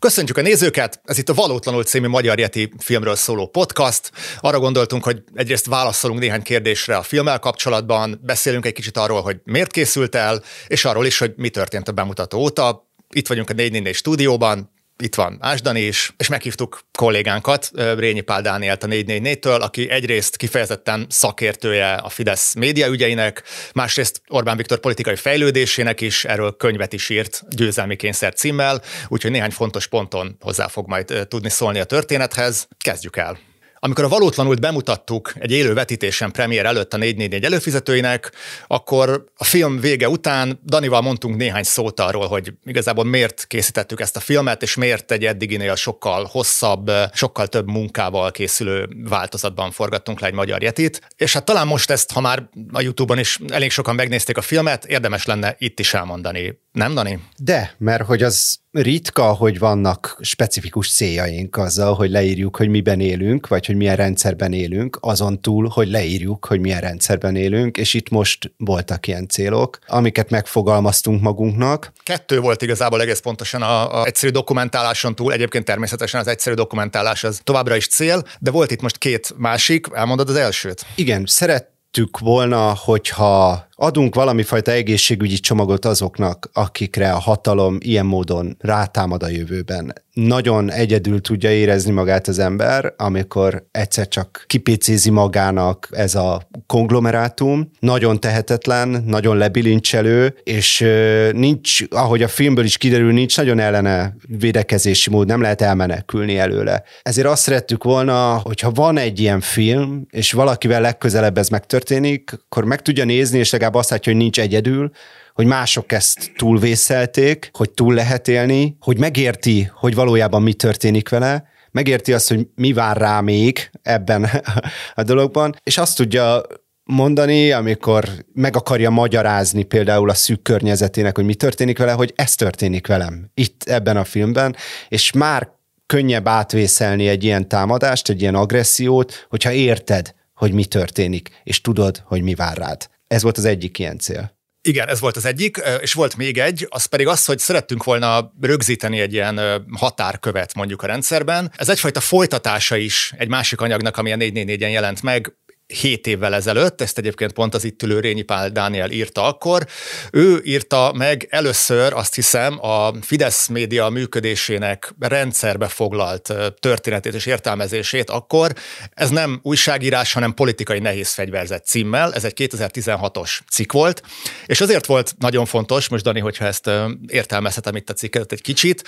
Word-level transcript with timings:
Köszöntjük 0.00 0.36
a 0.36 0.42
nézőket! 0.42 1.00
Ez 1.04 1.18
itt 1.18 1.28
a 1.28 1.34
Valótlanul 1.34 1.82
című 1.82 2.08
Magyar 2.08 2.38
Yeti 2.38 2.72
filmről 2.78 3.14
szóló 3.14 3.46
podcast. 3.46 4.10
Arra 4.38 4.58
gondoltunk, 4.58 5.04
hogy 5.04 5.22
egyrészt 5.34 5.66
válaszolunk 5.66 6.20
néhány 6.20 6.42
kérdésre 6.42 6.96
a 6.96 7.02
filmmel 7.02 7.38
kapcsolatban, 7.38 8.20
beszélünk 8.22 8.66
egy 8.66 8.72
kicsit 8.72 8.96
arról, 8.96 9.22
hogy 9.22 9.36
miért 9.44 9.72
készült 9.72 10.14
el, 10.14 10.42
és 10.66 10.84
arról 10.84 11.06
is, 11.06 11.18
hogy 11.18 11.32
mi 11.36 11.48
történt 11.48 11.88
a 11.88 11.92
bemutató 11.92 12.38
óta. 12.38 12.88
Itt 13.08 13.26
vagyunk 13.26 13.50
a 13.50 13.52
444 13.52 13.94
stúdióban, 13.94 14.72
itt 15.02 15.14
van 15.14 15.38
Ásdani 15.40 15.80
is, 15.80 16.12
és 16.16 16.28
meghívtuk 16.28 16.80
kollégánkat, 16.92 17.70
Rényi 17.96 18.20
Pál 18.20 18.42
Dánielt 18.42 18.82
a 18.82 18.86
444-től, 18.86 19.60
aki 19.60 19.90
egyrészt 19.90 20.36
kifejezetten 20.36 21.06
szakértője 21.08 21.94
a 21.94 22.08
Fidesz 22.08 22.54
média 22.54 22.86
ügyeinek, 22.86 23.42
másrészt 23.74 24.22
Orbán 24.28 24.56
Viktor 24.56 24.78
politikai 24.78 25.16
fejlődésének 25.16 26.00
is, 26.00 26.24
erről 26.24 26.56
könyvet 26.56 26.92
is 26.92 27.08
írt 27.08 27.42
győzelmi 27.48 27.96
kényszer 27.96 28.34
címmel, 28.34 28.82
úgyhogy 29.08 29.30
néhány 29.30 29.50
fontos 29.50 29.86
ponton 29.86 30.36
hozzá 30.40 30.66
fog 30.66 30.88
majd 30.88 31.26
tudni 31.28 31.50
szólni 31.50 31.78
a 31.78 31.84
történethez. 31.84 32.68
Kezdjük 32.78 33.16
el! 33.16 33.49
Amikor 33.82 34.04
a 34.04 34.08
valótlanult 34.08 34.60
bemutattuk 34.60 35.32
egy 35.38 35.50
élő 35.50 35.74
vetítésen 35.74 36.30
premier 36.30 36.64
előtt 36.64 36.94
a 36.94 36.96
444 36.96 37.44
előfizetőinek, 37.44 38.32
akkor 38.66 39.24
a 39.36 39.44
film 39.44 39.80
vége 39.80 40.08
után 40.08 40.60
Danival 40.66 41.00
mondtunk 41.00 41.36
néhány 41.36 41.62
szót 41.62 42.00
arról, 42.00 42.26
hogy 42.26 42.52
igazából 42.64 43.04
miért 43.04 43.44
készítettük 43.46 44.00
ezt 44.00 44.16
a 44.16 44.20
filmet, 44.20 44.62
és 44.62 44.74
miért 44.74 45.10
egy 45.10 45.24
eddiginél 45.24 45.74
sokkal 45.74 46.24
hosszabb, 46.30 46.90
sokkal 47.12 47.46
több 47.46 47.66
munkával 47.66 48.30
készülő 48.30 48.88
változatban 49.08 49.70
forgattunk 49.70 50.20
le 50.20 50.26
egy 50.26 50.34
magyar 50.34 50.62
jetit. 50.62 51.00
És 51.16 51.32
hát 51.32 51.44
talán 51.44 51.66
most 51.66 51.90
ezt, 51.90 52.12
ha 52.12 52.20
már 52.20 52.48
a 52.72 52.80
YouTube-on 52.80 53.18
is 53.18 53.38
elég 53.48 53.70
sokan 53.70 53.94
megnézték 53.94 54.36
a 54.36 54.42
filmet, 54.42 54.84
érdemes 54.84 55.26
lenne 55.26 55.54
itt 55.58 55.80
is 55.80 55.94
elmondani. 55.94 56.60
Nem, 56.72 56.94
Dani? 56.94 57.18
De, 57.36 57.74
mert 57.78 58.04
hogy 58.04 58.22
az 58.22 58.59
ritka, 58.72 59.22
hogy 59.32 59.58
vannak 59.58 60.18
specifikus 60.20 60.94
céljaink 60.94 61.56
azzal, 61.56 61.94
hogy 61.94 62.10
leírjuk, 62.10 62.56
hogy 62.56 62.68
miben 62.68 63.00
élünk, 63.00 63.48
vagy 63.48 63.66
hogy 63.66 63.76
milyen 63.76 63.96
rendszerben 63.96 64.52
élünk, 64.52 64.98
azon 65.00 65.40
túl, 65.40 65.68
hogy 65.68 65.88
leírjuk, 65.90 66.44
hogy 66.44 66.60
milyen 66.60 66.80
rendszerben 66.80 67.36
élünk, 67.36 67.76
és 67.76 67.94
itt 67.94 68.08
most 68.08 68.52
voltak 68.56 69.06
ilyen 69.06 69.28
célok, 69.28 69.78
amiket 69.86 70.30
megfogalmaztunk 70.30 71.22
magunknak. 71.22 71.92
Kettő 72.02 72.40
volt 72.40 72.62
igazából 72.62 73.00
egész 73.00 73.20
pontosan 73.20 73.62
a, 73.62 74.00
a 74.00 74.06
egyszerű 74.06 74.32
dokumentáláson 74.32 75.14
túl, 75.14 75.32
egyébként 75.32 75.64
természetesen 75.64 76.20
az 76.20 76.26
egyszerű 76.26 76.54
dokumentálás 76.54 77.24
az 77.24 77.40
továbbra 77.44 77.76
is 77.76 77.88
cél, 77.88 78.22
de 78.38 78.50
volt 78.50 78.70
itt 78.70 78.82
most 78.82 78.98
két 78.98 79.34
másik, 79.36 79.86
elmondod 79.92 80.28
az 80.28 80.36
elsőt? 80.36 80.86
Igen, 80.94 81.24
szerettük 81.26 82.18
volna, 82.18 82.74
hogyha 82.74 83.68
adunk 83.82 84.14
valami 84.14 84.42
fajta 84.42 84.70
egészségügyi 84.70 85.38
csomagot 85.38 85.84
azoknak, 85.84 86.50
akikre 86.52 87.12
a 87.12 87.18
hatalom 87.18 87.76
ilyen 87.80 88.06
módon 88.06 88.56
rátámad 88.58 89.22
a 89.22 89.28
jövőben. 89.28 89.92
Nagyon 90.12 90.70
egyedül 90.70 91.20
tudja 91.20 91.50
érezni 91.50 91.92
magát 91.92 92.28
az 92.28 92.38
ember, 92.38 92.94
amikor 92.96 93.66
egyszer 93.70 94.08
csak 94.08 94.44
kipécézi 94.46 95.10
magának 95.10 95.88
ez 95.90 96.14
a 96.14 96.48
konglomerátum, 96.66 97.70
nagyon 97.78 98.20
tehetetlen, 98.20 99.02
nagyon 99.06 99.36
lebilincselő, 99.36 100.34
és 100.42 100.86
nincs, 101.32 101.78
ahogy 101.90 102.22
a 102.22 102.28
filmből 102.28 102.64
is 102.64 102.76
kiderül, 102.76 103.12
nincs 103.12 103.36
nagyon 103.36 103.58
ellene 103.58 104.16
védekezési 104.38 105.10
mód, 105.10 105.26
nem 105.26 105.40
lehet 105.40 105.62
elmenekülni 105.62 106.38
előle. 106.38 106.82
Ezért 107.02 107.26
azt 107.26 107.42
szerettük 107.42 107.84
volna, 107.84 108.36
hogyha 108.36 108.70
van 108.70 108.96
egy 108.96 109.20
ilyen 109.20 109.40
film, 109.40 110.06
és 110.10 110.32
valakivel 110.32 110.80
legközelebb 110.80 111.38
ez 111.38 111.48
megtörténik, 111.48 112.32
akkor 112.32 112.64
meg 112.64 112.82
tudja 112.82 113.04
nézni, 113.04 113.38
és 113.38 113.50
legalább 113.50 113.69
azt 113.74 113.90
látja, 113.90 114.12
hogy 114.12 114.20
nincs 114.20 114.40
egyedül, 114.40 114.90
hogy 115.34 115.46
mások 115.46 115.92
ezt 115.92 116.32
túlvészelték, 116.36 117.50
hogy 117.52 117.70
túl 117.70 117.94
lehet 117.94 118.28
élni, 118.28 118.76
hogy 118.80 118.98
megérti, 118.98 119.70
hogy 119.74 119.94
valójában 119.94 120.42
mi 120.42 120.52
történik 120.52 121.08
vele, 121.08 121.48
megérti 121.70 122.12
azt, 122.12 122.28
hogy 122.28 122.46
mi 122.54 122.72
vár 122.72 122.96
rá 122.96 123.20
még 123.20 123.70
ebben 123.82 124.28
a 124.94 125.02
dologban, 125.02 125.56
és 125.62 125.78
azt 125.78 125.96
tudja 125.96 126.42
mondani, 126.84 127.52
amikor 127.52 128.08
meg 128.32 128.56
akarja 128.56 128.90
magyarázni 128.90 129.62
például 129.62 130.10
a 130.10 130.14
szűk 130.14 130.42
környezetének, 130.42 131.16
hogy 131.16 131.24
mi 131.24 131.34
történik 131.34 131.78
vele, 131.78 131.92
hogy 131.92 132.12
ez 132.16 132.34
történik 132.34 132.86
velem 132.86 133.30
itt 133.34 133.62
ebben 133.66 133.96
a 133.96 134.04
filmben, 134.04 134.56
és 134.88 135.12
már 135.12 135.48
könnyebb 135.86 136.28
átvészelni 136.28 137.08
egy 137.08 137.24
ilyen 137.24 137.48
támadást, 137.48 138.08
egy 138.08 138.20
ilyen 138.20 138.34
agressziót, 138.34 139.26
hogyha 139.28 139.52
érted, 139.52 140.14
hogy 140.34 140.52
mi 140.52 140.64
történik, 140.64 141.40
és 141.44 141.60
tudod, 141.60 142.02
hogy 142.04 142.22
mi 142.22 142.34
vár 142.34 142.56
rád. 142.56 142.88
Ez 143.14 143.22
volt 143.22 143.38
az 143.38 143.44
egyik 143.44 143.78
ilyen 143.78 143.98
cél. 143.98 144.38
Igen, 144.62 144.88
ez 144.88 145.00
volt 145.00 145.16
az 145.16 145.24
egyik, 145.24 145.62
és 145.80 145.92
volt 145.92 146.16
még 146.16 146.38
egy, 146.38 146.66
az 146.70 146.84
pedig 146.84 147.06
az, 147.06 147.24
hogy 147.24 147.38
szerettünk 147.38 147.84
volna 147.84 148.32
rögzíteni 148.40 149.00
egy 149.00 149.12
ilyen 149.12 149.64
határkövet 149.72 150.54
mondjuk 150.54 150.82
a 150.82 150.86
rendszerben. 150.86 151.52
Ez 151.56 151.68
egyfajta 151.68 152.00
folytatása 152.00 152.76
is 152.76 153.12
egy 153.18 153.28
másik 153.28 153.60
anyagnak, 153.60 153.96
ami 153.96 154.12
a 154.12 154.16
444-en 154.16 154.70
jelent 154.70 155.02
meg, 155.02 155.36
7 155.70 156.06
évvel 156.06 156.34
ezelőtt, 156.34 156.80
ezt 156.80 156.98
egyébként 156.98 157.32
pont 157.32 157.54
az 157.54 157.64
itt 157.64 157.82
ülő 157.82 158.00
Rényi 158.00 158.22
Pál 158.22 158.50
Dániel 158.50 158.90
írta 158.90 159.22
akkor. 159.22 159.66
Ő 160.10 160.40
írta 160.44 160.92
meg 160.94 161.26
először, 161.30 161.92
azt 161.92 162.14
hiszem, 162.14 162.64
a 162.64 162.92
Fidesz 163.00 163.46
média 163.46 163.88
működésének 163.88 164.94
rendszerbe 164.98 165.68
foglalt 165.68 166.32
történetét 166.60 167.14
és 167.14 167.26
értelmezését 167.26 168.10
akkor. 168.10 168.52
Ez 168.94 169.10
nem 169.10 169.40
újságírás, 169.42 170.12
hanem 170.12 170.34
politikai 170.34 170.78
nehéz 170.78 171.12
fegyverzet 171.12 171.66
címmel. 171.66 172.14
Ez 172.14 172.24
egy 172.24 172.34
2016-os 172.36 173.38
cikk 173.50 173.72
volt, 173.72 174.02
és 174.46 174.60
azért 174.60 174.86
volt 174.86 175.14
nagyon 175.18 175.46
fontos, 175.46 175.88
most 175.88 176.04
Dani, 176.04 176.20
hogyha 176.20 176.44
ezt 176.44 176.70
értelmezhetem 177.06 177.76
itt 177.76 177.90
a 177.90 177.92
cikket 177.92 178.32
egy 178.32 178.42
kicsit, 178.42 178.82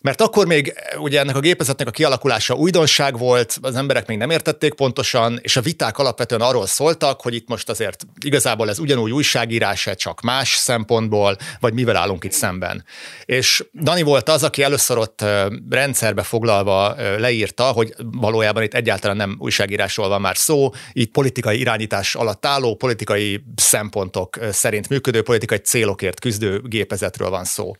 mert 0.00 0.20
akkor 0.20 0.46
még 0.46 0.74
ugye 0.98 1.20
ennek 1.20 1.36
a 1.36 1.40
gépezetnek 1.40 1.86
a 1.86 1.90
kialakulása 1.90 2.54
újdonság 2.54 3.18
volt, 3.18 3.58
az 3.62 3.76
emberek 3.76 4.06
még 4.06 4.18
nem 4.18 4.30
értették 4.30 4.74
pontosan, 4.74 5.38
és 5.42 5.56
a 5.56 5.60
viták 5.60 5.98
alap 5.98 6.20
alapvetően 6.22 6.50
arról 6.50 6.66
szóltak, 6.66 7.20
hogy 7.20 7.34
itt 7.34 7.48
most 7.48 7.68
azért 7.68 8.04
igazából 8.24 8.68
ez 8.68 8.78
ugyanúgy 8.78 9.10
újságírás, 9.10 9.88
csak 9.96 10.20
más 10.20 10.54
szempontból, 10.54 11.36
vagy 11.60 11.72
mivel 11.74 11.96
állunk 11.96 12.24
itt 12.24 12.32
szemben. 12.32 12.84
És 13.24 13.64
Dani 13.82 14.02
volt 14.02 14.28
az, 14.28 14.42
aki 14.42 14.62
először 14.62 14.98
ott 14.98 15.24
rendszerbe 15.70 16.22
foglalva 16.22 16.94
leírta, 17.18 17.64
hogy 17.64 17.94
valójában 17.98 18.62
itt 18.62 18.74
egyáltalán 18.74 19.16
nem 19.16 19.36
újságírásról 19.38 20.08
van 20.08 20.20
már 20.20 20.36
szó, 20.36 20.70
itt 20.92 21.12
politikai 21.12 21.58
irányítás 21.58 22.14
alatt 22.14 22.46
álló, 22.46 22.74
politikai 22.74 23.44
szempontok 23.56 24.38
szerint 24.50 24.88
működő, 24.88 25.22
politikai 25.22 25.58
célokért 25.58 26.20
küzdő 26.20 26.60
gépezetről 26.64 27.30
van 27.30 27.44
szó. 27.44 27.72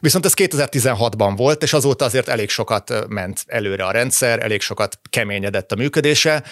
Viszont 0.00 0.24
ez 0.24 0.32
2016-ban 0.36 1.32
volt, 1.36 1.62
és 1.62 1.72
azóta 1.72 2.04
azért 2.04 2.28
elég 2.28 2.48
sokat 2.48 3.08
ment 3.08 3.44
előre 3.46 3.84
a 3.84 3.90
rendszer, 3.90 4.42
elég 4.42 4.60
sokat 4.60 4.98
keményedett 5.10 5.72
a 5.72 5.76
működése, 5.76 6.42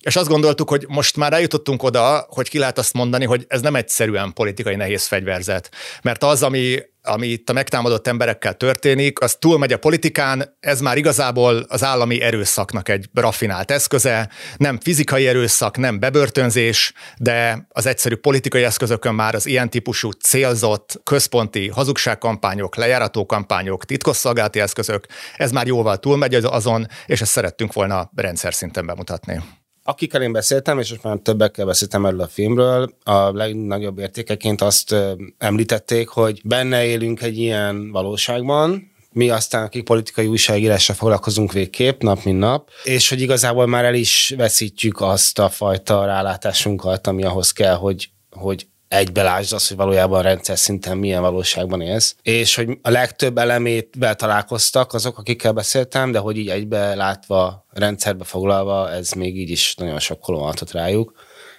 és 0.00 0.16
azt 0.16 0.28
gondoltuk, 0.28 0.68
hogy 0.68 0.84
most 0.88 1.16
már 1.16 1.32
eljutottunk 1.32 1.82
oda, 1.82 2.26
hogy 2.28 2.48
ki 2.48 2.58
lehet 2.58 2.78
azt 2.78 2.92
mondani, 2.92 3.24
hogy 3.24 3.44
ez 3.48 3.60
nem 3.60 3.74
egyszerűen 3.74 4.32
politikai 4.32 4.76
nehéz 4.76 5.06
fegyverzet. 5.06 5.70
Mert 6.02 6.22
az, 6.22 6.42
ami 6.42 6.78
ami 7.06 7.26
itt 7.26 7.50
a 7.50 7.52
megtámadott 7.52 8.06
emberekkel 8.06 8.54
történik, 8.54 9.20
az 9.20 9.36
túlmegy 9.38 9.72
a 9.72 9.78
politikán, 9.78 10.56
ez 10.60 10.80
már 10.80 10.96
igazából 10.96 11.64
az 11.68 11.84
állami 11.84 12.20
erőszaknak 12.20 12.88
egy 12.88 13.08
rafinált 13.14 13.70
eszköze, 13.70 14.28
nem 14.56 14.78
fizikai 14.80 15.26
erőszak, 15.26 15.76
nem 15.76 15.98
bebörtönzés, 15.98 16.92
de 17.18 17.66
az 17.68 17.86
egyszerű 17.86 18.14
politikai 18.14 18.64
eszközökön 18.64 19.14
már 19.14 19.34
az 19.34 19.46
ilyen 19.46 19.70
típusú 19.70 20.10
célzott 20.10 21.00
központi 21.02 21.68
hazugságkampányok, 21.68 22.76
lejárató 22.76 23.26
kampányok, 23.26 23.84
titkosszolgálati 23.84 24.60
eszközök, 24.60 25.06
ez 25.36 25.50
már 25.50 25.66
jóval 25.66 25.96
túlmegy 25.96 26.34
azon, 26.34 26.86
és 27.06 27.20
ezt 27.20 27.30
szerettünk 27.30 27.72
volna 27.72 28.10
rendszer 28.14 28.54
szinten 28.54 28.86
bemutatni. 28.86 29.63
Akikkel 29.86 30.22
én 30.22 30.32
beszéltem, 30.32 30.78
és 30.78 30.90
most 30.90 31.02
már 31.02 31.16
többekkel 31.16 31.66
beszéltem 31.66 32.06
erről 32.06 32.20
a 32.20 32.28
filmről, 32.28 32.94
a 33.02 33.32
legnagyobb 33.32 33.98
értékeként 33.98 34.60
azt 34.60 34.94
említették, 35.38 36.08
hogy 36.08 36.40
benne 36.44 36.84
élünk 36.84 37.22
egy 37.22 37.38
ilyen 37.38 37.90
valóságban, 37.90 38.92
mi 39.12 39.30
aztán, 39.30 39.64
akik 39.64 39.84
politikai 39.84 40.26
újságírással 40.26 40.94
foglalkozunk 40.94 41.52
végképp, 41.52 42.02
nap 42.02 42.24
mint 42.24 42.38
nap, 42.38 42.68
és 42.84 43.08
hogy 43.08 43.20
igazából 43.20 43.66
már 43.66 43.84
el 43.84 43.94
is 43.94 44.34
veszítjük 44.36 45.00
azt 45.00 45.38
a 45.38 45.48
fajta 45.48 46.04
rálátásunkat, 46.04 47.06
ami 47.06 47.24
ahhoz 47.24 47.52
kell, 47.52 47.74
hogy, 47.74 48.10
hogy 48.30 48.66
egybelásd 48.88 49.52
az, 49.52 49.68
hogy 49.68 49.76
valójában 49.76 50.22
rendszer 50.22 50.58
szinten 50.58 50.96
milyen 50.96 51.20
valóságban 51.20 51.80
élsz, 51.80 52.16
és 52.22 52.54
hogy 52.54 52.78
a 52.82 52.90
legtöbb 52.90 53.38
elemét 53.38 53.96
találkoztak 54.16 54.92
azok, 54.92 55.18
akikkel 55.18 55.52
beszéltem, 55.52 56.12
de 56.12 56.18
hogy 56.18 56.36
így 56.36 56.48
egybe 56.48 56.94
látva, 56.94 57.66
rendszerbe 57.70 58.24
foglalva, 58.24 58.90
ez 58.90 59.12
még 59.12 59.38
így 59.38 59.50
is 59.50 59.74
nagyon 59.74 59.98
sok 59.98 60.18
adhat 60.26 60.72
rájuk. 60.72 61.12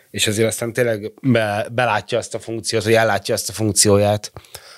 És 0.09 0.27
ezért 0.27 0.47
aztán 0.47 0.73
tényleg 0.73 1.13
be, 1.21 1.67
belátja 1.71 2.17
azt 2.17 2.35
a 2.35 2.39
funkciót, 2.39 2.83
hogy 2.83 2.93
ellátja 2.93 3.33
azt 3.33 3.49
a 3.49 3.53
funkcióját, 3.53 4.31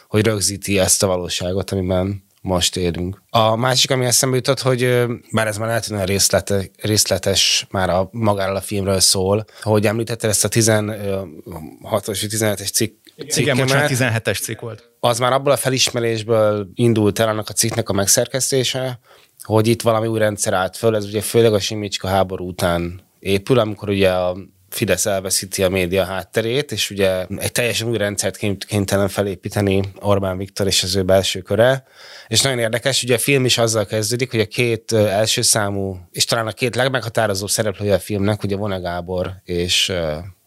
hogy 0.08 0.26
rögzíti 0.26 0.80
ezt 0.80 1.04
a 1.04 1.08
valóságot, 1.08 1.72
amiben 1.72 2.27
most 2.42 2.76
élünk. 2.76 3.22
A 3.30 3.56
másik, 3.56 3.92
ami 3.92 4.06
eszembe 4.06 4.36
jutott, 4.36 4.60
hogy 4.62 5.06
már 5.32 5.48
ez 5.48 5.58
már 5.58 5.68
lehet, 5.68 5.86
hogy 5.86 6.06
részlete, 6.06 6.70
részletes 6.82 7.68
már 7.70 7.90
a 7.90 8.10
magáról 8.12 8.56
a 8.56 8.62
filmről 8.62 9.00
szól, 9.00 9.46
hogy 9.62 9.86
említetted 9.86 10.30
ezt 10.30 10.46
a 10.46 10.50
16-os 10.50 12.26
17-es 12.30 12.74
cikk 12.74 13.06
Igen, 13.18 13.58
bocsánat, 13.58 13.90
17-es 13.94 14.42
cikk 14.42 14.60
volt. 14.60 14.90
Az 15.00 15.20
már 15.20 15.34
abból 15.34 15.52
a 15.52 15.58
felismerésből 15.58 16.70
indult 16.74 17.20
el 17.20 17.28
annak 17.28 17.50
a 17.50 17.54
cikknek 17.54 17.90
a 17.90 17.94
megszerkesztése, 17.94 19.00
hogy 19.44 19.68
itt 19.68 19.82
valami 19.82 20.08
új 20.08 20.20
rendszer 20.20 20.54
állt 20.54 20.78
föl, 20.78 20.96
ez 20.96 21.06
ugye 21.06 21.22
főleg 21.22 21.54
a 21.54 21.60
Simicska 21.60 22.08
háború 22.08 22.48
után 22.48 23.02
épül, 23.20 23.60
amikor 23.60 23.90
ugye 23.90 24.10
a 24.10 24.38
Fidesz 24.78 25.06
elveszíti 25.06 25.64
a 25.64 25.70
média 25.70 26.04
hátterét, 26.04 26.72
és 26.72 26.90
ugye 26.90 27.26
egy 27.38 27.52
teljesen 27.52 27.88
új 27.88 27.98
rendszert 27.98 28.38
kénytelen 28.66 29.08
felépíteni 29.08 29.82
Orbán 30.00 30.38
Viktor 30.38 30.68
és 30.68 30.84
az 30.84 30.96
ő 30.96 31.04
belső 31.04 31.42
köre. 31.42 31.84
És 32.28 32.42
nagyon 32.42 32.60
érdekes, 32.60 33.04
ugye 33.04 33.16
a 33.16 33.20
film 33.20 33.46
is 33.46 33.58
azzal 33.58 33.86
kezdődik, 33.86 34.32
hogy 34.32 34.40
a 34.40 34.46
két 34.46 34.92
első 34.92 35.42
számú, 35.42 35.98
és 36.12 36.26
talán 36.26 36.48
a 36.48 36.52
két 36.52 36.76
legmeghatározóbb 36.76 37.50
szereplője 37.50 37.94
a 37.94 38.00
filmnek, 38.00 38.44
ugye 38.44 38.56
Vona 38.56 38.80
Gábor 38.80 39.32
és 39.44 39.92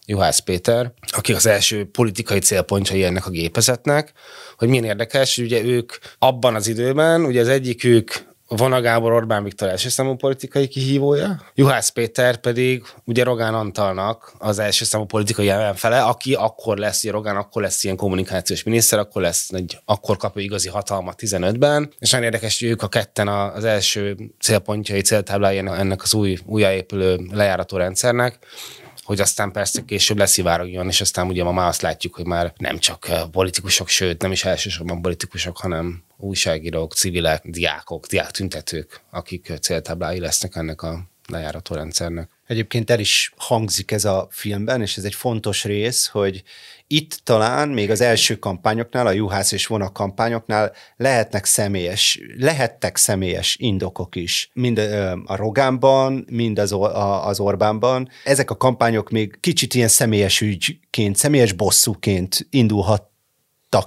Juhász 0.07 0.39
Péter, 0.39 0.93
akik 1.11 1.37
az 1.37 1.47
első 1.47 1.91
politikai 1.91 2.39
célpontjai 2.39 3.05
ennek 3.05 3.27
a 3.27 3.31
gépezetnek, 3.31 4.13
hogy 4.57 4.69
milyen 4.69 4.85
érdekes, 4.85 5.37
hogy 5.37 5.45
ugye 5.45 5.63
ők 5.63 5.93
abban 6.19 6.55
az 6.55 6.67
időben, 6.67 7.25
ugye 7.25 7.41
az 7.41 7.49
egyikük 7.49 8.29
Vona 8.57 8.81
Gábor 8.81 9.13
Orbán 9.13 9.43
Viktor 9.43 9.69
első 9.69 9.89
számú 9.89 10.15
politikai 10.17 10.69
kihívója, 10.69 11.43
Juhász 11.55 11.89
Péter 11.89 12.37
pedig 12.37 12.83
ugye 13.05 13.25
Rogán 13.25 13.55
Antalnak 13.55 14.33
az 14.39 14.59
első 14.59 14.85
számú 14.85 15.05
politikai 15.05 15.49
ellenfele, 15.49 16.03
aki 16.03 16.35
akkor 16.35 16.79
lesz, 16.79 17.03
ugye 17.03 17.13
Rogán 17.13 17.37
akkor 17.37 17.63
lesz 17.63 17.85
ilyen 17.85 17.97
kommunikációs 17.97 18.63
miniszter, 18.63 18.99
akkor 18.99 19.23
lesz 19.23 19.51
egy, 19.53 19.79
akkor 19.85 20.17
kapja 20.17 20.43
igazi 20.43 20.69
hatalmat 20.69 21.19
15-ben, 21.23 21.93
és 21.99 22.11
nagyon 22.11 22.27
érdekes, 22.27 22.61
hogy 22.61 22.69
ők 22.69 22.83
a 22.83 22.89
ketten 22.89 23.29
az 23.29 23.65
első 23.65 24.17
célpontjai, 24.41 25.01
céltáblái 25.01 25.59
ennek 25.59 26.03
az 26.03 26.15
új, 26.15 26.39
újjáépülő 26.47 27.21
lejárató 27.33 27.77
rendszernek, 27.77 28.39
hogy 29.11 29.21
aztán 29.21 29.53
persze 29.53 29.85
később 29.85 30.19
leszivárogjon, 30.19 30.89
és 30.89 31.01
aztán 31.01 31.27
ugye 31.27 31.45
ma 31.45 31.53
már 31.53 31.69
azt 31.69 31.83
látjuk, 31.83 32.15
hogy 32.15 32.27
már 32.27 32.53
nem 32.57 32.79
csak 32.79 33.09
eh, 33.09 33.23
politikusok, 33.31 33.89
sőt 33.89 34.23
nem 34.23 34.33
is 34.33 34.45
elsősorban 34.45 35.03
politikusok, 35.03 35.57
hanem 35.59 36.03
újságírók, 36.17 36.95
civilek, 36.95 37.43
diákok, 37.45 38.07
diáktüntetők, 38.07 39.01
akik 39.11 39.53
céltáblái 39.61 40.21
lesznek 40.21 40.57
ennek 40.57 40.83
a 40.83 41.10
lejárató 41.31 41.75
rendszernek. 41.75 42.31
Egyébként 42.47 42.91
el 42.91 43.01
is 43.01 43.33
hangzik 43.37 43.91
ez 43.91 44.05
a 44.05 44.29
filmben, 44.31 44.81
és 44.81 44.97
ez 44.97 45.05
egy 45.05 45.15
fontos 45.15 45.65
rész, 45.65 46.07
hogy 46.07 46.43
itt 46.87 47.21
talán 47.25 47.69
még 47.69 47.91
az 47.91 48.01
első 48.01 48.37
kampányoknál, 48.37 49.07
a 49.07 49.11
Juhász 49.11 49.53
és 49.53 49.67
Vona 49.67 49.93
kampányoknál 49.93 50.73
lehetnek 50.97 51.45
személyes, 51.45 52.21
lehettek 52.37 52.97
személyes 52.97 53.57
indokok 53.59 54.17
is. 54.17 54.51
Mind 54.53 54.79
a 55.25 55.37
Rogánban, 55.37 56.25
mind 56.31 56.59
az, 56.59 56.75
az 57.23 57.41
Orbánban. 57.41 58.09
Ezek 58.25 58.51
a 58.51 58.57
kampányok 58.57 59.11
még 59.11 59.39
kicsit 59.41 59.75
ilyen 59.75 59.89
személyes 59.89 60.41
ügyként, 60.41 61.17
személyes 61.17 61.53
bosszúként 61.53 62.47
indulhat 62.51 63.10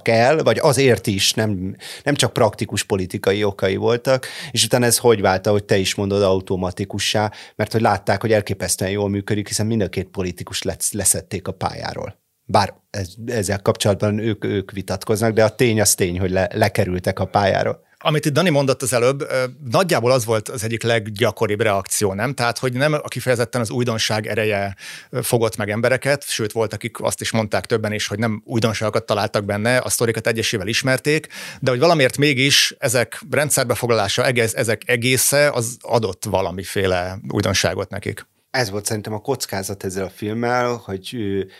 el, 0.02 0.42
vagy 0.42 0.58
azért 0.58 1.06
is, 1.06 1.32
nem, 1.32 1.76
nem 2.02 2.14
csak 2.14 2.32
praktikus 2.32 2.82
politikai 2.82 3.44
okai 3.44 3.76
voltak, 3.76 4.26
és 4.50 4.64
utána 4.64 4.84
ez 4.84 4.98
hogy 4.98 5.20
vált, 5.20 5.46
hogy 5.46 5.64
te 5.64 5.76
is 5.76 5.94
mondod, 5.94 6.22
automatikussá, 6.22 7.32
mert 7.56 7.72
hogy 7.72 7.80
látták, 7.80 8.20
hogy 8.20 8.32
elképesztően 8.32 8.90
jól 8.90 9.08
működik, 9.08 9.48
hiszen 9.48 9.66
mind 9.66 9.80
a 9.80 9.88
két 9.88 10.08
politikus 10.08 10.62
leszették 10.92 11.48
a 11.48 11.52
pályáról. 11.52 12.22
Bár 12.46 12.74
ez, 12.90 13.08
ezzel 13.26 13.62
kapcsolatban 13.62 14.18
ők, 14.18 14.44
ők 14.44 14.70
vitatkoznak, 14.70 15.32
de 15.32 15.44
a 15.44 15.54
tény 15.54 15.80
az 15.80 15.94
tény, 15.94 16.18
hogy 16.18 16.30
le, 16.30 16.48
lekerültek 16.52 17.18
a 17.18 17.24
pályáról. 17.24 17.82
Amit 18.06 18.24
itt 18.24 18.32
Dani 18.32 18.50
mondott 18.50 18.82
az 18.82 18.92
előbb, 18.92 19.26
nagyjából 19.70 20.10
az 20.10 20.24
volt 20.24 20.48
az 20.48 20.64
egyik 20.64 20.82
leggyakoribb 20.82 21.60
reakció, 21.60 22.12
nem? 22.12 22.34
Tehát, 22.34 22.58
hogy 22.58 22.72
nem 22.72 22.92
a 22.92 23.08
kifejezetten 23.08 23.60
az 23.60 23.70
újdonság 23.70 24.26
ereje 24.26 24.76
fogott 25.22 25.56
meg 25.56 25.70
embereket, 25.70 26.24
sőt, 26.28 26.52
volt, 26.52 26.72
akik 26.72 27.00
azt 27.00 27.20
is 27.20 27.30
mondták 27.30 27.66
többen 27.66 27.92
is, 27.92 28.06
hogy 28.06 28.18
nem 28.18 28.42
újdonságokat 28.44 29.06
találtak 29.06 29.44
benne, 29.44 29.78
a 29.78 29.88
sztorikat 29.88 30.26
egyesével 30.26 30.66
ismerték, 30.66 31.26
de 31.60 31.70
hogy 31.70 31.80
valamiért 31.80 32.16
mégis 32.16 32.74
ezek 32.78 33.20
rendszerbefoglalása, 33.30 34.24
egész, 34.24 34.54
ezek 34.54 34.82
egésze 34.86 35.50
az 35.50 35.76
adott 35.80 36.24
valamiféle 36.24 37.18
újdonságot 37.28 37.90
nekik 37.90 38.26
ez 38.54 38.70
volt 38.70 38.84
szerintem 38.84 39.12
a 39.12 39.20
kockázat 39.20 39.84
ezzel 39.84 40.04
a 40.04 40.10
filmmel, 40.10 40.82
hogy 40.84 41.16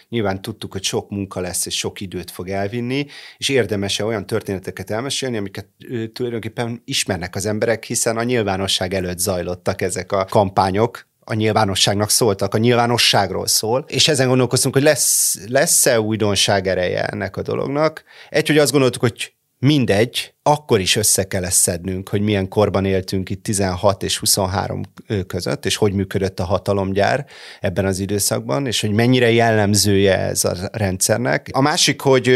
nyilván 0.08 0.42
tudtuk, 0.42 0.72
hogy 0.72 0.82
sok 0.82 1.10
munka 1.10 1.40
lesz, 1.40 1.66
és 1.66 1.78
sok 1.78 2.00
időt 2.00 2.30
fog 2.30 2.48
elvinni, 2.48 3.06
és 3.36 3.48
érdemes-e 3.48 4.04
olyan 4.04 4.26
történeteket 4.26 4.90
elmesélni, 4.90 5.36
amiket 5.36 5.66
tulajdonképpen 6.12 6.82
ismernek 6.84 7.34
az 7.34 7.46
emberek, 7.46 7.84
hiszen 7.84 8.16
a 8.16 8.22
nyilvánosság 8.22 8.94
előtt 8.94 9.18
zajlottak 9.18 9.82
ezek 9.82 10.12
a 10.12 10.24
kampányok, 10.24 11.06
a 11.20 11.34
nyilvánosságnak 11.34 12.10
szóltak, 12.10 12.54
a 12.54 12.58
nyilvánosságról 12.58 13.46
szól, 13.46 13.84
és 13.88 14.08
ezen 14.08 14.28
gondolkoztunk, 14.28 14.74
hogy 14.74 14.84
lesz, 14.84 15.38
lesz-e 15.48 16.00
újdonság 16.00 16.66
ereje 16.66 17.06
ennek 17.06 17.36
a 17.36 17.42
dolognak. 17.42 18.04
Egy, 18.30 18.46
hogy 18.46 18.58
azt 18.58 18.72
gondoltuk, 18.72 19.00
hogy 19.00 19.34
mindegy, 19.58 20.33
akkor 20.46 20.80
is 20.80 20.96
össze 20.96 21.24
kell 21.26 21.44
ezt 21.44 21.58
szednünk, 21.58 22.08
hogy 22.08 22.20
milyen 22.20 22.48
korban 22.48 22.84
éltünk 22.84 23.30
itt 23.30 23.42
16 23.42 24.02
és 24.02 24.18
23 24.18 24.80
között, 25.26 25.66
és 25.66 25.76
hogy 25.76 25.92
működött 25.92 26.40
a 26.40 26.44
hatalomgyár 26.44 27.26
ebben 27.60 27.84
az 27.84 27.98
időszakban, 27.98 28.66
és 28.66 28.80
hogy 28.80 28.90
mennyire 28.90 29.32
jellemzője 29.32 30.18
ez 30.18 30.44
a 30.44 30.54
rendszernek. 30.72 31.48
A 31.52 31.60
másik, 31.60 32.00
hogy 32.00 32.30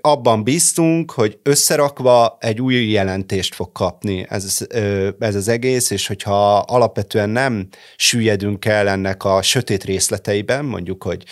abban 0.00 0.44
bíztunk, 0.44 1.10
hogy 1.10 1.38
összerakva 1.42 2.36
egy 2.40 2.60
új 2.60 2.74
jelentést 2.74 3.54
fog 3.54 3.72
kapni 3.72 4.26
ez, 4.28 4.66
ez 5.18 5.34
az 5.34 5.48
egész, 5.48 5.90
és 5.90 6.06
hogyha 6.06 6.58
alapvetően 6.58 7.30
nem 7.30 7.68
süllyedünk 7.96 8.64
el 8.64 8.88
ennek 8.88 9.24
a 9.24 9.42
sötét 9.42 9.84
részleteiben, 9.84 10.64
mondjuk, 10.64 11.02
hogy 11.02 11.24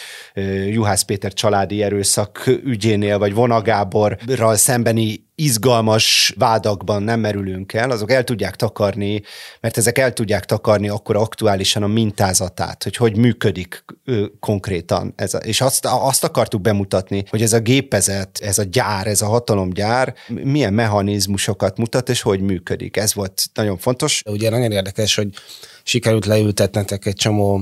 Juhász 0.69 1.03
Péter 1.03 1.33
családi 1.33 1.83
erőszak 1.83 2.47
ügyénél, 2.47 3.19
vagy 3.19 3.35
Vonagáborral 3.35 4.57
szembeni 4.57 5.31
izgalmas 5.35 6.22
vádakban 6.31 7.03
nem 7.03 7.21
merülünk 7.21 7.73
el, 7.73 7.91
azok 7.91 8.11
el 8.11 8.25
tudják 8.25 8.57
takarni, 8.57 9.23
mert 9.61 9.77
ezek 9.77 9.99
el 9.99 10.13
tudják 10.13 10.45
takarni 10.45 10.89
akkor 10.89 11.17
aktuálisan 11.17 11.83
a 11.83 11.87
mintázatát, 11.87 12.83
hogy 12.83 12.97
hogy 12.97 13.17
működik 13.17 13.85
ö, 14.05 14.25
konkrétan. 14.41 15.13
Ez 15.17 15.35
a, 15.35 15.39
és 15.39 15.61
azt, 15.61 15.87
azt 15.87 16.25
akartuk 16.25 16.61
bemutatni, 16.61 17.25
hogy 17.29 17.43
ez 17.43 17.53
a 17.53 17.61
gépezet, 17.61 18.39
ez 18.43 18.59
a 18.59 18.63
gyár, 18.63 19.07
ez 19.07 19.23
a 19.23 19.27
hatalomgyár 19.27 20.15
milyen 20.29 20.75
mechanizmusokat 20.75 21.77
mutat, 21.77 22.09
és 22.09 22.21
hogy 22.23 22.41
működik. 22.41 22.97
Ez 22.97 23.15
volt 23.15 23.43
nagyon 23.55 23.79
fontos. 23.79 24.23
Ugye 24.27 24.51
nagyon 24.51 24.73
érdekes, 24.73 25.15
hogy 25.15 25.29
sikerült 25.85 26.27
leültetnetek 26.27 27.07
egy 27.07 27.15
csomó 27.15 27.61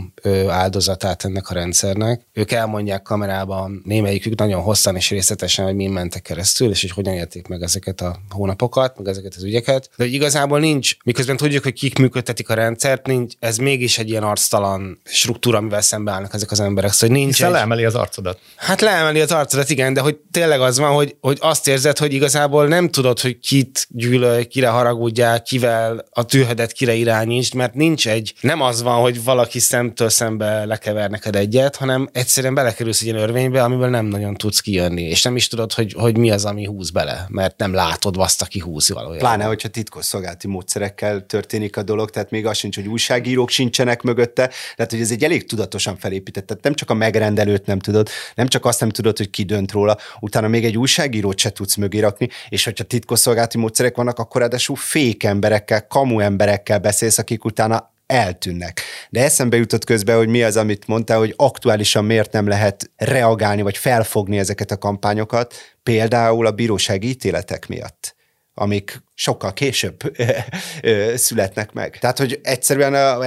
áldozatát 0.49 1.25
ennek 1.25 1.51
a 1.51 1.55
rendszernek. 1.55 2.27
Ők 2.33 2.51
elmondják 2.51 3.03
kamerában, 3.03 3.83
némelyikük 3.85 4.39
nagyon 4.39 4.61
hosszan 4.61 4.97
és 4.97 5.11
részletesen, 5.11 5.65
hogy 5.65 5.75
mi 5.75 5.87
mentek 5.87 6.23
keresztül, 6.23 6.71
és 6.71 6.81
hogy 6.81 6.91
hogyan 6.91 7.15
élték 7.15 7.47
meg 7.47 7.63
ezeket 7.63 8.01
a 8.01 8.17
hónapokat, 8.31 8.99
meg 8.99 9.07
ezeket 9.07 9.35
az 9.37 9.43
ügyeket. 9.43 9.91
De 9.97 10.05
hogy 10.05 10.13
igazából 10.13 10.59
nincs, 10.59 10.97
miközben 11.05 11.37
tudjuk, 11.37 11.63
hogy 11.63 11.73
kik 11.73 11.99
működtetik 11.99 12.49
a 12.49 12.55
rendszert, 12.55 13.07
nincs, 13.07 13.35
ez 13.39 13.57
mégis 13.57 13.99
egy 13.99 14.09
ilyen 14.09 14.23
arctalan 14.23 15.01
struktúra, 15.05 15.59
amivel 15.59 15.81
szembeállnak 15.81 16.35
ezek 16.35 16.51
az 16.51 16.61
emberek. 16.61 16.93
Szóval 16.93 17.17
nincs 17.17 17.31
Hiszen 17.31 17.49
egy... 17.49 17.55
leemeli 17.55 17.85
az 17.85 17.95
arcodat. 17.95 18.39
Hát 18.57 18.81
leemeli 18.81 19.21
az 19.21 19.33
arcodat, 19.33 19.71
igen, 19.71 19.93
de 19.93 20.01
hogy 20.01 20.17
tényleg 20.31 20.61
az 20.61 20.79
van, 20.79 20.95
hogy, 20.95 21.17
hogy 21.21 21.39
azt 21.41 21.69
érzed, 21.69 21.99
hogy 21.99 22.13
igazából 22.13 22.67
nem 22.67 22.89
tudod, 22.89 23.21
hogy 23.21 23.39
kit 23.39 23.87
gyűlölj, 23.89 24.45
kire 24.45 24.69
haragudjál, 24.69 25.43
kivel 25.43 26.05
a 26.11 26.25
tűhedet 26.25 26.73
kire 26.73 26.95
irányítsd, 26.95 27.55
mert 27.55 27.75
nincs 27.75 28.09
egy, 28.11 28.35
nem 28.41 28.61
az 28.61 28.83
van, 28.83 29.01
hogy 29.01 29.25
valaki 29.25 29.59
szemtől 29.59 30.09
szembe 30.09 30.65
lekever 30.65 31.11
neked 31.11 31.37
egyet, 31.37 31.77
hanem 31.77 32.09
egyszerűen 32.13 32.55
belekerülsz 32.55 33.01
egy 33.01 33.07
ilyen 33.07 33.19
örvénybe, 33.19 33.63
amiből 33.63 33.89
nem 33.89 34.07
nagyon 34.07 34.35
tudsz 34.35 34.61
kijönni, 34.61 35.03
és 35.03 35.23
nem 35.23 35.37
is 35.37 35.49
tudod, 35.49 35.73
hogy, 35.73 35.93
hogy 35.93 36.17
mi 36.17 36.31
az, 36.31 36.45
ami 36.45 36.65
húz 36.65 36.91
bele, 36.91 37.27
mert 37.29 37.59
nem 37.59 37.73
látod 37.73 38.17
azt, 38.17 38.43
aki 38.43 38.59
húz 38.59 38.89
valójában. 38.89 39.19
Pláne, 39.19 39.45
hogyha 39.45 39.69
titkos 39.69 40.05
szolgálati 40.05 40.47
módszerekkel 40.47 41.27
történik 41.27 41.77
a 41.77 41.83
dolog, 41.83 42.11
tehát 42.11 42.31
még 42.31 42.47
az 42.47 42.57
sincs, 42.57 42.77
hogy 42.77 42.87
újságírók 42.87 43.49
sincsenek 43.51 44.03
mögötte, 44.03 44.51
tehát 44.77 44.91
hogy 44.91 45.01
ez 45.01 45.11
egy 45.11 45.25
elég 45.25 45.47
tudatosan 45.47 45.97
felépített, 45.97 46.47
tehát 46.47 46.63
nem 46.63 46.75
csak 46.75 46.91
a 46.91 46.95
megrendelőt 46.95 47.67
nem 47.67 47.79
tudod, 47.79 48.09
nem 48.35 48.49
csak 48.49 48.65
azt 48.65 48.81
nem 48.81 48.89
tudod, 48.89 49.17
hogy 49.17 49.31
ki 49.31 49.43
dönt 49.43 49.73
róla, 49.73 49.97
utána 50.21 50.49
még 50.49 50.65
egy 50.65 50.77
újságírót 50.77 51.39
se 51.39 51.51
tudsz 51.51 51.77
mögé 51.77 51.99
rakni, 51.99 52.29
és 52.49 52.65
hogyha 52.65 52.85
titkosszolgálati 52.85 53.59
módszerek 53.59 53.97
vannak, 53.97 54.19
akkor 54.19 54.41
ráadásul 54.41 54.77
fék 54.77 55.25
emberekkel, 55.25 55.87
kamu 55.87 56.21
emberekkel 56.21 56.79
beszélsz, 56.79 57.19
akik 57.19 57.45
utána 57.45 57.93
eltűnnek. 58.11 58.81
De 59.11 59.23
eszembe 59.25 59.57
jutott 59.57 59.85
közben, 59.85 60.17
hogy 60.17 60.29
mi 60.29 60.43
az, 60.43 60.57
amit 60.57 60.87
mondtál, 60.87 61.19
hogy 61.19 61.35
aktuálisan 61.37 62.05
miért 62.05 62.33
nem 62.33 62.49
lehet 62.49 62.91
reagálni, 62.97 63.63
vagy 63.63 63.77
felfogni 63.77 64.39
ezeket 64.39 64.71
a 64.71 64.79
kampányokat, 64.79 65.55
például 65.83 66.47
a 66.47 66.51
bírósági 66.51 67.09
ítéletek 67.09 67.69
miatt 67.69 68.19
amik 68.61 69.03
sokkal 69.15 69.53
később 69.53 69.97
születnek 71.15 71.73
meg. 71.73 71.99
Tehát, 71.99 72.19
hogy 72.19 72.41
egyszerűen 72.43 73.19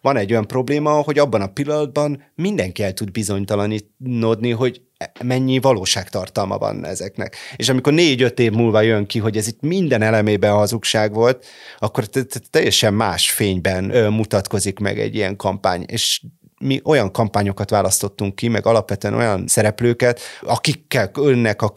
van 0.00 0.16
egy 0.16 0.30
olyan 0.30 0.46
probléma, 0.46 0.90
hogy 0.90 1.18
abban 1.18 1.40
a 1.40 1.52
pillanatban 1.52 2.24
mindenki 2.34 2.82
el 2.82 2.92
tud 2.92 3.10
bizonytalanodni, 3.10 4.50
hogy 4.50 4.80
mennyi 5.24 5.58
valóságtartalma 5.58 6.58
van 6.58 6.86
ezeknek. 6.86 7.36
És 7.56 7.68
amikor 7.68 7.92
négy-öt 7.92 8.38
év 8.38 8.52
múlva 8.52 8.80
jön 8.80 9.06
ki, 9.06 9.18
hogy 9.18 9.36
ez 9.36 9.46
itt 9.46 9.60
minden 9.60 10.02
elemében 10.02 10.52
hazugság 10.52 11.12
volt, 11.12 11.46
akkor 11.78 12.04
teljesen 12.50 12.94
más 12.94 13.30
fényben 13.30 14.12
mutatkozik 14.12 14.78
meg 14.78 14.98
egy 14.98 15.14
ilyen 15.14 15.36
kampány. 15.36 15.84
És 15.86 16.22
mi 16.64 16.80
olyan 16.84 17.12
kampányokat 17.12 17.70
választottunk 17.70 18.34
ki, 18.34 18.48
meg 18.48 18.66
alapvetően 18.66 19.14
olyan 19.14 19.46
szereplőket, 19.46 20.20
akikkel 20.40 21.10
önnek 21.14 21.62
a 21.62 21.72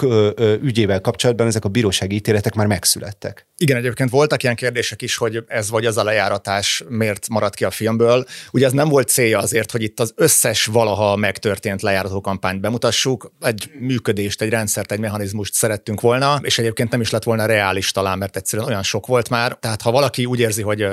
ügyével 0.61 1.01
kapcsolatban 1.01 1.47
ezek 1.47 1.65
a 1.65 1.69
bírósági 1.69 2.15
ítéletek 2.15 2.53
már 2.53 2.67
megszülettek. 2.67 3.47
Igen, 3.57 3.77
egyébként 3.77 4.09
voltak 4.09 4.43
ilyen 4.43 4.55
kérdések 4.55 5.01
is, 5.01 5.17
hogy 5.17 5.43
ez 5.47 5.69
vagy 5.69 5.85
az 5.85 5.97
a 5.97 6.03
lejáratás 6.03 6.83
miért 6.87 7.29
maradt 7.29 7.55
ki 7.55 7.63
a 7.63 7.71
filmből. 7.71 8.25
Ugye 8.51 8.65
ez 8.65 8.71
nem 8.71 8.89
volt 8.89 9.07
célja 9.07 9.39
azért, 9.39 9.71
hogy 9.71 9.81
itt 9.81 9.99
az 9.99 10.13
összes 10.15 10.65
valaha 10.65 11.15
megtörtént 11.15 11.81
lejárató 11.81 12.21
kampányt 12.21 12.61
bemutassuk. 12.61 13.31
Egy 13.41 13.71
működést, 13.79 14.41
egy 14.41 14.49
rendszert, 14.49 14.91
egy 14.91 14.99
mechanizmust 14.99 15.53
szerettünk 15.53 16.01
volna, 16.01 16.39
és 16.41 16.59
egyébként 16.59 16.91
nem 16.91 17.01
is 17.01 17.09
lett 17.09 17.23
volna 17.23 17.45
reális 17.45 17.91
talán, 17.91 18.17
mert 18.17 18.35
egyszerűen 18.35 18.67
olyan 18.67 18.83
sok 18.83 19.05
volt 19.05 19.29
már. 19.29 19.57
Tehát 19.59 19.81
ha 19.81 19.91
valaki 19.91 20.25
úgy 20.25 20.39
érzi, 20.39 20.61
hogy 20.61 20.87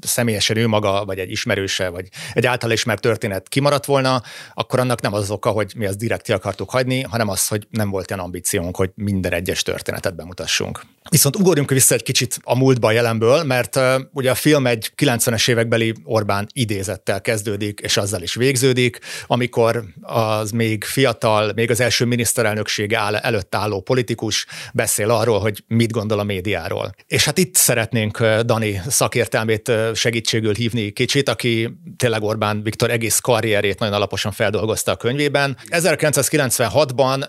személyesen 0.00 0.56
ő 0.56 0.66
maga, 0.66 1.04
vagy 1.04 1.18
egy 1.18 1.30
ismerőse, 1.30 1.88
vagy 1.88 2.08
egy 2.32 2.46
által 2.46 2.70
ismert 2.70 3.00
kimaradt 3.48 3.84
volna, 3.84 4.22
akkor 4.54 4.78
annak 4.78 5.00
nem 5.00 5.14
az 5.14 5.30
oka, 5.30 5.50
hogy 5.50 5.72
mi 5.76 5.86
ezt 5.86 5.98
direkt 5.98 6.22
ki 6.22 6.32
akartuk 6.32 6.70
hagyni, 6.70 7.02
hanem 7.02 7.28
az, 7.28 7.48
hogy 7.48 7.66
nem 7.70 7.90
volt 7.90 8.10
ilyen 8.10 8.22
ambíciónk, 8.22 8.76
hogy 8.76 8.90
minden 8.94 9.32
egyes 9.32 9.62
történetet 9.62 10.14
bemutassunk. 10.14 10.80
Viszont 11.10 11.36
ugorjunk 11.36 11.70
vissza 11.70 11.94
egy 11.94 12.02
kicsit 12.02 12.38
a 12.42 12.56
múltba 12.56 12.88
a 12.88 12.90
jelenből, 12.90 13.42
mert 13.42 13.76
uh, 13.76 13.94
ugye 14.12 14.30
a 14.30 14.34
film 14.34 14.66
egy 14.66 14.92
90-es 14.96 15.50
évekbeli 15.50 15.94
Orbán 16.04 16.46
idézettel 16.52 17.20
kezdődik, 17.20 17.80
és 17.80 17.96
azzal 17.96 18.22
is 18.22 18.34
végződik, 18.34 18.98
amikor 19.26 19.84
az 20.00 20.50
még 20.50 20.84
fiatal, 20.84 21.52
még 21.54 21.70
az 21.70 21.80
első 21.80 22.04
miniszterelnökség 22.04 22.94
áll, 22.94 23.16
előtt 23.16 23.54
álló 23.54 23.80
politikus 23.80 24.46
beszél 24.74 25.10
arról, 25.10 25.40
hogy 25.40 25.64
mit 25.66 25.90
gondol 25.90 26.18
a 26.18 26.22
médiáról. 26.22 26.94
És 27.06 27.24
hát 27.24 27.38
itt 27.38 27.54
szeretnénk 27.54 28.26
Dani 28.26 28.80
szakértelmét 28.88 29.72
segítségül 29.94 30.54
hívni 30.54 30.90
kicsit, 30.90 31.28
aki 31.28 31.78
tényleg 31.96 32.22
Orbán 32.22 32.62
Viktor 32.62 32.90
egész 32.90 33.11
karrierét 33.20 33.78
nagyon 33.78 33.94
alaposan 33.94 34.32
feldolgozta 34.32 34.92
a 34.92 34.96
könyvében. 34.96 35.56
1996-ban 35.70 37.24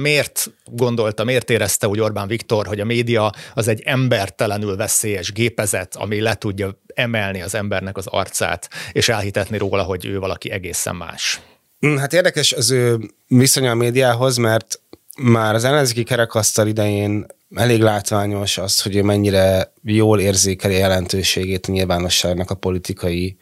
miért 0.00 0.50
gondolta, 0.64 1.24
miért 1.24 1.50
érezte 1.50 1.88
úgy 1.88 2.00
Orbán 2.00 2.28
Viktor, 2.28 2.66
hogy 2.66 2.80
a 2.80 2.84
média 2.84 3.32
az 3.54 3.68
egy 3.68 3.82
embertelenül 3.84 4.76
veszélyes 4.76 5.32
gépezet, 5.32 5.96
ami 5.96 6.20
le 6.20 6.34
tudja 6.34 6.80
emelni 6.94 7.42
az 7.42 7.54
embernek 7.54 7.96
az 7.96 8.06
arcát, 8.06 8.68
és 8.92 9.08
elhitetni 9.08 9.58
róla, 9.58 9.82
hogy 9.82 10.06
ő 10.06 10.18
valaki 10.18 10.50
egészen 10.50 10.96
más? 10.96 11.40
Hm, 11.80 11.96
hát 11.96 12.12
érdekes 12.12 12.52
az 12.52 12.70
ő 12.70 12.98
viszonya 13.26 13.70
a 13.70 13.74
médiához, 13.74 14.36
mert 14.36 14.80
már 15.18 15.54
az 15.54 15.64
ellenzéki 15.64 16.02
kerekasztal 16.02 16.66
idején 16.66 17.26
elég 17.54 17.80
látványos 17.80 18.58
az, 18.58 18.82
hogy 18.82 18.96
ő 18.96 19.02
mennyire 19.02 19.72
jól 19.82 20.20
érzékeli 20.20 20.74
jelentőségét 20.74 21.66
a 21.66 21.72
nyilvánosságnak 21.72 22.50
a 22.50 22.54
politikai 22.54 23.36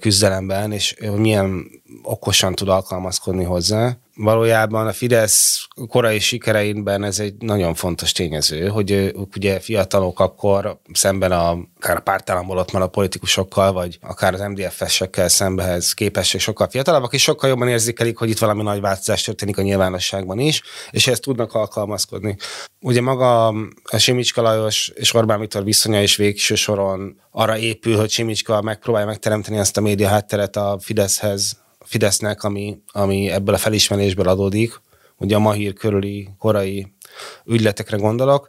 küzdelemben, 0.00 0.72
és 0.72 0.96
milyen 1.16 1.70
okosan 2.02 2.54
tud 2.54 2.68
alkalmazkodni 2.68 3.44
hozzá 3.44 3.96
valójában 4.16 4.86
a 4.86 4.92
Fidesz 4.92 5.66
korai 5.88 6.18
sikereinben 6.18 7.04
ez 7.04 7.18
egy 7.18 7.34
nagyon 7.38 7.74
fontos 7.74 8.12
tényező, 8.12 8.68
hogy 8.68 8.90
ők 8.90 9.36
ugye 9.36 9.60
fiatalok 9.60 10.20
akkor 10.20 10.80
szemben 10.92 11.32
a, 11.32 11.50
akár 11.76 11.96
a 11.96 12.00
pártállamból 12.00 12.58
ott 12.58 12.70
a 12.70 12.86
politikusokkal, 12.86 13.72
vagy 13.72 13.98
akár 14.00 14.34
az 14.34 14.40
MDF-esekkel 14.40 15.28
szembehez 15.28 15.92
képesség 15.92 16.40
sokkal 16.40 16.68
fiatalabbak, 16.68 17.12
és 17.12 17.22
sokkal 17.22 17.48
jobban 17.48 17.68
érzékelik, 17.68 18.16
hogy 18.16 18.30
itt 18.30 18.38
valami 18.38 18.62
nagy 18.62 18.80
változás 18.80 19.22
történik 19.22 19.58
a 19.58 19.62
nyilvánosságban 19.62 20.38
is, 20.38 20.62
és 20.90 21.06
ezt 21.06 21.22
tudnak 21.22 21.54
alkalmazkodni. 21.54 22.36
Ugye 22.80 23.00
maga 23.00 23.46
a 23.82 23.98
Simicska 23.98 24.42
Lajos 24.42 24.92
és 24.94 25.14
Orbán 25.14 25.40
Viktor 25.40 25.64
viszonya 25.64 26.02
is 26.02 26.16
végső 26.16 26.54
soron 26.54 27.20
arra 27.30 27.58
épül, 27.58 27.96
hogy 27.96 28.10
Simicska 28.10 28.62
megpróbálja 28.62 29.06
megteremteni 29.06 29.58
ezt 29.58 29.76
a 29.76 29.80
média 29.80 30.08
hátteret 30.08 30.56
a 30.56 30.78
Fideszhez, 30.80 31.61
Fidesznek, 31.84 32.42
ami, 32.42 32.78
ami 32.92 33.30
ebből 33.30 33.54
a 33.54 33.58
felismerésből 33.58 34.28
adódik, 34.28 34.80
ugye 35.16 35.36
a 35.36 35.38
Mahír 35.38 35.72
körüli 35.72 36.28
korai 36.38 36.92
ügyletekre 37.44 37.96
gondolok, 37.96 38.48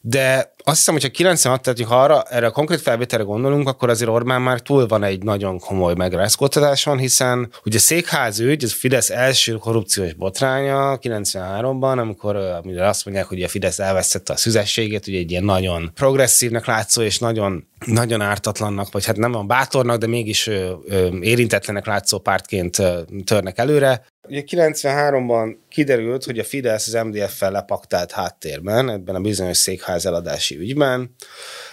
de 0.00 0.54
azt 0.64 0.76
hiszem, 0.76 0.94
hogyha 0.94 1.08
96, 1.08 1.62
tehát 1.62 1.80
ha 1.80 2.02
arra, 2.02 2.22
erre 2.22 2.46
a 2.46 2.50
konkrét 2.50 2.80
felvételre 2.80 3.24
gondolunk, 3.24 3.68
akkor 3.68 3.90
azért 3.90 4.10
Orbán 4.10 4.42
már 4.42 4.60
túl 4.60 4.86
van 4.86 5.02
egy 5.02 5.22
nagyon 5.22 5.58
komoly 5.58 5.94
megrázkódtatáson, 5.94 6.98
hiszen 6.98 7.52
ugye 7.64 7.78
székház 7.78 8.38
ügy, 8.38 8.64
ez 8.64 8.72
Fidesz 8.72 9.10
első 9.10 9.52
korrupciós 9.52 10.14
botránya 10.14 10.98
93-ban, 11.02 11.98
amikor 11.98 12.36
amire 12.36 12.88
azt 12.88 13.04
mondják, 13.04 13.26
hogy 13.26 13.42
a 13.42 13.48
Fidesz 13.48 13.78
elvesztette 13.78 14.32
a 14.32 14.36
szüzességét, 14.36 15.06
ugye 15.06 15.18
egy 15.18 15.30
ilyen 15.30 15.44
nagyon 15.44 15.90
progresszívnek 15.94 16.66
látszó 16.66 17.02
és 17.02 17.18
nagyon, 17.18 17.68
nagyon 17.86 18.20
ártatlannak, 18.20 18.92
vagy 18.92 19.04
hát 19.04 19.16
nem 19.16 19.32
van 19.32 19.46
bátornak, 19.46 19.98
de 19.98 20.06
mégis 20.06 20.50
érintetlenek 21.20 21.86
látszó 21.86 22.18
pártként 22.18 22.82
törnek 23.24 23.58
előre. 23.58 24.06
Ugye 24.28 24.42
93-ban 24.46 25.56
kiderült, 25.68 26.24
hogy 26.24 26.38
a 26.38 26.44
Fidesz 26.44 26.86
az 26.86 27.04
MDF-fel 27.04 27.50
lepaktált 27.50 28.12
háttérben, 28.12 28.90
ebben 28.90 29.14
a 29.14 29.20
bizonyos 29.20 29.56
székház 29.56 30.06
eladási 30.06 30.56
ügyben, 30.56 31.14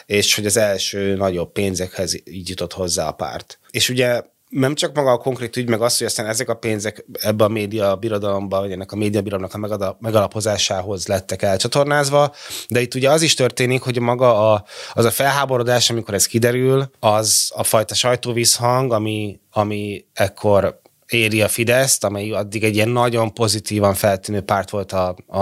és 0.05 0.35
hogy 0.35 0.45
az 0.45 0.57
első 0.57 1.15
nagyobb 1.15 1.51
pénzekhez 1.51 2.21
így 2.25 2.49
jutott 2.49 2.73
hozzá 2.73 3.07
a 3.07 3.11
párt. 3.11 3.59
És 3.71 3.89
ugye 3.89 4.21
nem 4.49 4.75
csak 4.75 4.95
maga 4.95 5.11
a 5.11 5.17
konkrét 5.17 5.55
ügy, 5.55 5.69
meg 5.69 5.81
az, 5.81 5.97
hogy 5.97 6.07
aztán 6.07 6.25
ezek 6.25 6.49
a 6.49 6.53
pénzek 6.53 7.05
ebbe 7.21 7.43
a 7.43 7.47
média 7.47 7.95
birodalomba, 7.95 8.59
vagy 8.59 8.71
ennek 8.71 8.91
a 8.91 8.95
média 8.95 9.21
birodalomnak 9.21 9.81
a 9.81 9.97
megalapozásához 9.99 11.07
lettek 11.07 11.41
elcsatornázva, 11.41 12.33
de 12.67 12.81
itt 12.81 12.93
ugye 12.93 13.09
az 13.09 13.21
is 13.21 13.33
történik, 13.33 13.81
hogy 13.81 13.99
maga 13.99 14.53
a, 14.53 14.65
az 14.93 15.05
a 15.05 15.11
felháborodás, 15.11 15.89
amikor 15.89 16.13
ez 16.13 16.25
kiderül, 16.25 16.89
az 16.99 17.51
a 17.55 17.63
fajta 17.63 17.95
sajtóvízhang, 17.95 18.91
ami, 18.91 19.39
ami 19.51 20.05
ekkor 20.13 20.81
éri 21.09 21.41
a 21.41 21.47
Fideszt, 21.47 22.03
amely 22.03 22.31
addig 22.31 22.63
egy 22.63 22.75
ilyen 22.75 22.89
nagyon 22.89 23.33
pozitívan 23.33 23.93
feltűnő 23.93 24.41
párt 24.41 24.69
volt 24.69 24.91
a, 24.91 25.15
a, 25.27 25.39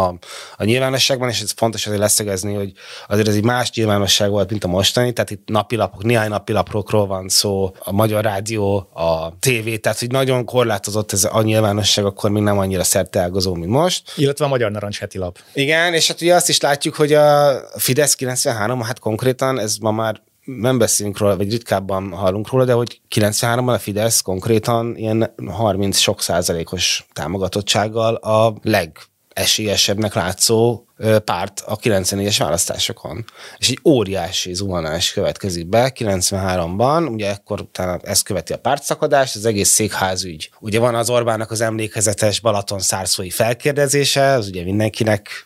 a 0.58 0.63
nyilvánosságban, 0.63 1.29
és 1.29 1.41
ez 1.41 1.51
fontos 1.55 1.86
azért 1.86 2.01
leszögezni, 2.01 2.53
hogy 2.53 2.72
azért 3.08 3.27
ez 3.27 3.36
egy 3.36 3.43
más 3.43 3.72
nyilvánosság 3.72 4.29
volt, 4.29 4.50
mint 4.50 4.63
a 4.63 4.67
mostani, 4.67 5.13
tehát 5.13 5.32
itt 5.32 5.48
napilapok, 5.48 6.03
néhány 6.03 6.29
napilapokról 6.29 7.08
van 7.08 7.29
szó, 7.29 7.72
a 7.79 7.91
Magyar 7.91 8.24
Rádió, 8.24 8.89
a 8.93 9.38
TV, 9.39 9.74
tehát 9.82 10.00
hogy 10.00 10.12
nagyon 10.12 10.46
korlátozott 10.46 11.12
ez 11.12 11.24
a 11.32 11.41
nyilvánosság, 11.41 12.05
akkor 12.05 12.29
még 12.29 12.43
nem 12.43 12.58
annyira 12.58 12.84
szerteágazó, 12.84 13.53
mint 13.53 13.72
most. 13.72 14.12
Illetve 14.15 14.46
a 14.46 14.48
Magyar 14.48 14.72
Narancs 14.72 15.00
heti 15.00 15.17
lap. 15.17 15.39
Igen, 15.53 15.93
és 15.93 16.08
hát 16.08 16.22
ugye 16.22 16.36
azt 16.36 16.50
is 16.50 16.60
látjuk, 16.60 16.96
hogy 16.96 17.13
a 17.13 17.55
Fidesz 17.77 18.15
93, 18.15 18.82
hát 18.82 19.00
konkrétan 19.00 19.60
ez 19.60 19.77
ma 19.77 19.91
már 19.91 20.22
nem 20.44 20.78
beszélünk 20.78 21.18
róla, 21.18 21.38
vagy 21.38 21.52
ritkábban 21.52 22.12
hallunk 22.12 22.50
róla, 22.50 22.66
de 22.66 22.74
hogy 22.74 23.02
93-ban 23.16 23.74
a 23.74 23.80
Fidesz 23.80 24.22
konkrétan 24.22 24.98
ilyen 24.98 25.34
30 25.48 25.98
sok 25.98 26.22
százalékos 26.22 27.06
támogatottsággal 27.14 28.16
a 28.16 28.54
leg 28.62 28.98
esélyesebbnek 29.34 30.14
látszó 30.14 30.86
párt 31.24 31.64
a 31.66 31.78
94-es 31.78 32.36
választásokon. 32.38 33.26
És 33.58 33.70
egy 33.70 33.80
óriási 33.84 34.54
zuhanás 34.54 35.14
következik 35.14 35.68
be 35.68 35.92
93-ban, 35.96 37.12
ugye 37.12 37.30
ekkor 37.30 37.62
utána 37.62 38.00
ezt 38.02 38.24
követi 38.24 38.54
a 38.54 38.58
pártszakadás, 38.58 39.36
az 39.36 39.46
egész 39.46 39.70
székházügy. 39.70 40.50
Ugye 40.60 40.80
van 40.80 40.96
az 40.96 41.10
Orbánnak 41.10 41.52
az 41.52 41.62
emlékezetes 41.62 42.40
Balaton 42.40 42.80
szárszói 42.80 43.30
felkérdezése, 43.30 44.32
az 44.32 44.48
ugye 44.48 44.64
mindenkinek 44.64 45.46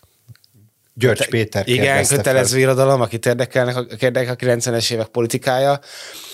György 1.00 1.28
Péter 1.28 1.68
Igen, 1.68 2.06
kötelező 2.06 2.52
fel. 2.52 2.60
irodalom, 2.60 3.02
akit 3.02 3.26
érdekelnek, 3.26 3.76
érdekel 4.00 4.34
a 4.34 4.36
90-es 4.36 4.92
évek 4.92 5.08
politikája. 5.08 5.80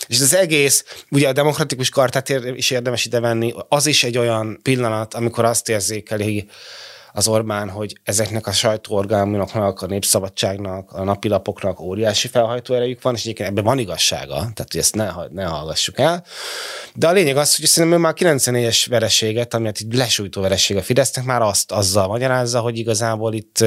És 0.07 0.21
az 0.21 0.35
egész, 0.35 0.85
ugye 1.09 1.27
a 1.27 1.33
demokratikus 1.33 1.89
kartát 1.89 2.29
is 2.55 2.71
érdemes 2.71 3.05
ide 3.05 3.19
venni, 3.19 3.53
az 3.67 3.85
is 3.85 4.03
egy 4.03 4.17
olyan 4.17 4.59
pillanat, 4.61 5.13
amikor 5.13 5.45
azt 5.45 5.69
érzékeli 5.69 6.47
az 7.15 7.27
Orbán, 7.27 7.69
hogy 7.69 7.99
ezeknek 8.03 8.47
a 8.47 8.51
sajtóorgánumoknak, 8.51 9.81
a 9.81 9.85
népszabadságnak, 9.85 10.91
a 10.91 11.03
napilapoknak 11.03 11.79
óriási 11.79 12.27
felhajtó 12.27 12.73
erejük 12.73 13.01
van, 13.01 13.13
és 13.15 13.21
egyébként 13.21 13.49
ebben 13.49 13.63
van 13.63 13.79
igazsága, 13.79 14.35
tehát 14.35 14.67
hogy 14.71 14.79
ezt 14.79 14.95
ne, 14.95 15.11
ne 15.29 15.43
hallgassuk 15.43 15.99
el. 15.99 16.25
De 16.95 17.07
a 17.07 17.11
lényeg 17.11 17.37
az, 17.37 17.55
hogy 17.55 17.65
szerintem 17.65 18.01
már 18.01 18.13
94-es 18.17 18.85
vereséget, 18.89 19.53
ami 19.53 19.67
egy 19.67 19.85
lesújtó 19.91 20.41
vereség 20.41 20.77
a 20.77 20.81
Fidesznek, 20.81 21.25
már 21.25 21.41
azt 21.41 21.71
azzal 21.71 22.07
magyarázza, 22.07 22.59
hogy 22.59 22.77
igazából 22.77 23.33
itt 23.33 23.63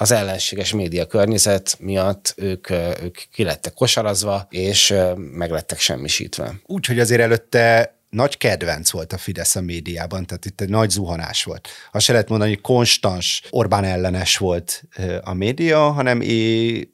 az 0.00 0.10
ellenséges 0.10 0.72
média 0.72 1.06
környezet 1.06 1.76
miatt 1.78 2.34
ők, 2.36 2.70
ők 3.02 3.18
kilettek 3.32 3.74
kosarazva, 3.74 4.46
és 4.50 4.94
meg 5.16 5.50
lettek 5.50 5.78
semmisítve. 5.78 6.54
Úgyhogy 6.66 7.00
azért 7.00 7.20
előtte 7.20 7.96
nagy 8.10 8.36
kedvenc 8.36 8.90
volt 8.90 9.12
a 9.12 9.18
Fidesz 9.18 9.56
a 9.56 9.60
médiában, 9.60 10.26
tehát 10.26 10.44
itt 10.44 10.60
egy 10.60 10.68
nagy 10.68 10.90
zuhanás 10.90 11.44
volt. 11.44 11.68
Azt 11.92 12.04
se 12.04 12.12
lehet 12.12 12.28
mondani, 12.28 12.50
hogy 12.50 12.60
konstans 12.60 13.42
Orbán 13.50 13.84
ellenes 13.84 14.36
volt 14.36 14.82
a 15.20 15.32
média, 15.32 15.90
hanem 15.90 16.20
é, 16.20 16.88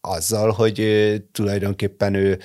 azzal, 0.00 0.50
hogy 0.50 0.82
tulajdonképpen 1.32 2.14
ő 2.14 2.40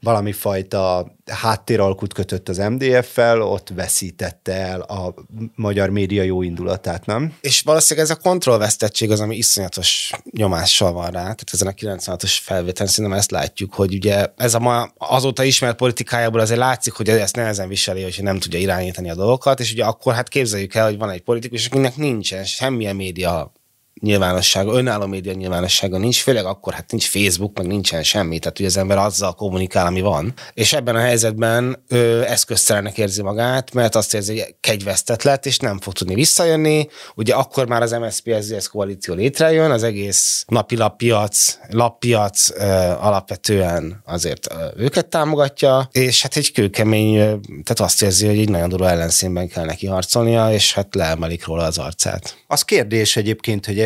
valami 0.00 0.32
fajta 0.32 1.16
háttéralkut 1.26 2.12
kötött 2.12 2.48
az 2.48 2.56
MDF-fel, 2.56 3.42
ott 3.42 3.68
veszítette 3.74 4.52
el 4.52 4.80
a 4.80 5.14
magyar 5.54 5.90
média 5.90 6.22
jó 6.22 6.42
indulatát, 6.42 7.06
nem? 7.06 7.36
És 7.40 7.60
valószínűleg 7.60 8.10
ez 8.10 8.16
a 8.16 8.20
kontrollvesztettség 8.20 9.10
az, 9.10 9.20
ami 9.20 9.36
iszonyatos 9.36 10.12
nyomással 10.30 10.92
van 10.92 11.10
rá. 11.10 11.20
Tehát 11.20 11.48
ezen 11.52 11.68
a 11.68 11.70
96-os 11.70 12.36
felvételen 12.42 12.92
szerintem 12.92 13.18
ezt 13.18 13.30
látjuk, 13.30 13.74
hogy 13.74 13.94
ugye 13.94 14.26
ez 14.36 14.54
a 14.54 14.58
ma 14.58 14.88
azóta 14.98 15.42
ismert 15.42 15.76
politikájából 15.76 16.40
azért 16.40 16.58
látszik, 16.58 16.92
hogy 16.92 17.08
ezt 17.08 17.36
nehezen 17.36 17.68
viseli, 17.68 18.02
hogy 18.02 18.18
nem 18.20 18.38
tudja 18.38 18.58
irányítani 18.58 19.10
a 19.10 19.14
dolgokat, 19.14 19.60
és 19.60 19.72
ugye 19.72 19.84
akkor 19.84 20.14
hát 20.14 20.28
képzeljük 20.28 20.74
el, 20.74 20.84
hogy 20.84 20.98
van 20.98 21.10
egy 21.10 21.22
politikus, 21.22 21.66
akinek 21.66 21.96
nincsen 21.96 22.44
semmilyen 22.44 22.96
média 22.96 23.52
nyilvánossága, 24.00 24.72
önálló 24.72 25.06
média 25.06 25.32
nyilvánossága 25.32 25.98
nincs, 25.98 26.22
főleg 26.22 26.44
akkor 26.44 26.72
hát 26.72 26.90
nincs 26.90 27.08
Facebook, 27.08 27.56
meg 27.56 27.66
nincsen 27.66 28.02
semmi, 28.02 28.38
tehát 28.38 28.58
ugye 28.58 28.68
az 28.68 28.76
ember 28.76 28.98
azzal 28.98 29.32
kommunikál, 29.32 29.86
ami 29.86 30.00
van. 30.00 30.34
És 30.54 30.72
ebben 30.72 30.96
a 30.96 31.00
helyzetben 31.00 31.84
ő 31.88 32.24
eszköztelennek 32.24 32.98
érzi 32.98 33.22
magát, 33.22 33.74
mert 33.74 33.94
azt 33.94 34.14
érzi, 34.14 34.40
hogy 34.40 34.54
kegyvesztett 34.60 35.22
lett, 35.22 35.46
és 35.46 35.58
nem 35.58 35.80
fog 35.80 35.92
tudni 35.92 36.14
visszajönni. 36.14 36.88
Ugye 37.14 37.34
akkor 37.34 37.66
már 37.66 37.82
az 37.82 37.90
MSZP 37.90 38.36
SZDSZ 38.40 38.66
koalíció 38.66 39.14
létrejön, 39.14 39.70
az 39.70 39.82
egész 39.82 40.44
napi 40.46 40.76
lappiac, 40.76 41.58
lappiac 41.68 42.50
ö, 42.50 42.64
alapvetően 43.00 44.02
azért 44.04 44.52
ö, 44.52 44.82
őket 44.82 45.06
támogatja, 45.06 45.88
és 45.92 46.22
hát 46.22 46.36
egy 46.36 46.52
kőkemény, 46.52 47.16
ö, 47.16 47.22
tehát 47.46 47.80
azt 47.80 48.02
érzi, 48.02 48.26
hogy 48.26 48.38
egy 48.38 48.48
nagyon 48.48 48.68
durva 48.68 48.90
ellenszínben 48.90 49.48
kell 49.48 49.64
neki 49.64 49.86
harcolnia, 49.86 50.52
és 50.52 50.74
hát 50.74 50.94
leemelik 50.94 51.46
róla 51.46 51.64
az 51.64 51.78
arcát. 51.78 52.36
Az 52.46 52.62
kérdés 52.62 53.16
egyébként, 53.16 53.66
hogy 53.66 53.78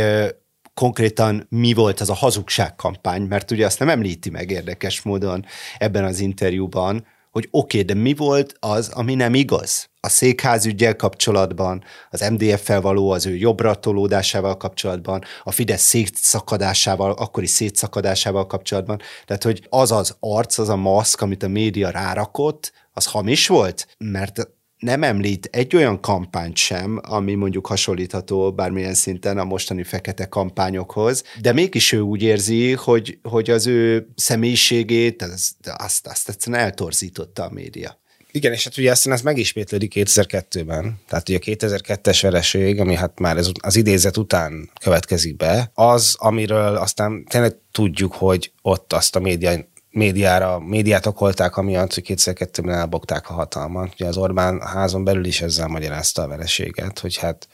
konkrétan 0.74 1.46
mi 1.48 1.72
volt 1.72 2.00
az 2.00 2.10
a 2.10 2.14
hazugságkampány, 2.14 3.22
mert 3.22 3.50
ugye 3.50 3.66
azt 3.66 3.78
nem 3.78 3.88
említi 3.88 4.30
meg 4.30 4.50
érdekes 4.50 5.02
módon 5.02 5.44
ebben 5.78 6.04
az 6.04 6.20
interjúban, 6.20 7.06
hogy 7.30 7.48
oké, 7.50 7.80
okay, 7.80 7.94
de 7.94 8.00
mi 8.00 8.14
volt 8.14 8.54
az, 8.60 8.88
ami 8.88 9.14
nem 9.14 9.34
igaz? 9.34 9.90
A 10.00 10.08
székházügyel 10.08 10.96
kapcsolatban, 10.96 11.84
az 12.10 12.20
MDF-fel 12.30 12.80
való 12.80 13.10
az 13.10 13.26
ő 13.26 13.36
jobbra 13.36 13.74
tolódásával 13.74 14.56
kapcsolatban, 14.56 15.22
a 15.42 15.50
Fidesz 15.50 15.82
szétszakadásával, 15.82 17.10
akkori 17.12 17.46
szétszakadásával 17.46 18.46
kapcsolatban. 18.46 19.00
Tehát, 19.24 19.42
hogy 19.42 19.66
az 19.68 19.92
az 19.92 20.16
arc, 20.20 20.58
az 20.58 20.68
a 20.68 20.76
maszk, 20.76 21.20
amit 21.20 21.42
a 21.42 21.48
média 21.48 21.90
rárakott, 21.90 22.72
az 22.92 23.06
hamis 23.06 23.46
volt? 23.46 23.86
Mert 23.98 24.48
nem 24.82 25.02
említ 25.02 25.48
egy 25.52 25.76
olyan 25.76 26.00
kampányt 26.00 26.56
sem, 26.56 27.00
ami 27.02 27.34
mondjuk 27.34 27.66
hasonlítható 27.66 28.52
bármilyen 28.52 28.94
szinten 28.94 29.38
a 29.38 29.44
mostani 29.44 29.82
fekete 29.82 30.26
kampányokhoz, 30.26 31.22
de 31.40 31.52
mégis 31.52 31.92
ő 31.92 32.00
úgy 32.00 32.22
érzi, 32.22 32.72
hogy, 32.72 33.18
hogy 33.22 33.50
az 33.50 33.66
ő 33.66 34.08
személyiségét, 34.14 35.22
azt, 35.22 36.06
azt, 36.06 36.28
egyszerűen 36.28 36.62
eltorzította 36.62 37.44
a 37.44 37.50
média. 37.52 38.00
Igen, 38.30 38.52
és 38.52 38.64
hát 38.64 38.78
ugye 38.78 38.90
aztán 38.90 39.12
ez 39.12 39.20
megismétlődik 39.22 39.92
2002-ben. 39.96 41.00
Tehát 41.08 41.28
ugye 41.28 41.38
a 41.38 41.44
2002-es 41.44 42.18
vereség, 42.22 42.80
ami 42.80 42.94
hát 42.94 43.18
már 43.18 43.36
ez, 43.36 43.50
az 43.60 43.76
idézet 43.76 44.16
után 44.16 44.70
következik 44.80 45.36
be, 45.36 45.70
az, 45.74 46.16
amiről 46.18 46.76
aztán 46.76 47.24
tényleg 47.24 47.56
tudjuk, 47.72 48.12
hogy 48.12 48.52
ott 48.62 48.92
azt 48.92 49.16
a 49.16 49.20
média 49.20 49.70
médiára, 49.92 50.58
médiát 50.58 51.06
okolták, 51.06 51.56
amiatt, 51.56 51.94
hogy 51.94 52.04
2002-ben 52.06 52.74
elbogták 52.74 53.30
a 53.30 53.32
hatalmat. 53.32 53.92
Ugye 53.92 54.06
az 54.06 54.16
Orbán 54.16 54.60
házon 54.60 55.04
belül 55.04 55.24
is 55.24 55.40
ezzel 55.40 55.66
magyarázta 55.66 56.22
a 56.22 56.28
vereséget, 56.28 56.98
hogy 56.98 57.16
hát 57.16 57.48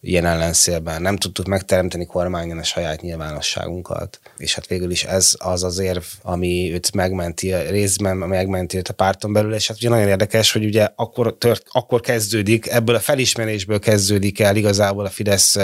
ilyen 0.00 0.26
ellenszélben. 0.26 1.02
Nem 1.02 1.16
tudtuk 1.16 1.46
megteremteni 1.46 2.06
kormányon 2.06 2.58
a 2.58 2.62
saját 2.62 3.00
nyilvánosságunkat. 3.00 4.20
És 4.36 4.54
hát 4.54 4.66
végül 4.66 4.90
is 4.90 5.04
ez 5.04 5.34
az 5.38 5.64
az 5.64 5.78
érv, 5.78 6.02
ami 6.22 6.72
őt 6.72 6.94
megmenti, 6.94 7.54
részben 7.54 8.16
megmenti 8.16 8.76
őt 8.76 8.88
a 8.88 8.92
párton 8.92 9.32
belül, 9.32 9.54
és 9.54 9.66
hát 9.66 9.76
ugye 9.76 9.88
nagyon 9.88 10.08
érdekes, 10.08 10.52
hogy 10.52 10.64
ugye 10.64 10.88
akkor, 10.96 11.36
tört, 11.38 11.62
akkor 11.72 12.00
kezdődik, 12.00 12.68
ebből 12.68 12.94
a 12.94 13.00
felismerésből 13.00 13.78
kezdődik 13.78 14.40
el 14.40 14.56
igazából 14.56 15.04
a 15.04 15.10
Fidesz 15.10 15.56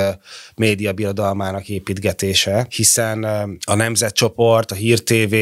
média 0.54 0.92
birodalmának 0.92 1.68
építgetése, 1.68 2.66
hiszen 2.68 3.24
a 3.64 3.74
Nemzetcsoport, 3.74 4.70
a 4.70 4.74
Hír 4.74 5.02
TV, 5.02 5.34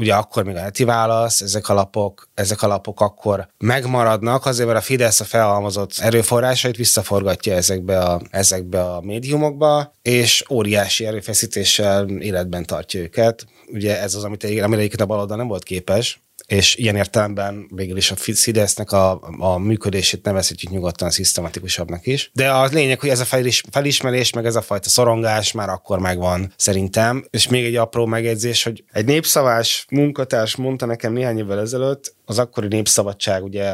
ugye 0.00 0.14
akkor 0.14 0.44
még 0.44 0.56
a 0.56 0.60
heti 0.60 0.84
válasz, 0.84 1.40
ezek 1.40 1.68
a 1.68 1.74
lapok, 1.74 2.28
ezek 2.34 2.62
a 2.62 2.66
lapok 2.66 3.00
akkor 3.00 3.48
megmaradnak, 3.58 4.46
azért 4.46 4.66
mert 4.66 4.78
a 4.78 4.82
Fidesz 4.82 5.20
a 5.20 5.24
felhalmozott 5.24 5.92
erőforrásait 5.98 6.76
visszaforgatja 6.76 7.54
ezekbe 7.54 7.98
a 7.98 8.20
ezekbe 8.36 8.82
a 8.82 9.00
médiumokba, 9.00 9.92
és 10.02 10.44
óriási 10.50 11.06
erőfeszítéssel 11.06 12.08
életben 12.08 12.64
tartja 12.66 13.00
őket. 13.00 13.46
Ugye 13.72 14.00
ez 14.00 14.14
az, 14.14 14.24
amit 14.24 14.44
amire 14.44 14.78
egyébként 14.78 15.00
a 15.00 15.06
baloldal 15.06 15.36
nem 15.36 15.48
volt 15.48 15.62
képes, 15.62 16.20
és 16.46 16.76
ilyen 16.76 16.96
értelemben 16.96 17.66
végül 17.74 17.96
is 17.96 18.10
a 18.10 18.16
Fidesznek 18.16 18.92
a, 18.92 19.20
a 19.38 19.58
működését 19.58 20.24
nevezhetjük 20.24 20.72
nyugodtan 20.72 21.10
szisztematikusabbnak 21.10 22.06
is. 22.06 22.30
De 22.32 22.50
a 22.50 22.66
lényeg, 22.66 23.00
hogy 23.00 23.08
ez 23.08 23.20
a 23.20 23.24
felis, 23.24 23.62
felismerés, 23.70 24.32
meg 24.32 24.46
ez 24.46 24.56
a 24.56 24.62
fajta 24.62 24.88
szorongás 24.88 25.52
már 25.52 25.68
akkor 25.68 25.98
megvan 25.98 26.52
szerintem. 26.56 27.26
És 27.30 27.48
még 27.48 27.64
egy 27.64 27.76
apró 27.76 28.06
megjegyzés, 28.06 28.62
hogy 28.62 28.84
egy 28.92 29.04
népszavás 29.04 29.86
munkatárs 29.90 30.56
mondta 30.56 30.86
nekem 30.86 31.12
néhány 31.12 31.38
évvel 31.38 31.60
ezelőtt, 31.60 32.14
az 32.24 32.38
akkori 32.38 32.66
népszabadság, 32.66 33.44
ugye 33.44 33.70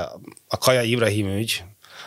a 0.49 0.59
Kaja 0.59 0.83
Ibrahim 0.83 1.27
ügy, 1.29 1.63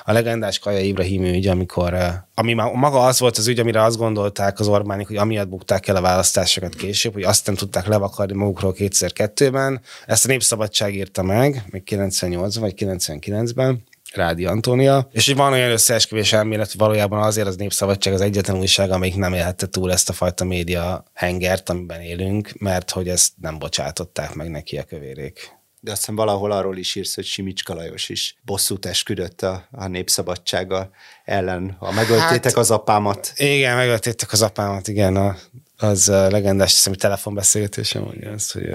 a 0.08 0.12
legendás 0.12 0.60
Kaja 0.60 0.80
Ibrahim 0.80 1.24
ügy, 1.24 1.48
amikor, 1.48 1.96
ami 2.34 2.54
maga 2.54 3.06
az 3.06 3.20
volt 3.20 3.38
az 3.38 3.48
ügy, 3.48 3.60
amire 3.60 3.84
azt 3.84 3.98
gondolták 3.98 4.60
az 4.60 4.68
Orbánik, 4.68 5.08
hogy 5.08 5.15
amiatt 5.15 5.48
bukták 5.48 5.88
el 5.88 5.96
a 5.96 6.02
választásokat 6.02 6.76
később, 6.76 7.13
hogy 7.13 7.24
azt 7.24 7.46
nem 7.46 7.56
tudták 7.56 7.88
levakarni 7.88 8.34
magukról 8.34 8.74
2002-ben. 8.78 9.82
Ezt 10.06 10.26
a 10.26 10.28
Népszabadság 10.28 10.96
írta 10.96 11.24
meg, 11.24 11.63
még 11.70 11.84
98 11.84 12.56
vagy 12.56 12.74
99-ben, 12.78 13.84
Rádi 14.13 14.46
Antónia, 14.46 15.08
és 15.12 15.26
hogy 15.26 15.36
van 15.36 15.54
olyan 15.54 15.72
összeesküvés 15.72 16.34
elmélet, 16.34 16.72
hogy 16.72 16.80
valójában 16.80 17.22
azért 17.22 17.48
az 17.48 17.56
Népszabadság 17.56 18.13
az 18.13 18.22
egyetlen 18.22 18.58
újság, 18.58 18.91
amelyik 18.91 19.15
nem 19.15 19.34
élhette 19.34 19.68
túl 19.68 19.91
ezt 19.91 20.10
a 20.10 20.13
fajta 20.13 20.44
média 20.44 21.04
hengert, 21.13 21.70
amiben 21.70 22.02
élünk, 22.02 22.52
mert 22.60 22.91
hogy 22.91 23.08
ezt 23.08 23.32
nem 23.41 23.60
bocsátották 23.60 24.34
meg 24.34 24.50
neki 24.50 24.78
a 24.78 24.84
kövérék 24.84 25.56
de 25.86 25.91
azt 25.91 26.00
hiszem 26.00 26.15
valahol 26.15 26.52
arról 26.52 26.78
is 26.78 26.95
írsz, 26.95 27.15
hogy 27.15 27.26
Simicska 27.26 27.74
Lajos 27.74 28.10
is 28.10 28.36
bosszút 28.41 28.86
esküdött 28.86 29.41
a, 29.41 29.67
a 29.71 29.88
népszabadsága 29.88 30.89
ellen, 31.26 31.76
ha 31.80 31.91
megöltétek 31.91 32.43
hát, 32.43 32.56
az 32.56 32.71
apámat. 32.71 33.34
Igen, 33.36 33.76
megöltétek 33.76 34.32
az 34.32 34.41
apámat, 34.41 34.88
igen, 34.88 35.15
a, 35.15 35.38
az 35.78 36.10
a 36.10 36.30
legendás, 36.30 36.74
hiszem, 36.74 36.93
telefonbeszélgetésem 36.93 38.02
mondja 38.02 38.32
ezt, 38.32 38.52
hogy 38.52 38.69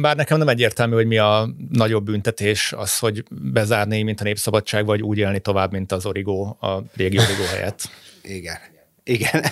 bár 0.00 0.16
nekem 0.16 0.38
nem 0.38 0.48
egyértelmű, 0.48 0.94
hogy 0.94 1.06
mi 1.06 1.18
a 1.18 1.48
nagyobb 1.70 2.04
büntetés, 2.04 2.72
az, 2.72 2.98
hogy 2.98 3.24
bezárni, 3.30 4.02
mint 4.02 4.20
a 4.20 4.24
népszabadság, 4.24 4.86
vagy 4.86 5.02
úgy 5.02 5.18
élni 5.18 5.40
tovább, 5.40 5.72
mint 5.72 5.92
az 5.92 6.06
origó, 6.06 6.56
a 6.60 6.82
régi 6.94 7.18
origó 7.18 7.44
helyett. 7.44 7.90
Igen. 8.22 8.58
Igen. 9.04 9.44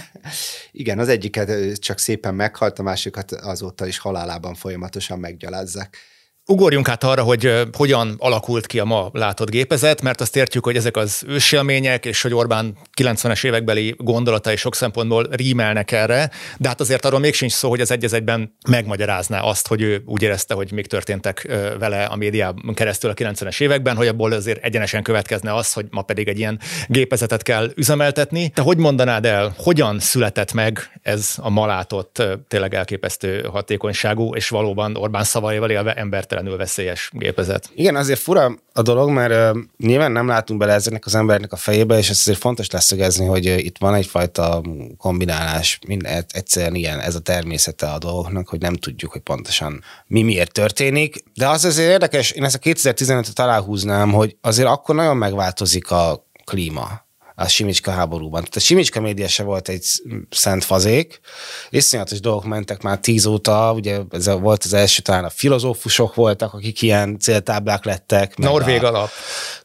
Igen, 0.72 0.98
az 0.98 1.08
egyiket 1.08 1.78
csak 1.78 1.98
szépen 1.98 2.34
meghalt, 2.34 2.78
a 2.78 2.82
másikat 2.82 3.32
azóta 3.32 3.87
is 3.87 3.98
halálában 3.98 4.54
folyamatosan 4.54 5.18
meggyalázzák. 5.18 6.12
Ugorjunk 6.46 6.88
át 6.88 7.04
arra, 7.04 7.22
hogy 7.22 7.52
hogyan 7.72 8.14
alakult 8.18 8.66
ki 8.66 8.78
a 8.78 8.85
ma 8.85 9.09
látott 9.12 9.50
gépezet, 9.50 10.02
mert 10.02 10.20
azt 10.20 10.37
értjük, 10.37 10.64
hogy 10.64 10.76
ezek 10.76 10.96
az 10.96 11.22
ősélmények, 11.26 12.07
és 12.07 12.22
hogy 12.22 12.35
Orbán 12.35 12.76
90-es 13.00 13.44
évekbeli 13.44 13.94
gondolatai 13.98 14.57
sok 14.57 14.74
szempontból 14.74 15.26
rímelnek 15.30 15.92
erre, 15.92 16.30
de 16.59 16.68
hát 16.68 16.80
azért 16.80 17.04
arról 17.04 17.20
még 17.20 17.35
sincs 17.35 17.52
szó, 17.52 17.68
hogy 17.68 17.80
az 17.80 17.90
egy 17.90 18.14
egyben 18.14 18.57
megmagyarázná 18.68 19.40
azt, 19.40 19.68
hogy 19.68 19.83
ő 19.83 20.02
úgy 20.07 20.22
érezte, 20.22 20.54
hogy 20.54 20.72
még 20.72 20.87
történtek 20.87 21.48
vele 21.78 22.04
a 22.04 22.16
médiában 22.16 22.74
keresztül 22.74 23.11
a 23.11 23.14
90-es 23.14 23.61
években, 23.61 23.96
hogy 23.96 24.07
abból 24.07 24.33
azért 24.33 24.64
egyenesen 24.64 25.02
következne 25.02 25.54
az, 25.54 25.72
hogy 25.72 25.87
ma 25.90 26.02
pedig 26.02 26.28
egy 26.28 26.38
ilyen 26.38 26.61
gépezetet 26.87 27.42
kell 27.42 27.70
üzemeltetni. 27.74 28.48
Te 28.48 28.62
hogy 28.62 28.76
mondanád 28.76 29.24
el, 29.24 29.54
hogyan 29.59 29.98
született 29.98 30.52
meg 30.52 30.90
ez 31.02 31.35
a 31.37 31.50
ma 31.50 31.66
látott 31.66 32.22
tényleg 32.48 32.74
elképesztő 32.74 33.42
hatékonyságú, 33.42 34.35
és 34.35 34.48
valóban 34.48 34.96
Orbán 34.96 35.24
szavaival 35.24 35.70
élve 35.70 35.94
embert 35.94 36.33
végtelenül 36.35 36.57
veszélyes 36.57 37.11
gépezet. 37.12 37.70
Igen, 37.75 37.97
azért 37.97 38.18
fura 38.18 38.59
a 38.73 38.83
dolog, 38.83 39.11
mert 39.11 39.55
uh, 39.55 39.62
nyilván 39.79 40.12
nem 40.12 40.27
látunk 40.27 40.61
bele 40.61 40.73
ezeknek 40.73 41.07
az 41.07 41.14
embernek 41.14 41.53
a 41.53 41.57
fejébe, 41.57 41.99
és 41.99 42.11
ez 42.11 42.18
azért 42.18 42.38
fontos 42.38 42.70
leszögezni, 42.70 43.27
hogy 43.27 43.49
uh, 43.49 43.64
itt 43.64 43.79
van 43.79 43.94
egyfajta 43.94 44.62
kombinálás, 44.99 45.79
mind, 45.87 46.09
egyszerűen 46.29 46.75
ilyen, 46.75 47.01
ez 47.01 47.14
a 47.14 47.20
természete 47.20 47.87
a 47.87 47.99
dolgoknak, 47.99 48.49
hogy 48.49 48.61
nem 48.61 48.75
tudjuk, 48.75 49.12
hogy 49.12 49.20
pontosan 49.20 49.83
mi 50.07 50.23
miért 50.23 50.53
történik. 50.53 51.25
De 51.35 51.49
az 51.49 51.64
azért 51.64 51.90
érdekes, 51.90 52.31
én 52.31 52.44
ezt 52.44 52.55
a 52.55 52.59
2015-et 52.59 53.40
aláhúznám, 53.40 54.12
hogy 54.12 54.37
azért 54.40 54.68
akkor 54.68 54.94
nagyon 54.94 55.16
megváltozik 55.16 55.90
a 55.90 56.27
klíma 56.44 57.03
a 57.35 57.49
Simicska 57.49 57.90
háborúban. 57.90 58.40
Tehát 58.40 58.57
a 58.57 58.61
Simicska 58.61 59.01
média 59.01 59.29
se 59.29 59.42
volt 59.42 59.68
egy 59.68 59.85
szent 60.31 60.64
fazék, 60.64 61.20
iszonyatos 61.70 62.20
dolgok 62.20 62.44
mentek 62.44 62.83
már 62.83 62.99
tíz 62.99 63.27
óta, 63.27 63.73
ugye 63.73 64.01
ez 64.11 64.29
volt 64.29 64.64
az 64.64 64.73
első, 64.73 65.03
talán 65.03 65.25
a 65.25 65.31
filozófusok 65.31 66.14
voltak, 66.14 66.55
akik 66.55 66.83
ilyen 66.83 67.18
céltáblák 67.18 67.85
lettek. 67.85 68.37
Norvég 68.37 68.83
a, 68.83 68.87
alap. 68.87 69.11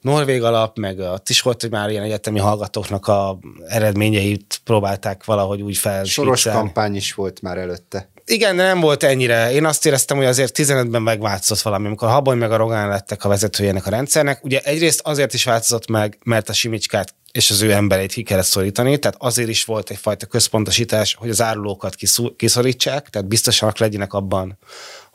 Norvég 0.02 0.44
alap, 0.44 0.78
meg 0.78 1.00
ott 1.00 1.30
is 1.30 1.42
volt, 1.42 1.62
hogy 1.62 1.72
már 1.72 1.90
ilyen 1.90 2.04
egyetemi 2.04 2.40
hallgatóknak 2.40 3.08
a 3.08 3.40
eredményeit 3.68 4.62
próbálták 4.64 5.26
valahogy 5.26 5.62
úgy 5.62 5.78
fel. 5.78 6.04
Soros 6.04 6.44
kampány 6.44 6.96
is 6.96 7.14
volt 7.14 7.42
már 7.42 7.58
előtte. 7.58 8.10
Igen, 8.26 8.56
de 8.56 8.64
nem 8.64 8.80
volt 8.80 9.04
ennyire. 9.04 9.52
Én 9.52 9.66
azt 9.66 9.86
éreztem, 9.86 10.18
hogy 10.18 10.26
azért 10.26 10.58
15-ben 10.58 11.02
megváltozott 11.02 11.62
valami, 11.62 11.86
amikor 11.86 12.10
Habony 12.10 12.38
meg 12.38 12.52
a 12.52 12.56
Rogán 12.56 12.88
lettek 12.88 13.24
a 13.24 13.30
vezetőjének 13.30 13.86
a 13.86 13.90
rendszernek. 13.90 14.44
Ugye 14.44 14.60
egyrészt 14.60 15.02
azért 15.04 15.34
is 15.34 15.44
változott 15.44 15.88
meg, 15.88 16.18
mert 16.24 16.50
a 16.50 16.54
Simicskát 16.54 17.16
és 17.32 17.50
az 17.50 17.62
ő 17.62 17.72
embereit 17.72 18.12
ki 18.12 18.24
kellett 18.24 18.46
szorítani, 18.46 18.98
tehát 19.00 19.18
azért 19.20 19.50
is 19.50 19.64
volt 19.64 19.90
egyfajta 19.90 20.26
központosítás, 20.26 21.14
hogy 21.14 21.30
az 21.30 21.42
árulókat 21.42 21.96
kiszorítsák, 22.36 23.10
tehát 23.10 23.28
biztosanak 23.28 23.78
legyenek 23.78 24.14
abban, 24.14 24.58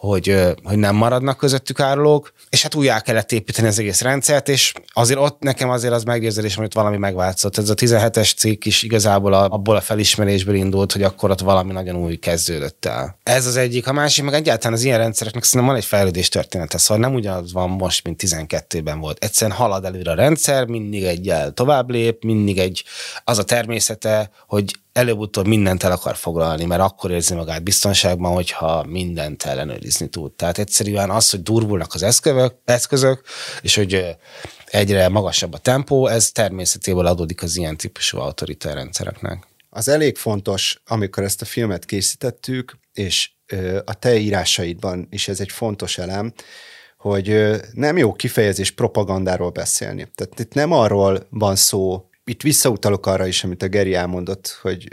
hogy, 0.04 0.36
hogy 0.62 0.78
nem 0.78 0.96
maradnak 0.96 1.36
közöttük 1.36 1.80
árulók, 1.80 2.32
és 2.48 2.62
hát 2.62 2.74
újjá 2.74 3.00
kellett 3.00 3.32
építeni 3.32 3.68
az 3.68 3.78
egész 3.78 4.00
rendszert, 4.00 4.48
és 4.48 4.72
azért 4.92 5.18
ott 5.18 5.40
nekem 5.40 5.70
azért 5.70 5.92
az 5.94 6.02
meggyőződés, 6.02 6.54
hogy 6.54 6.74
valami 6.74 6.96
megváltozott. 6.96 7.58
Ez 7.58 7.70
a 7.70 7.74
17-es 7.74 8.36
cikk 8.36 8.64
is 8.64 8.82
igazából 8.82 9.34
abból 9.34 9.76
a 9.76 9.80
felismerésből 9.80 10.54
indult, 10.54 10.92
hogy 10.92 11.02
akkor 11.02 11.30
ott 11.30 11.40
valami 11.40 11.72
nagyon 11.72 11.96
új 11.96 12.16
kezdődött 12.16 12.84
el. 12.84 13.18
Ez 13.22 13.46
az 13.46 13.56
egyik. 13.56 13.86
A 13.86 13.92
másik, 13.92 14.24
meg 14.24 14.34
egyáltalán 14.34 14.76
az 14.76 14.84
ilyen 14.84 14.98
rendszereknek 14.98 15.42
szerintem 15.44 15.68
van 15.68 15.80
egy 15.82 15.88
fejlődés 15.88 16.28
története, 16.28 16.78
szóval 16.78 17.06
nem 17.06 17.14
ugyanaz 17.14 17.52
van 17.52 17.70
most, 17.70 18.04
mint 18.04 18.22
12-ben 18.24 19.00
volt. 19.00 19.24
Egyszerűen 19.24 19.56
halad 19.56 19.84
előre 19.84 20.10
a 20.10 20.14
rendszer, 20.14 20.66
mindig 20.66 21.02
egyel 21.02 21.52
tovább 21.52 21.90
lép, 21.90 22.24
mindig 22.24 22.58
egy 22.58 22.84
az 23.24 23.38
a 23.38 23.44
természete, 23.44 24.30
hogy 24.46 24.72
előbb-utóbb 24.94 25.46
mindent 25.46 25.82
el 25.82 25.92
akar 25.92 26.16
foglalni, 26.16 26.64
mert 26.64 26.80
akkor 26.80 27.10
érzi 27.10 27.34
magát 27.34 27.62
biztonságban, 27.62 28.32
hogyha 28.34 28.84
mindent 28.84 29.42
ellenőrizni 29.42 30.08
tud. 30.08 30.32
Tehát 30.32 30.58
egyszerűen 30.58 31.10
az, 31.10 31.30
hogy 31.30 31.42
durvulnak 31.42 31.94
az 31.94 32.02
eszközök, 32.02 32.54
eszközök 32.64 33.24
és 33.62 33.74
hogy 33.74 34.16
egyre 34.66 35.08
magasabb 35.08 35.52
a 35.52 35.58
tempó, 35.58 36.06
ez 36.06 36.30
természetéből 36.30 37.06
adódik 37.06 37.42
az 37.42 37.56
ilyen 37.56 37.76
típusú 37.76 38.18
autoritár 38.18 38.74
rendszereknek. 38.74 39.46
Az 39.70 39.88
elég 39.88 40.16
fontos, 40.16 40.82
amikor 40.86 41.22
ezt 41.22 41.42
a 41.42 41.44
filmet 41.44 41.84
készítettük, 41.84 42.78
és 42.92 43.30
a 43.84 43.94
te 43.94 44.16
írásaidban 44.16 45.06
is 45.10 45.28
ez 45.28 45.40
egy 45.40 45.50
fontos 45.50 45.98
elem, 45.98 46.32
hogy 46.98 47.50
nem 47.72 47.96
jó 47.96 48.12
kifejezés 48.12 48.70
propagandáról 48.70 49.50
beszélni. 49.50 50.08
Tehát 50.14 50.40
itt 50.40 50.54
nem 50.54 50.72
arról 50.72 51.26
van 51.30 51.56
szó, 51.56 52.08
itt 52.24 52.42
visszautalok 52.42 53.06
arra 53.06 53.26
is, 53.26 53.44
amit 53.44 53.62
a 53.62 53.68
Geri 53.68 53.94
elmondott, 53.94 54.58
hogy, 54.62 54.88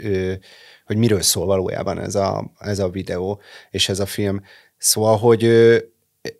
hogy 0.84 0.96
miről 0.96 1.22
szól 1.22 1.46
valójában 1.46 2.00
ez 2.00 2.14
a, 2.14 2.52
ez 2.58 2.78
a 2.78 2.88
videó 2.88 3.40
és 3.70 3.88
ez 3.88 4.00
a 4.00 4.06
film. 4.06 4.42
Szóval, 4.78 5.16
hogy 5.16 5.44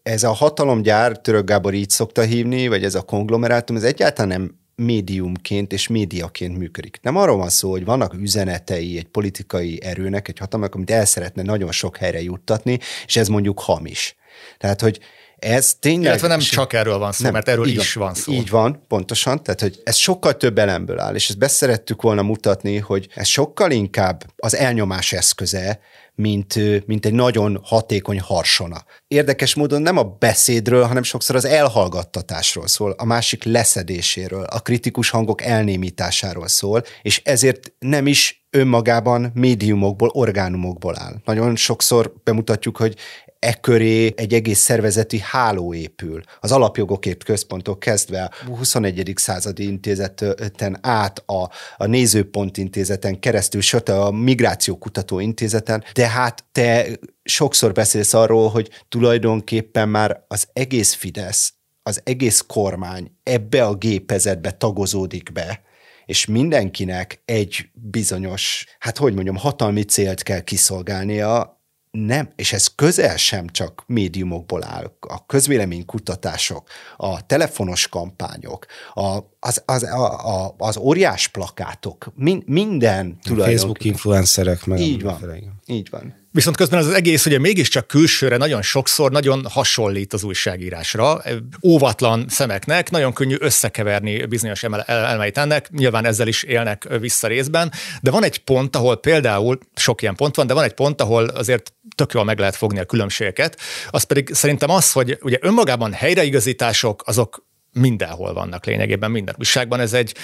ez 0.03 0.23
a 0.23 0.33
hatalomgyár, 0.33 1.21
Török 1.21 1.45
Gábor 1.45 1.75
így 1.75 1.91
szokta 1.91 2.23
hívni, 2.23 2.69
vagy 2.69 2.85
ez 2.85 2.95
a 2.95 3.03
konglomerátum, 3.03 3.77
ez 3.77 3.83
egyáltalán 3.83 4.29
nem 4.29 4.61
médiumként 4.75 5.73
és 5.73 5.89
médiaként 5.89 6.59
működik. 6.59 6.99
Nem 7.03 7.17
arról 7.17 7.37
van 7.37 7.49
szó, 7.49 7.71
hogy 7.71 7.85
vannak 7.85 8.15
üzenetei 8.15 8.97
egy 8.97 9.09
politikai 9.09 9.83
erőnek, 9.83 10.29
egy 10.29 10.39
hatalomnak, 10.39 10.75
amit 10.75 10.91
el 10.91 11.05
szeretne 11.05 11.43
nagyon 11.43 11.73
sok 11.73 11.97
helyre 11.97 12.23
juttatni, 12.23 12.79
és 13.07 13.17
ez 13.17 13.29
mondjuk 13.29 13.61
hamis. 13.61 14.17
Tehát, 14.59 14.81
hogy 14.81 15.01
ez 15.43 15.75
tényleg... 15.75 16.03
Illetve 16.03 16.29
nem 16.29 16.39
csak 16.39 16.73
erről 16.73 16.99
van 16.99 17.13
szó, 17.13 17.25
nem, 17.25 17.33
mert 17.33 17.49
erről 17.49 17.69
is 17.69 17.95
van, 17.95 18.05
van 18.05 18.15
szó. 18.15 18.33
Így 18.33 18.51
van, 18.51 18.85
pontosan. 18.89 19.43
Tehát, 19.43 19.61
hogy 19.61 19.81
ez 19.85 19.97
sokkal 19.97 20.37
több 20.37 20.59
elemből 20.59 20.99
áll, 20.99 21.15
és 21.15 21.29
ezt 21.29 21.39
beszerettük 21.39 22.03
volna 22.03 22.23
mutatni, 22.23 22.79
hogy 22.79 23.09
ez 23.15 23.27
sokkal 23.27 23.71
inkább 23.71 24.25
az 24.37 24.57
elnyomás 24.57 25.13
eszköze, 25.13 25.81
mint, 26.15 26.87
mint 26.87 27.07
egy 27.07 27.13
nagyon 27.13 27.61
hatékony 27.63 28.21
harsona. 28.21 28.85
Érdekes 29.07 29.55
módon 29.55 29.83
nem 29.83 29.97
a 29.97 30.17
beszédről, 30.19 30.85
hanem 30.85 31.03
sokszor 31.03 31.37
az 31.37 31.45
elhallgattatásról 31.45 32.67
szól, 32.67 32.95
a 32.99 33.05
másik 33.05 33.45
leszedéséről, 33.45 34.43
a 34.43 34.61
kritikus 34.61 35.11
hangok 35.11 35.43
elnémításáról 35.43 36.49
szól, 36.49 36.83
és 37.03 37.21
ezért 37.25 37.73
nem 37.79 38.07
is 38.07 38.47
önmagában 38.51 39.31
médiumokból, 39.35 40.09
orgánumokból 40.09 40.99
áll. 40.99 41.15
Nagyon 41.25 41.57
sokszor 41.57 42.13
bemutatjuk, 42.25 42.77
hogy 42.77 42.97
e 43.43 43.55
köré 43.55 44.13
egy 44.17 44.35
egész 44.35 44.59
szervezeti 44.59 45.19
háló 45.19 45.75
épül. 45.75 46.23
Az 46.41 46.53
alapjogokért 46.53 47.25
központok 47.25 47.81
kezdve 47.81 48.31
a 48.47 48.57
21. 48.57 49.13
századi 49.17 49.65
intézeten 49.65 50.79
át 50.81 51.23
a, 51.27 51.51
a 51.77 51.87
Nézőpont 51.87 52.57
intézeten 52.57 53.19
keresztül, 53.21 53.61
sőt 53.61 53.89
a 53.89 54.11
Migrációkutató 54.11 55.19
intézeten, 55.19 55.85
de 55.93 56.09
hát 56.09 56.45
te 56.53 56.87
sokszor 57.23 57.73
beszélsz 57.73 58.15
arról, 58.15 58.49
hogy 58.49 58.71
tulajdonképpen 58.89 59.89
már 59.89 60.25
az 60.29 60.49
egész 60.53 60.95
Fidesz, 60.95 61.53
az 61.83 62.01
egész 62.05 62.45
kormány 62.47 63.13
ebbe 63.23 63.65
a 63.65 63.75
gépezetbe 63.75 64.51
tagozódik 64.51 65.33
be, 65.33 65.63
és 66.05 66.27
mindenkinek 66.27 67.23
egy 67.25 67.69
bizonyos, 67.73 68.67
hát 68.79 68.99
hogy 68.99 69.15
mondjam, 69.15 69.37
hatalmi 69.37 69.83
célt 69.83 70.23
kell 70.23 70.41
kiszolgálnia, 70.41 71.62
nem, 71.93 72.29
és 72.37 72.53
ez 72.53 72.75
közel 72.75 73.17
sem 73.17 73.47
csak 73.49 73.85
médiumokból 73.87 74.65
áll. 74.65 74.93
A 75.01 75.27
közvéleménykutatások, 75.27 76.69
a 76.97 77.27
telefonos 77.27 77.89
kampányok, 77.89 78.67
a, 78.95 79.19
az, 79.41 79.63
az, 79.67 79.83
a, 79.83 80.45
a, 80.45 80.55
az 80.59 80.77
óriás 80.77 81.29
plakátok, 81.29 82.13
min, 82.15 82.43
minden 82.47 83.19
tulajdonképpen. 83.23 83.47
Facebook 83.47 83.85
influencerek 83.85 84.67
meg. 84.67 84.81
Így 84.81 85.03
van, 85.03 85.21
így 85.67 85.91
van. 85.91 86.22
Viszont 86.35 86.57
közben 86.57 86.79
az, 86.79 86.87
az 86.87 86.93
egész 86.93 87.27
ugye 87.27 87.39
mégiscsak 87.39 87.87
külsőre 87.87 88.37
nagyon 88.37 88.63
sokszor 88.63 89.11
nagyon 89.11 89.47
hasonlít 89.51 90.13
az 90.13 90.25
újságírásra. 90.25 91.23
Óvatlan 91.63 92.25
szemeknek 92.29 92.91
nagyon 92.91 93.13
könnyű 93.13 93.37
összekeverni 93.39 94.27
bizonyos 94.27 94.63
elemeit 94.87 95.39
ennek, 95.39 95.71
nyilván 95.71 96.05
ezzel 96.05 96.29
is 96.29 96.43
élnek 96.43 96.89
vissza 97.01 97.27
részben, 97.27 97.73
de 98.01 98.11
van 98.11 98.25
egy 98.25 98.39
pont, 98.39 98.77
ahol 98.77 98.97
például, 98.97 99.59
sok 99.75 100.03
ilyen 100.03 100.15
pont 100.15 100.37
van, 100.37 100.47
de 100.47 100.55
van 100.55 100.65
egy 100.65 100.75
pont, 100.75 101.01
ahol 101.01 101.25
azért 101.25 101.73
tök 101.95 102.13
jól 102.13 102.25
meg 102.25 102.39
lehet 102.39 102.57
fogni 102.57 102.79
a 102.79 102.85
különbségeket, 102.85 103.61
az 103.91 104.03
pedig 104.03 104.35
szerintem 104.35 104.71
az, 104.71 104.93
hogy 104.93 105.19
ugye 105.23 105.39
önmagában 105.41 105.93
helyreigazítások 105.93 107.03
azok 107.07 107.45
mindenhol 107.73 108.33
vannak 108.33 108.67
lényegében, 108.67 109.11
minden 109.11 109.35
újságban. 109.39 109.81
Ez 109.81 109.93
egy, 109.93 110.15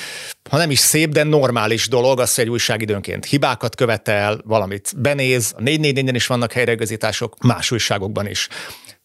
ha 0.51 0.57
nem 0.57 0.71
is 0.71 0.79
szép, 0.79 1.11
de 1.11 1.23
normális 1.23 1.89
dolog, 1.89 2.21
az, 2.21 2.35
hogy 2.35 2.45
egy 2.45 2.51
újság 2.51 2.83
időnként 2.83 3.25
hibákat 3.25 3.75
követel, 3.75 4.41
valamit 4.45 4.93
benéz, 4.97 5.53
a 5.57 5.61
444-en 5.61 6.11
is 6.15 6.27
vannak 6.27 6.53
helyreigazítások, 6.53 7.43
más 7.43 7.71
újságokban 7.71 8.27
is. 8.27 8.49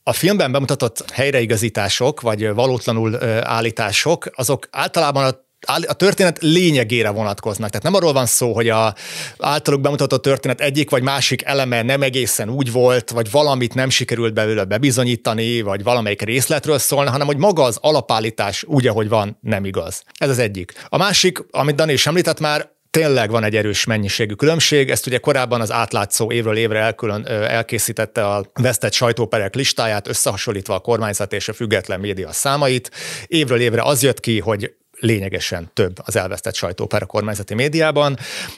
A 0.04 0.14
filmben 0.14 0.52
bemutatott 0.52 1.12
helyreigazítások, 1.12 2.22
vagy 2.22 2.54
valótlanul 2.54 3.24
állítások, 3.44 4.30
azok 4.36 4.68
általában 4.72 5.26
a 5.26 5.43
a 5.66 5.94
történet 5.94 6.38
lényegére 6.42 7.10
vonatkoznak. 7.10 7.70
Tehát 7.70 7.84
nem 7.84 7.94
arról 7.94 8.14
van 8.14 8.26
szó, 8.26 8.54
hogy 8.54 8.70
a 8.70 8.96
általuk 9.38 9.82
bemutatott 9.82 10.22
történet 10.22 10.62
egyik 10.62 10.90
vagy 10.90 11.04
másik 11.04 11.44
eleme 11.44 11.82
nem 11.82 12.02
egészen 12.02 12.50
úgy 12.50 12.72
volt, 12.72 13.10
vagy 13.10 13.32
valamit 13.32 13.74
nem 13.74 13.90
sikerült 13.90 14.34
belőle 14.34 14.64
bebizonyítani, 14.64 15.62
vagy 15.62 15.84
valamelyik 15.84 16.22
részletről 16.22 16.78
szólna, 16.78 17.12
hanem 17.12 17.28
hogy 17.28 17.38
maga 17.38 17.64
az 17.64 17.78
alapállítás 17.82 18.64
úgy, 18.64 18.88
ahogy 18.88 19.10
van, 19.10 19.38
nem 19.42 19.66
igaz. 19.66 20.04
Ez 20.18 20.30
az 20.30 20.40
egyik. 20.40 20.74
A 20.88 20.98
másik, 20.98 21.46
amit 21.52 21.76
Dani 21.76 21.94
is 21.94 22.08
említett 22.08 22.40
már, 22.40 22.72
tényleg 22.90 23.30
van 23.30 23.44
egy 23.44 23.56
erős 23.56 23.86
mennyiségű 23.86 24.34
különbség. 24.34 24.90
Ezt 24.90 25.08
ugye 25.08 25.18
korábban 25.18 25.62
az 25.62 25.72
átlátszó 25.72 26.32
évről 26.32 26.58
évre 26.58 26.80
elkülön, 26.80 27.28
elkészítette 27.28 28.28
a 28.28 28.46
vesztett 28.54 28.94
sajtóperek 28.94 29.56
listáját, 29.56 30.08
összehasonlítva 30.08 30.76
a 30.76 30.80
kormányzat 30.80 31.34
és 31.34 31.48
a 31.48 31.54
független 31.54 32.00
média 32.00 32.32
számait. 32.32 32.92
Évről 33.28 33.60
évre 33.60 33.82
az 33.82 34.04
jött 34.04 34.20
ki, 34.20 34.40
hogy 34.40 34.74
lényegesen 35.04 35.70
több 35.74 35.98
az 36.06 36.16
elvesztett 36.16 36.56
sajtóper 36.56 37.02
a 37.02 37.06
kormányzati 37.06 37.54
médiában. 37.54 38.18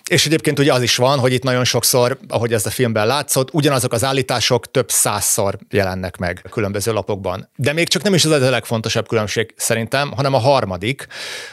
És 0.10 0.25
egyébként 0.25 0.60
ugye 0.60 0.73
az 0.73 0.81
is 0.81 0.95
van, 0.95 1.19
hogy 1.19 1.34
itt 1.34 1.43
nagyon 1.43 1.63
sokszor, 1.63 2.17
ahogy 2.27 2.53
ez 2.53 2.65
a 2.65 2.69
filmben 2.69 3.08
látszott, 3.08 3.53
ugyanazok 3.53 3.93
az 3.93 4.03
állítások 4.03 4.71
több 4.71 4.91
százszor 4.91 5.58
jelennek 5.69 6.17
meg 6.17 6.41
a 6.43 6.49
különböző 6.49 6.93
lapokban. 6.93 7.49
De 7.55 7.73
még 7.73 7.88
csak 7.88 8.03
nem 8.03 8.13
is 8.13 8.25
az 8.25 8.31
a 8.31 8.49
legfontosabb 8.49 9.08
különbség 9.08 9.53
szerintem, 9.55 10.12
hanem 10.12 10.34
a 10.34 10.38
harmadik, 10.38 11.08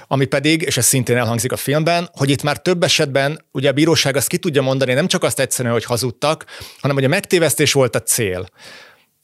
ami 0.07 0.25
pedig, 0.25 0.63
és 0.63 0.77
ez 0.77 0.87
szintén 0.87 1.17
elhangzik 1.17 1.53
a 1.53 1.57
filmben, 1.57 2.11
hogy 2.13 2.31
itt 2.31 2.43
már 2.43 2.63
több 2.63 2.83
esetben 2.83 3.45
ugye 3.53 3.69
a 3.69 3.73
bíróság 3.73 4.17
azt 4.17 4.29
ki 4.29 4.39
tudja 4.39 4.63
mondani, 4.63 4.93
nem 4.93 5.07
csak 5.07 5.23
azt 5.23 5.41
egyszerűen, 5.41 5.75
hogy 5.75 5.85
hazudtak, 5.85 6.45
hanem 6.81 6.97
hogy 6.97 7.05
a 7.05 7.09
megtévesztés 7.09 7.73
volt 7.73 7.97
a 7.97 8.03
cél. 8.03 8.49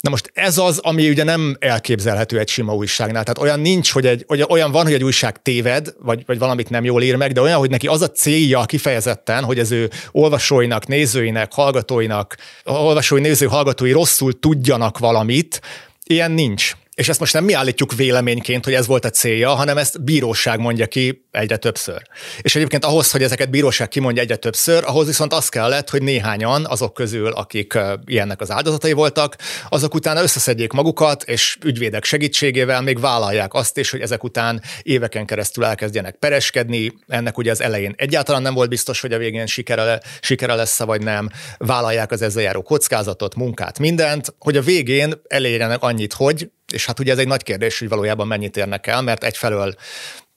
Na 0.00 0.10
most 0.10 0.30
ez 0.34 0.58
az, 0.58 0.78
ami 0.78 1.08
ugye 1.08 1.24
nem 1.24 1.56
elképzelhető 1.58 2.38
egy 2.38 2.48
sima 2.48 2.74
újságnál. 2.74 3.22
Tehát 3.22 3.38
olyan 3.38 3.60
nincs, 3.60 3.92
hogy 3.92 4.06
egy, 4.06 4.24
olyan 4.48 4.72
van, 4.72 4.84
hogy 4.84 4.92
egy 4.92 5.04
újság 5.04 5.42
téved, 5.42 5.94
vagy, 6.00 6.22
vagy 6.26 6.38
valamit 6.38 6.70
nem 6.70 6.84
jól 6.84 7.02
ír 7.02 7.16
meg, 7.16 7.32
de 7.32 7.40
olyan, 7.40 7.58
hogy 7.58 7.70
neki 7.70 7.86
az 7.86 8.02
a 8.02 8.10
célja 8.10 8.64
kifejezetten, 8.64 9.44
hogy 9.44 9.58
az 9.58 9.70
ő 9.70 9.90
olvasóinak, 10.12 10.86
nézőinek, 10.86 11.52
hallgatóinak, 11.52 12.36
olvasói, 12.64 13.20
néző, 13.20 13.46
hallgatói 13.46 13.92
rosszul 13.92 14.38
tudjanak 14.38 14.98
valamit, 14.98 15.60
ilyen 16.04 16.30
nincs. 16.30 16.72
És 16.98 17.08
ezt 17.08 17.20
most 17.20 17.32
nem 17.32 17.44
mi 17.44 17.52
állítjuk 17.52 17.94
véleményként, 17.94 18.64
hogy 18.64 18.74
ez 18.74 18.86
volt 18.86 19.04
a 19.04 19.10
célja, 19.10 19.50
hanem 19.50 19.78
ezt 19.78 20.04
bíróság 20.04 20.58
mondja 20.58 20.86
ki 20.86 21.26
egyre 21.30 21.56
többször. 21.56 22.02
És 22.40 22.56
egyébként 22.56 22.84
ahhoz, 22.84 23.10
hogy 23.10 23.22
ezeket 23.22 23.50
bíróság 23.50 23.88
kimondja 23.88 24.22
egyre 24.22 24.36
többször, 24.36 24.84
ahhoz 24.86 25.06
viszont 25.06 25.32
az 25.32 25.48
kellett, 25.48 25.90
hogy 25.90 26.02
néhányan 26.02 26.66
azok 26.66 26.94
közül, 26.94 27.32
akik 27.32 27.78
ilyennek 28.04 28.40
az 28.40 28.50
áldozatai 28.50 28.92
voltak, 28.92 29.36
azok 29.68 29.94
utána 29.94 30.22
összeszedjék 30.22 30.72
magukat, 30.72 31.22
és 31.22 31.58
ügyvédek 31.64 32.04
segítségével 32.04 32.82
még 32.82 33.00
vállalják 33.00 33.54
azt 33.54 33.78
is, 33.78 33.90
hogy 33.90 34.00
ezek 34.00 34.24
után 34.24 34.62
éveken 34.82 35.26
keresztül 35.26 35.64
elkezdjenek 35.64 36.16
pereskedni. 36.16 36.92
Ennek 37.06 37.38
ugye 37.38 37.50
az 37.50 37.60
elején 37.60 37.94
egyáltalán 37.96 38.42
nem 38.42 38.54
volt 38.54 38.68
biztos, 38.68 39.00
hogy 39.00 39.12
a 39.12 39.18
végén 39.18 39.46
sikere, 39.46 40.00
sikere 40.20 40.54
lesz 40.54 40.78
vagy 40.78 41.02
nem. 41.02 41.28
Vállalják 41.58 42.10
az 42.10 42.22
ezzel 42.22 42.42
járó 42.42 42.62
kockázatot, 42.62 43.34
munkát, 43.34 43.78
mindent, 43.78 44.34
hogy 44.38 44.56
a 44.56 44.62
végén 44.62 45.14
elérjenek 45.28 45.82
annyit, 45.82 46.12
hogy 46.12 46.48
és 46.72 46.86
hát 46.86 46.98
ugye 46.98 47.12
ez 47.12 47.18
egy 47.18 47.26
nagy 47.26 47.42
kérdés, 47.42 47.78
hogy 47.78 47.88
valójában 47.88 48.26
mennyit 48.26 48.56
érnek 48.56 48.86
el, 48.86 49.02
mert 49.02 49.24
egyfelől 49.24 49.74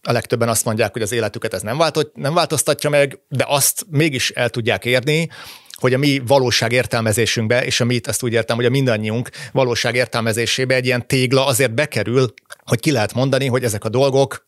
a 0.02 0.12
legtöbben 0.12 0.50
azt 0.50 0.66
mondják, 0.66 0.92
hogy 0.92 1.02
az 1.02 1.12
életüket 1.12 1.54
ez 1.54 1.62
nem, 1.62 1.78
változ, 1.78 2.12
nem 2.14 2.34
változtatja 2.34 2.90
meg, 2.90 3.20
de 3.28 3.46
azt 3.48 3.86
mégis 3.90 4.30
el 4.30 4.50
tudják 4.50 4.86
érni, 4.86 5.30
hogy 5.74 5.94
a 5.94 5.98
mi 5.98 6.22
valóság 6.28 6.72
értelmezésünkbe, 6.72 7.66
és 7.66 7.80
a 7.80 7.86
mit, 7.86 8.08
ezt 8.08 8.24
úgy 8.24 8.34
értem, 8.34 8.56
hogy 8.56 8.66
a 8.66 8.70
mindannyiunk 8.70 9.30
valóság 9.52 9.96
értelmezésébe 9.96 10.76
egy 10.76 10.86
ilyen 10.86 11.08
tégla 11.08 11.46
azért 11.46 11.74
bekerül, 11.74 12.34
hogy 12.66 12.80
ki 12.80 12.92
lehet 12.92 13.14
mondani, 13.14 13.48
hogy 13.48 13.64
ezek 13.64 13.84
a 13.84 13.90
dolgok 13.90 14.48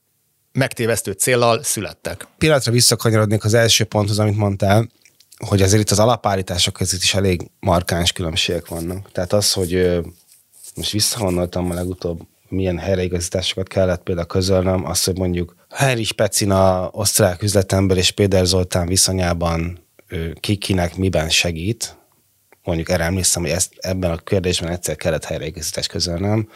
megtévesztő 0.51 1.11
céllal 1.11 1.63
születtek. 1.63 2.27
Pillanatra 2.37 2.71
visszakanyarodnék 2.71 3.43
az 3.43 3.53
első 3.53 3.83
ponthoz, 3.83 4.19
amit 4.19 4.37
mondtál, 4.37 4.89
hogy 5.37 5.61
azért 5.61 5.81
itt 5.81 5.89
az 5.89 5.99
alapállítások 5.99 6.73
között 6.73 7.01
is 7.01 7.13
elég 7.13 7.41
markáns 7.59 8.11
különbségek 8.11 8.67
vannak. 8.67 9.11
Tehát 9.11 9.33
az, 9.33 9.51
hogy 9.51 10.01
most 10.75 10.91
visszahonnoltam 10.91 11.71
a 11.71 11.73
legutóbb, 11.73 12.21
milyen 12.49 12.77
helyreigazításokat 12.77 13.67
kellett 13.67 14.03
például 14.03 14.27
közölnöm, 14.27 14.85
azt, 14.85 15.05
hogy 15.05 15.17
mondjuk 15.17 15.55
Henry 15.69 16.07
Pecina, 16.15 16.89
osztrák 16.91 17.41
üzletember 17.41 17.97
és 17.97 18.11
Péter 18.11 18.45
Zoltán 18.45 18.87
viszonyában 18.87 19.87
ki 20.39 20.55
kinek 20.55 20.95
miben 20.95 21.29
segít, 21.29 21.97
mondjuk 22.63 22.89
erre 22.89 23.03
emlékszem, 23.03 23.41
hogy 23.41 23.51
ezt, 23.51 23.73
ebben 23.77 24.11
a 24.11 24.17
kérdésben 24.17 24.71
egyszer 24.71 24.95
kellett 24.95 25.25
helyreigazítást 25.25 25.89
közölnöm, 25.89 26.49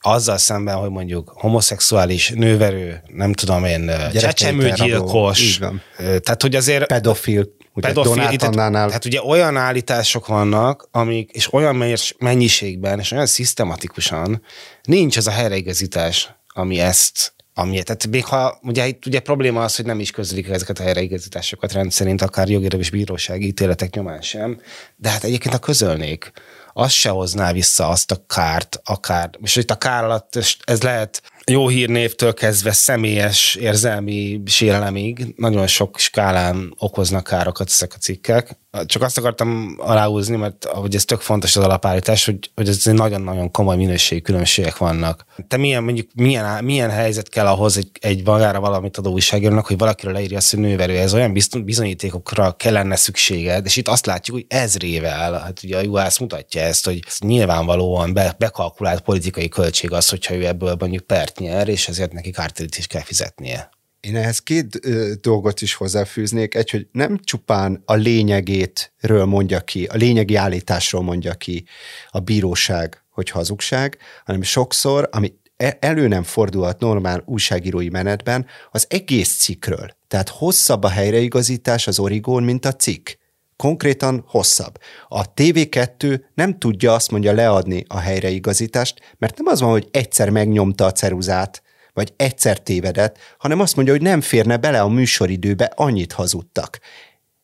azzal 0.00 0.38
szemben, 0.38 0.74
hogy 0.74 0.90
mondjuk 0.90 1.32
homoszexuális, 1.34 2.28
nőverő, 2.30 3.02
nem 3.06 3.32
tudom 3.32 3.64
én, 3.64 3.90
csecsemőgyilkos, 4.12 5.58
tehát 5.96 6.42
hogy 6.42 6.54
azért... 6.54 6.86
Pedofil 6.86 7.56
Ugye 7.74 7.86
pedofil, 7.86 8.36
tehát, 8.36 8.90
hát 8.92 9.04
ugye 9.04 9.22
olyan 9.22 9.56
állítások 9.56 10.26
vannak, 10.26 10.88
amik, 10.90 11.30
és 11.30 11.52
olyan 11.52 11.84
mennyiségben, 12.18 12.98
és 12.98 13.10
olyan 13.12 13.26
szisztematikusan 13.26 14.42
nincs 14.82 15.16
az 15.16 15.26
a 15.26 15.30
helyreigazítás, 15.30 16.34
ami 16.48 16.80
ezt 16.80 17.32
ami, 17.54 17.82
tehát 17.82 18.06
még 18.06 18.24
ha, 18.24 18.58
ugye 18.62 18.86
itt 18.86 19.06
ugye 19.06 19.20
probléma 19.20 19.62
az, 19.62 19.76
hogy 19.76 19.84
nem 19.84 20.00
is 20.00 20.10
közlik 20.10 20.48
ezeket 20.48 20.78
a 20.78 20.82
helyreigazításokat 20.82 21.72
rendszerint, 21.72 22.22
akár 22.22 22.48
jogilag 22.48 22.80
és 22.80 22.90
bírósági 22.90 23.46
ítéletek 23.46 23.94
nyomán 23.94 24.20
sem, 24.20 24.60
de 24.96 25.08
hát 25.08 25.24
egyébként 25.24 25.54
a 25.54 25.58
közölnék, 25.58 26.32
az 26.72 26.92
se 26.92 27.08
hozná 27.08 27.52
vissza 27.52 27.88
azt 27.88 28.10
a 28.10 28.24
kárt, 28.26 28.80
akár, 28.84 29.30
és 29.42 29.56
itt 29.56 29.70
a 29.70 29.78
kár 29.78 30.04
alatt 30.04 30.38
ez 30.64 30.82
lehet 30.82 31.22
jó 31.50 31.68
hírnévtől 31.68 32.34
kezdve 32.34 32.72
személyes 32.72 33.54
érzelmi 33.54 34.42
sérelemig 34.46 35.34
nagyon 35.36 35.66
sok 35.66 35.98
skálán 35.98 36.74
okoznak 36.78 37.24
károkat 37.24 37.68
ezek 37.68 37.92
a 37.94 37.98
cikkek. 37.98 38.58
Csak 38.84 39.02
azt 39.02 39.18
akartam 39.18 39.76
aláhúzni, 39.78 40.36
mert 40.36 40.64
hogy 40.64 40.94
ez 40.94 41.04
tök 41.04 41.20
fontos 41.20 41.56
az 41.56 41.64
alapállítás, 41.64 42.24
hogy, 42.24 42.50
hogy 42.54 42.68
ez 42.68 42.84
nagyon-nagyon 42.84 43.50
komoly 43.50 43.76
minőségi 43.76 44.20
különbségek 44.20 44.76
vannak. 44.76 45.24
Te 45.48 45.56
milyen, 45.56 45.82
mondjuk, 45.82 46.08
milyen, 46.14 46.64
milyen 46.64 46.90
helyzet 46.90 47.28
kell 47.28 47.46
ahhoz 47.46 47.76
egy, 47.76 47.90
egy 48.00 48.24
magára 48.24 48.60
valamit 48.60 48.96
adó 48.96 49.12
újságírónak, 49.12 49.66
hogy 49.66 49.78
valakiről 49.78 50.12
leírja 50.12 50.36
azt, 50.36 50.50
hogy 50.50 50.60
nőverő, 50.60 50.96
ez 50.98 51.14
olyan 51.14 51.36
bizonyítékokra 51.64 52.52
kellene 52.52 52.96
szükséged, 52.96 53.64
és 53.66 53.76
itt 53.76 53.88
azt 53.88 54.06
látjuk, 54.06 54.36
hogy 54.36 54.46
ezrével, 54.48 55.32
hát 55.32 55.60
ugye 55.62 55.76
a 55.76 55.82
Juhász 55.82 56.18
mutatja 56.18 56.60
ezt, 56.60 56.84
hogy 56.84 57.00
nyilvánvalóan 57.18 58.12
be, 58.12 58.34
bekalkulált 58.38 59.00
politikai 59.00 59.48
költség 59.48 59.92
az, 59.92 60.08
hogyha 60.08 60.34
ő 60.34 60.46
ebből 60.46 60.76
mondjuk 60.78 61.06
pert 61.06 61.38
nyer, 61.38 61.68
és 61.68 61.88
ezért 61.88 62.12
neki 62.12 62.30
kártérítést 62.30 62.88
kell 62.88 63.02
fizetnie. 63.02 63.70
Én 64.00 64.16
ehhez 64.16 64.38
két 64.38 64.84
ö, 64.84 65.12
dolgot 65.20 65.60
is 65.60 65.74
hozzáfűznék. 65.74 66.54
Egy, 66.54 66.70
hogy 66.70 66.86
nem 66.92 67.18
csupán 67.22 67.82
a 67.84 67.94
lényegétről 67.94 69.24
mondja 69.24 69.60
ki, 69.60 69.84
a 69.84 69.96
lényegi 69.96 70.34
állításról 70.34 71.02
mondja 71.02 71.34
ki 71.34 71.64
a 72.10 72.18
bíróság, 72.18 73.04
hogy 73.10 73.30
hazugság, 73.30 73.98
hanem 74.24 74.42
sokszor, 74.42 75.08
ami 75.12 75.34
e, 75.56 75.76
elő 75.80 76.08
nem 76.08 76.22
fordulhat 76.22 76.80
normál 76.80 77.22
újságírói 77.26 77.88
menetben, 77.88 78.46
az 78.70 78.86
egész 78.88 79.38
cikkről. 79.38 79.96
Tehát 80.08 80.28
hosszabb 80.28 80.82
a 80.82 80.88
helyreigazítás 80.88 81.86
az 81.86 81.98
origón, 81.98 82.42
mint 82.42 82.64
a 82.64 82.72
cikk. 82.72 83.08
Konkrétan 83.56 84.24
hosszabb. 84.26 84.78
A 85.08 85.34
TV2 85.34 86.20
nem 86.34 86.58
tudja 86.58 86.94
azt 86.94 87.10
mondja 87.10 87.32
leadni 87.32 87.84
a 87.88 87.98
helyreigazítást, 87.98 89.14
mert 89.18 89.36
nem 89.38 89.46
az 89.46 89.60
van, 89.60 89.70
hogy 89.70 89.88
egyszer 89.90 90.30
megnyomta 90.30 90.84
a 90.84 90.92
ceruzát, 90.92 91.62
vagy 91.92 92.12
egyszer 92.16 92.58
tévedett, 92.58 93.18
hanem 93.38 93.60
azt 93.60 93.76
mondja, 93.76 93.94
hogy 93.94 94.02
nem 94.02 94.20
férne 94.20 94.56
bele 94.56 94.80
a 94.80 94.88
műsoridőbe, 94.88 95.72
annyit 95.74 96.12
hazudtak. 96.12 96.78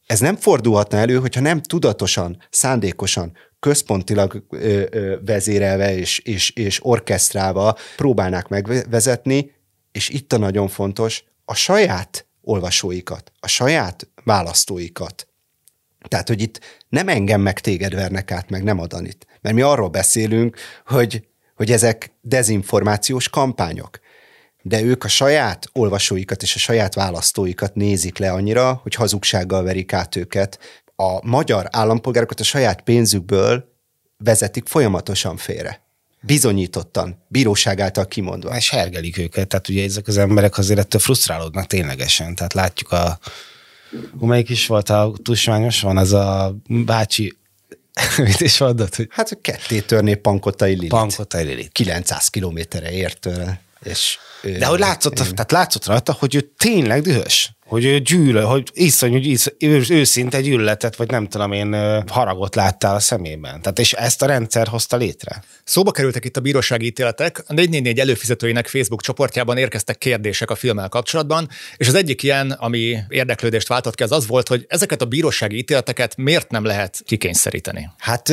Ez 0.07 0.21
nem 0.21 0.37
fordulhatna 0.37 0.99
elő, 0.99 1.19
hogyha 1.19 1.41
nem 1.41 1.63
tudatosan, 1.63 2.43
szándékosan, 2.51 3.33
központilag 3.61 4.45
ö, 4.51 4.83
ö, 4.91 5.17
vezérelve 5.25 5.97
és, 5.97 6.19
és, 6.19 6.51
és 6.51 6.85
orkesztrálva 6.85 7.77
próbálnák 7.97 8.49
megvezetni, 8.49 9.55
és 9.93 10.09
itt 10.09 10.33
a 10.33 10.39
nagyon 10.39 10.69
fontos, 10.69 11.25
a 11.45 11.55
saját 11.55 12.27
olvasóikat, 12.43 13.33
a 13.41 13.49
saját 13.49 14.09
választóikat. 14.25 15.29
Tehát, 16.09 16.29
hogy 16.29 16.43
itt 16.43 16.61
nem 16.89 17.09
engem 17.09 17.41
meg 17.41 17.61
téged 17.61 17.95
vernek 17.95 18.31
át, 18.31 18.51
meg 18.51 18.63
nem 18.63 18.81
adanit. 18.81 19.27
Mert 19.41 19.55
mi 19.55 19.63
arról 19.63 19.89
beszélünk, 19.89 20.57
hogy, 20.87 21.27
hogy 21.55 21.73
ezek 21.73 22.13
dezinformációs 22.21 23.29
kampányok 23.29 23.99
de 24.69 24.83
ők 24.83 25.05
a 25.05 25.09
saját 25.09 25.69
olvasóikat 25.73 26.43
és 26.43 26.55
a 26.55 26.59
saját 26.59 26.95
választóikat 26.95 27.75
nézik 27.75 28.19
le 28.19 28.33
annyira, 28.33 28.81
hogy 28.83 28.95
hazugsággal 28.95 29.63
verik 29.63 29.93
át 29.93 30.17
őket. 30.17 30.59
A 30.97 31.27
magyar 31.27 31.67
állampolgárokat 31.71 32.41
a 32.41 32.45
saját 32.45 32.81
pénzükből 32.81 33.73
vezetik 34.19 34.67
folyamatosan 34.67 35.37
félre. 35.37 35.85
Bizonyítottan, 36.21 37.25
bíróság 37.29 37.81
által 37.81 38.07
kimondva. 38.07 38.57
És 38.57 38.71
hergelik 38.71 39.19
őket, 39.19 39.49
tehát 39.49 39.69
ugye 39.69 39.85
ezek 39.85 40.07
az 40.07 40.17
emberek 40.17 40.59
azért 40.59 40.79
ettől 40.79 41.01
frusztrálódnak 41.01 41.67
ténylegesen. 41.67 42.35
Tehát 42.35 42.53
látjuk 42.53 42.93
a, 42.93 43.19
melyik 44.21 44.49
is 44.49 44.67
volt 44.67 44.89
a 44.89 45.13
tusványos, 45.23 45.81
van 45.81 45.97
az 45.97 46.13
a 46.13 46.57
bácsi, 46.69 47.37
mit 48.17 48.41
is 48.41 48.59
mondod? 48.59 48.95
Hogy... 48.95 49.09
Hát 49.11 49.39
ketté 49.41 49.81
törné 49.81 50.15
Pankotai 50.15 50.75
Lilit. 50.75 50.89
Pankotai 50.89 51.45
Lilit. 51.45 51.73
900 51.73 52.29
kilométerre 52.29 52.93
ért 52.93 53.21
tőle. 53.21 53.65
És 53.83 54.19
de 54.43 54.67
hogy 54.67 54.79
látszott, 54.79 55.15
tehát 55.15 55.53
látszott 55.53 55.87
rajta, 55.87 56.13
hogy 56.13 56.35
ő 56.35 56.41
tényleg 56.57 57.03
dühös 57.03 57.56
hogy 57.67 57.85
ő 57.85 57.99
gyűlöl, 57.99 58.45
hogy 58.45 58.71
iszonyú 58.73 59.17
isz, 59.17 59.53
őszinte 59.89 60.41
gyűlöletet, 60.41 60.97
vagy 60.97 61.11
nem 61.11 61.29
tudom 61.29 61.53
én, 61.53 61.73
haragot 62.09 62.55
láttál 62.55 62.95
a 62.95 63.01
szemében. 63.01 63.61
Tehát 63.63 63.79
és 63.79 63.93
ezt 63.93 64.23
a 64.23 64.27
rendszer 64.27 64.67
hozta 64.67 64.97
létre. 64.97 65.43
Szóba 65.65 65.91
kerültek 65.91 66.25
itt 66.25 66.37
a 66.37 66.41
bírósági 66.41 66.87
ítéletek. 66.87 67.43
A 67.47 67.53
444 67.53 67.99
előfizetőinek 67.99 68.67
Facebook 68.67 69.03
csoportjában 69.03 69.57
érkeztek 69.57 69.99
kérdések 69.99 70.51
a 70.51 70.55
filmmel 70.55 70.89
kapcsolatban, 70.89 71.49
és 71.77 71.89
az 71.89 71.95
egyik 71.95 72.23
ilyen, 72.23 72.51
ami 72.51 72.99
érdeklődést 73.09 73.69
váltott 73.69 73.95
ki, 73.95 74.03
az 74.03 74.13
az 74.13 74.27
volt, 74.27 74.49
hogy 74.49 74.67
ezeket 74.69 75.03
a 75.03 75.05
bírósági 75.05 75.57
ítéleteket 75.57 76.17
miért 76.17 76.51
nem 76.51 76.65
lehet 76.65 77.01
kikényszeríteni? 77.05 77.91
Hát 77.99 78.33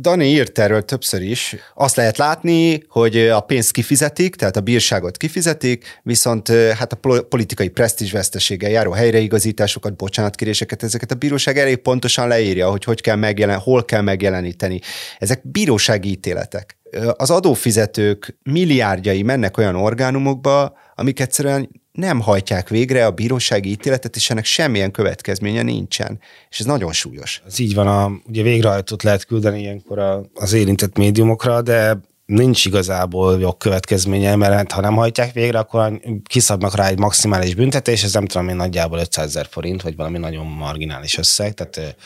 Dani 0.00 0.26
írt 0.26 0.58
erről 0.58 0.84
többször 0.84 1.22
is. 1.22 1.56
Azt 1.74 1.96
lehet 1.96 2.16
látni, 2.16 2.82
hogy 2.88 3.18
a 3.18 3.40
pénzt 3.40 3.72
kifizetik, 3.72 4.36
tehát 4.36 4.56
a 4.56 4.60
bírságot 4.60 5.16
kifizetik, 5.16 6.00
viszont 6.02 6.48
hát 6.48 6.92
a 6.92 7.22
politikai 7.28 7.68
pressz 7.68 7.86
presztízsveszteséggel 7.88 8.70
járó 8.70 8.90
helyreigazításokat, 8.90 9.96
bocsánatkéréseket, 9.96 10.82
ezeket 10.82 11.10
a 11.10 11.14
bíróság 11.14 11.58
elég 11.58 11.76
pontosan 11.76 12.28
leírja, 12.28 12.70
hogy 12.70 12.84
hogy 12.84 13.00
kell 13.00 13.16
megjelen, 13.16 13.58
hol 13.58 13.84
kell 13.84 14.00
megjeleníteni. 14.00 14.80
Ezek 15.18 15.50
bírósági 15.50 16.10
ítéletek. 16.10 16.76
Az 17.16 17.30
adófizetők 17.30 18.38
milliárdjai 18.42 19.22
mennek 19.22 19.56
olyan 19.56 19.74
orgánumokba, 19.74 20.76
amik 20.94 21.20
egyszerűen 21.20 21.70
nem 21.92 22.20
hajtják 22.20 22.68
végre 22.68 23.06
a 23.06 23.10
bírósági 23.10 23.70
ítéletet, 23.70 24.16
és 24.16 24.30
ennek 24.30 24.44
semmilyen 24.44 24.90
következménye 24.90 25.62
nincsen. 25.62 26.20
És 26.50 26.58
ez 26.58 26.66
nagyon 26.66 26.92
súlyos. 26.92 27.42
Ez 27.46 27.58
így 27.58 27.74
van, 27.74 27.86
a, 27.86 28.10
ugye 28.26 28.42
végrehajtót 28.42 29.02
lehet 29.02 29.24
küldeni 29.24 29.60
ilyenkor 29.60 29.98
a, 29.98 30.22
az 30.34 30.52
érintett 30.52 30.96
médiumokra, 30.96 31.62
de 31.62 32.00
nincs 32.28 32.64
igazából 32.64 33.40
jogkövetkezménye, 33.40 34.36
mert 34.36 34.52
hát, 34.52 34.72
ha 34.72 34.80
nem 34.80 34.94
hajtják 34.94 35.32
végre, 35.32 35.58
akkor 35.58 36.00
kiszabnak 36.24 36.74
rá 36.74 36.88
egy 36.88 36.98
maximális 36.98 37.54
büntetés, 37.54 38.02
ez 38.02 38.12
nem 38.12 38.26
tudom 38.26 38.48
én 38.48 38.56
nagyjából 38.56 38.98
500 38.98 39.26
ezer 39.26 39.46
forint, 39.50 39.82
vagy 39.82 39.96
valami 39.96 40.18
nagyon 40.18 40.46
marginális 40.46 41.18
összeg, 41.18 41.54
tehát 41.54 41.96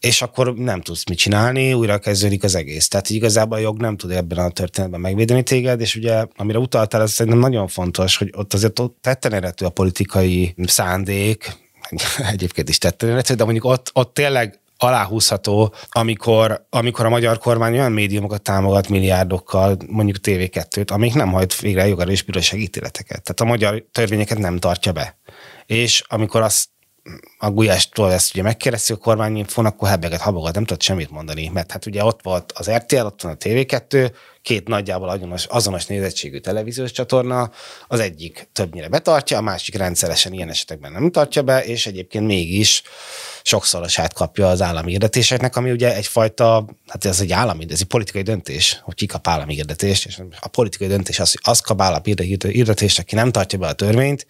és 0.00 0.22
akkor 0.22 0.54
nem 0.54 0.80
tudsz 0.80 1.04
mit 1.08 1.18
csinálni, 1.18 1.72
újra 1.72 1.98
kezdődik 1.98 2.44
az 2.44 2.54
egész. 2.54 2.88
Tehát 2.88 3.10
igazából 3.10 3.58
a 3.58 3.60
jog 3.60 3.80
nem 3.80 3.96
tud 3.96 4.10
ebben 4.10 4.38
a 4.38 4.50
történetben 4.50 5.00
megvédeni 5.00 5.42
téged, 5.42 5.80
és 5.80 5.96
ugye 5.96 6.24
amire 6.36 6.58
utaltál, 6.58 7.02
ez 7.02 7.12
szerintem 7.12 7.40
nagyon 7.40 7.68
fontos, 7.68 8.16
hogy 8.16 8.32
ott 8.36 8.54
azért 8.54 8.78
ott 8.78 8.96
tetten 9.00 9.54
a 9.64 9.68
politikai 9.68 10.54
szándék, 10.64 11.56
egyébként 12.32 12.68
is 12.68 12.78
tetten 12.78 13.08
eredető, 13.08 13.34
de 13.34 13.44
mondjuk 13.44 13.64
ott, 13.64 13.90
ott 13.92 14.14
tényleg 14.14 14.60
aláhúzható, 14.82 15.74
amikor, 15.90 16.66
amikor 16.70 17.06
a 17.06 17.08
magyar 17.08 17.38
kormány 17.38 17.72
olyan 17.72 17.92
médiumokat 17.92 18.42
támogat 18.42 18.88
milliárdokkal, 18.88 19.76
mondjuk 19.86 20.16
TV2-t, 20.22 20.90
amik 20.90 21.14
nem 21.14 21.32
hajt 21.32 21.60
végre 21.60 21.86
jogerős 21.86 22.22
bíróság 22.22 22.60
ítéleteket. 22.60 23.22
Tehát 23.22 23.40
a 23.40 23.44
magyar 23.44 23.84
törvényeket 23.92 24.38
nem 24.38 24.58
tartja 24.58 24.92
be. 24.92 25.18
És 25.66 26.02
amikor 26.08 26.40
azt 26.42 26.70
a 27.38 27.50
Gulyástól 27.50 28.12
ezt 28.12 28.34
ugye 28.34 28.42
megkérdeztük 28.42 28.96
a 28.96 29.00
kormányinfón, 29.00 29.66
akkor 29.66 29.88
hebeget, 29.88 30.20
habogat, 30.20 30.54
nem 30.54 30.64
tudott 30.64 30.82
semmit 30.82 31.10
mondani, 31.10 31.48
mert 31.48 31.72
hát 31.72 31.86
ugye 31.86 32.04
ott 32.04 32.22
volt 32.22 32.52
az 32.52 32.70
RTL, 32.70 33.04
ott 33.04 33.22
van 33.22 33.32
a 33.32 33.36
TV2, 33.36 34.12
két 34.42 34.68
nagyjából 34.68 35.08
azonos, 35.08 35.46
azonos 35.46 35.86
nézettségű 35.86 36.38
televíziós 36.38 36.90
csatorna, 36.90 37.50
az 37.86 38.00
egyik 38.00 38.48
többnyire 38.52 38.88
betartja, 38.88 39.38
a 39.38 39.40
másik 39.40 39.74
rendszeresen 39.74 40.32
ilyen 40.32 40.48
esetekben 40.48 40.92
nem 40.92 41.10
tartja 41.10 41.42
be, 41.42 41.64
és 41.64 41.86
egyébként 41.86 42.26
mégis 42.26 42.82
sokszorosát 43.42 44.12
kapja 44.12 44.48
az 44.48 44.62
állami 44.62 44.90
hirdetéseknek, 44.90 45.56
ami 45.56 45.70
ugye 45.70 45.94
egyfajta, 45.94 46.66
hát 46.86 47.04
ez 47.04 47.20
egy 47.20 47.32
állami, 47.32 47.66
ez 47.70 47.80
egy 47.80 47.86
politikai 47.86 48.22
döntés, 48.22 48.80
hogy 48.82 48.94
ki 48.94 49.06
kap 49.06 49.28
állami 49.28 49.54
hirdetést, 49.54 50.06
és 50.06 50.20
a 50.40 50.48
politikai 50.48 50.88
döntés 50.88 51.18
az, 51.18 51.30
hogy 51.30 51.40
az 51.44 51.60
kap 51.60 51.80
állami 51.80 52.14
hirdetést, 52.38 52.98
aki 52.98 53.14
nem 53.14 53.30
tartja 53.30 53.58
be 53.58 53.66
a 53.66 53.72
törvényt, 53.72 54.26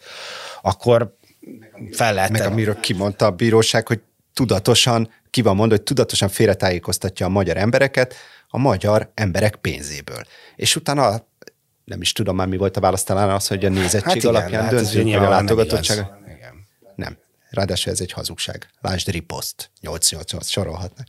akkor 0.62 1.16
fel 1.90 2.14
lehet. 2.14 2.30
Meg 2.30 2.46
amiről 2.46 2.80
kimondta 2.80 3.26
a 3.26 3.30
bíróság, 3.30 3.86
hogy 3.86 4.00
tudatosan, 4.34 5.10
ki 5.30 5.42
van 5.42 5.56
mondva, 5.56 5.76
hogy 5.76 5.84
tudatosan 5.84 6.28
félretájékoztatja 6.28 7.26
a 7.26 7.28
magyar 7.28 7.56
embereket 7.56 8.14
a 8.54 8.58
magyar 8.58 9.10
emberek 9.14 9.56
pénzéből. 9.56 10.22
És 10.56 10.76
utána 10.76 11.26
nem 11.84 12.00
is 12.00 12.12
tudom 12.12 12.36
már 12.36 12.46
mi 12.46 12.56
volt 12.56 12.76
a 12.76 12.80
válasz, 12.80 13.02
talán 13.02 13.30
az, 13.30 13.46
hogy 13.46 13.64
a 13.64 13.68
nézettség 13.68 14.02
hát 14.02 14.14
igen, 14.14 14.34
alapján 14.34 14.62
hát 14.62 14.70
döntünk, 14.70 15.04
hogy 15.04 15.24
a 15.24 15.28
látogatottság. 15.28 15.96
Nem, 15.96 16.66
nem. 16.94 17.16
Ráadásul 17.52 17.92
ez 17.92 18.00
egy 18.00 18.12
hazugság. 18.12 18.70
Lásd 18.80 19.08
riposzt. 19.08 19.70
888 19.80 20.48
sorolhatnak. 20.48 21.06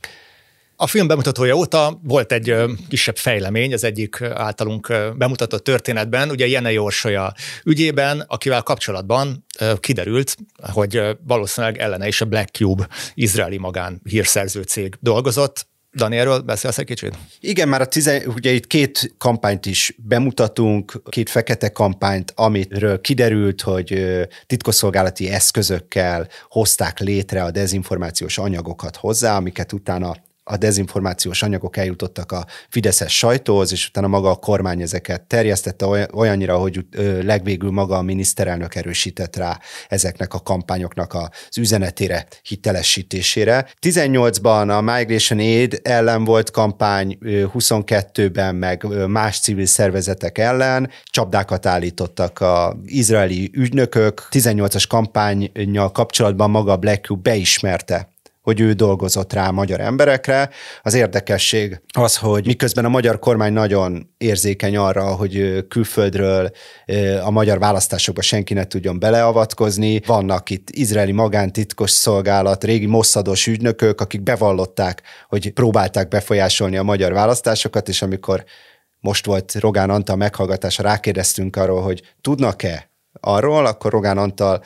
A 0.76 0.86
film 0.86 1.06
bemutatója 1.06 1.54
óta 1.54 2.00
volt 2.02 2.32
egy 2.32 2.54
kisebb 2.88 3.16
fejlemény 3.16 3.72
az 3.72 3.84
egyik 3.84 4.20
általunk 4.22 4.92
bemutatott 5.16 5.64
történetben, 5.64 6.30
ugye 6.30 6.46
Jene 6.46 6.80
Orsolya 6.80 7.32
ügyében, 7.64 8.20
akivel 8.20 8.62
kapcsolatban 8.62 9.46
kiderült, 9.80 10.36
hogy 10.72 11.16
valószínűleg 11.26 11.78
ellene 11.78 12.06
is 12.06 12.20
a 12.20 12.24
Black 12.24 12.54
Cube 12.54 12.88
izraeli 13.14 13.58
magán 13.58 14.00
hírszerző 14.04 14.62
cég 14.62 14.96
dolgozott, 15.00 15.66
Dani, 15.94 16.16
erről 16.16 16.40
beszélsz 16.40 16.78
egy 16.78 16.86
kicsit? 16.86 17.14
Igen, 17.40 17.68
már 17.68 17.80
a 17.80 17.86
tizen, 17.86 18.22
ugye 18.26 18.50
itt 18.50 18.66
két 18.66 19.14
kampányt 19.18 19.66
is 19.66 19.94
bemutatunk, 19.96 21.02
két 21.08 21.28
fekete 21.30 21.68
kampányt, 21.68 22.32
amiről 22.36 23.00
kiderült, 23.00 23.60
hogy 23.60 24.04
titkosszolgálati 24.46 25.28
eszközökkel 25.28 26.28
hozták 26.48 26.98
létre 26.98 27.42
a 27.42 27.50
dezinformációs 27.50 28.38
anyagokat 28.38 28.96
hozzá, 28.96 29.36
amiket 29.36 29.72
utána 29.72 30.16
a 30.44 30.56
dezinformációs 30.56 31.42
anyagok 31.42 31.76
eljutottak 31.76 32.32
a 32.32 32.46
Fideszes 32.68 33.16
sajtóhoz, 33.16 33.72
és 33.72 33.88
utána 33.88 34.06
maga 34.06 34.30
a 34.30 34.34
kormány 34.34 34.80
ezeket 34.80 35.22
terjesztette 35.22 36.08
olyannyira, 36.12 36.56
hogy 36.56 36.86
legvégül 37.22 37.70
maga 37.70 37.96
a 37.96 38.02
miniszterelnök 38.02 38.74
erősített 38.74 39.36
rá 39.36 39.60
ezeknek 39.88 40.34
a 40.34 40.40
kampányoknak 40.40 41.14
az 41.14 41.58
üzenetére, 41.58 42.26
hitelesítésére. 42.42 43.68
18-ban 43.80 44.78
a 44.78 44.80
Migration 44.80 45.38
Aid 45.38 45.80
ellen 45.82 46.24
volt 46.24 46.50
kampány, 46.50 47.18
22-ben 47.22 48.54
meg 48.54 48.86
más 49.06 49.40
civil 49.40 49.66
szervezetek 49.66 50.38
ellen, 50.38 50.90
csapdákat 51.04 51.66
állítottak 51.66 52.40
a 52.40 52.76
izraeli 52.84 53.50
ügynökök, 53.54 54.28
18-as 54.30 54.84
kampányjal 54.88 55.92
kapcsolatban 55.92 56.50
maga 56.50 56.76
Black 56.76 57.04
Cube 57.04 57.30
beismerte 57.30 58.12
hogy 58.44 58.60
ő 58.60 58.72
dolgozott 58.72 59.32
rá 59.32 59.50
magyar 59.50 59.80
emberekre. 59.80 60.50
Az 60.82 60.94
érdekesség 60.94 61.80
az, 61.92 62.16
hogy 62.16 62.46
miközben 62.46 62.84
a 62.84 62.88
magyar 62.88 63.18
kormány 63.18 63.52
nagyon 63.52 64.14
érzékeny 64.18 64.76
arra, 64.76 65.04
hogy 65.04 65.64
külföldről 65.68 66.50
a 67.22 67.30
magyar 67.30 67.58
választásokba 67.58 68.22
senki 68.22 68.54
ne 68.54 68.66
tudjon 68.66 68.98
beleavatkozni, 68.98 70.00
vannak 70.06 70.50
itt 70.50 70.70
izraeli 70.70 71.12
magántitkos 71.12 71.90
szolgálat, 71.90 72.64
régi 72.64 72.86
mosszados 72.86 73.46
ügynökök, 73.46 74.00
akik 74.00 74.22
bevallották, 74.22 75.02
hogy 75.28 75.52
próbálták 75.52 76.08
befolyásolni 76.08 76.76
a 76.76 76.82
magyar 76.82 77.12
választásokat, 77.12 77.88
és 77.88 78.02
amikor 78.02 78.44
most 79.00 79.26
volt 79.26 79.54
Rogán 79.54 79.90
Antal 79.90 80.16
meghallgatása, 80.16 80.82
rákérdeztünk 80.82 81.56
arról, 81.56 81.82
hogy 81.82 82.02
tudnak-e 82.20 82.90
arról, 83.20 83.66
akkor 83.66 83.92
Rogán 83.92 84.18
Antal 84.18 84.62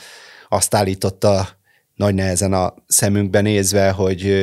azt 0.49 0.75
állította 0.75 1.58
nagy 1.99 2.15
nehezen 2.15 2.53
a 2.53 2.75
szemünkben 2.87 3.43
nézve, 3.43 3.91
hogy, 3.91 4.35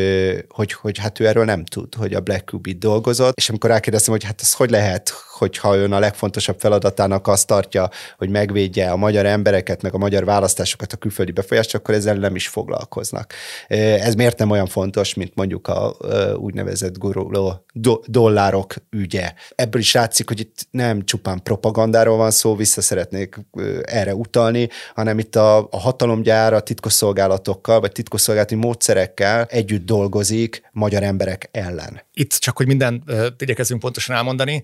hogy, 0.50 0.74
hogy 0.74 0.98
hát 0.98 1.20
ő 1.20 1.28
erről 1.28 1.46
nem 1.46 1.66
tud, 1.66 1.96
hogy 1.96 2.14
a 2.14 2.20
Black 2.20 2.50
Cube 2.50 2.70
itt 2.70 2.80
dolgozott, 2.80 3.38
és 3.38 3.50
amikor 3.50 3.70
rákérdeztem, 3.70 4.14
hogy 4.14 4.24
hát 4.24 4.42
ez 4.42 4.54
hogy 4.54 4.70
lehet, 4.70 5.14
hogyha 5.36 5.76
ön 5.76 5.92
a 5.92 6.00
legfontosabb 6.00 6.60
feladatának 6.60 7.28
azt 7.28 7.48
tartja, 7.48 7.90
hogy 8.18 8.30
megvédje 8.30 8.92
a 8.92 8.96
magyar 8.96 9.26
embereket, 9.26 9.82
meg 9.82 9.94
a 9.94 9.98
magyar 9.98 10.26
választásokat 10.26 10.94
a 10.94 10.98
külföldi 10.98 11.32
befolyást, 11.32 11.76
akkor 11.76 11.94
ezzel 11.94 12.16
nem 12.16 12.36
is 12.36 12.48
foglalkoznak. 12.48 13.34
Ez 13.68 14.16
miért 14.16 14.38
nem 14.38 14.50
olyan 14.50 14.68
fontos, 14.68 15.14
mint 15.14 15.36
mondjuk 15.36 15.68
a 15.68 15.96
úgynevezett 16.36 16.98
guruló 16.98 17.66
dollárok 18.06 18.74
ügye. 18.90 19.34
Ebből 19.56 19.82
is 19.82 19.94
látszik, 19.94 20.28
hogy 20.28 20.40
itt 20.40 20.68
nem 20.72 21.06
csupán 21.06 21.44
propagandáról 21.44 22.18
van 22.18 22.32
szó, 22.32 22.56
vissza 22.56 22.82
szeretnék 22.82 23.36
erre 23.82 24.16
utalni, 24.16 24.70
hanem 24.94 25.20
itt 25.20 25.36
a, 25.36 25.58
a 25.58 25.80
hatalomgyár 25.80 26.54
a 26.54 26.60
titkosszolgálatokkal, 26.60 27.80
vagy 27.80 27.92
titkosszolgálati 27.92 28.56
módszerekkel 28.56 29.46
együtt 29.50 29.86
dolgozik 29.86 30.70
magyar 30.72 31.04
emberek 31.04 31.50
ellen. 31.52 32.02
Itt 32.14 32.32
csak, 32.32 32.58
hogy 32.58 32.68
minden 32.68 33.04
igyekezünk 33.38 33.80
pontosan 33.80 34.16
elmondani, 34.16 34.64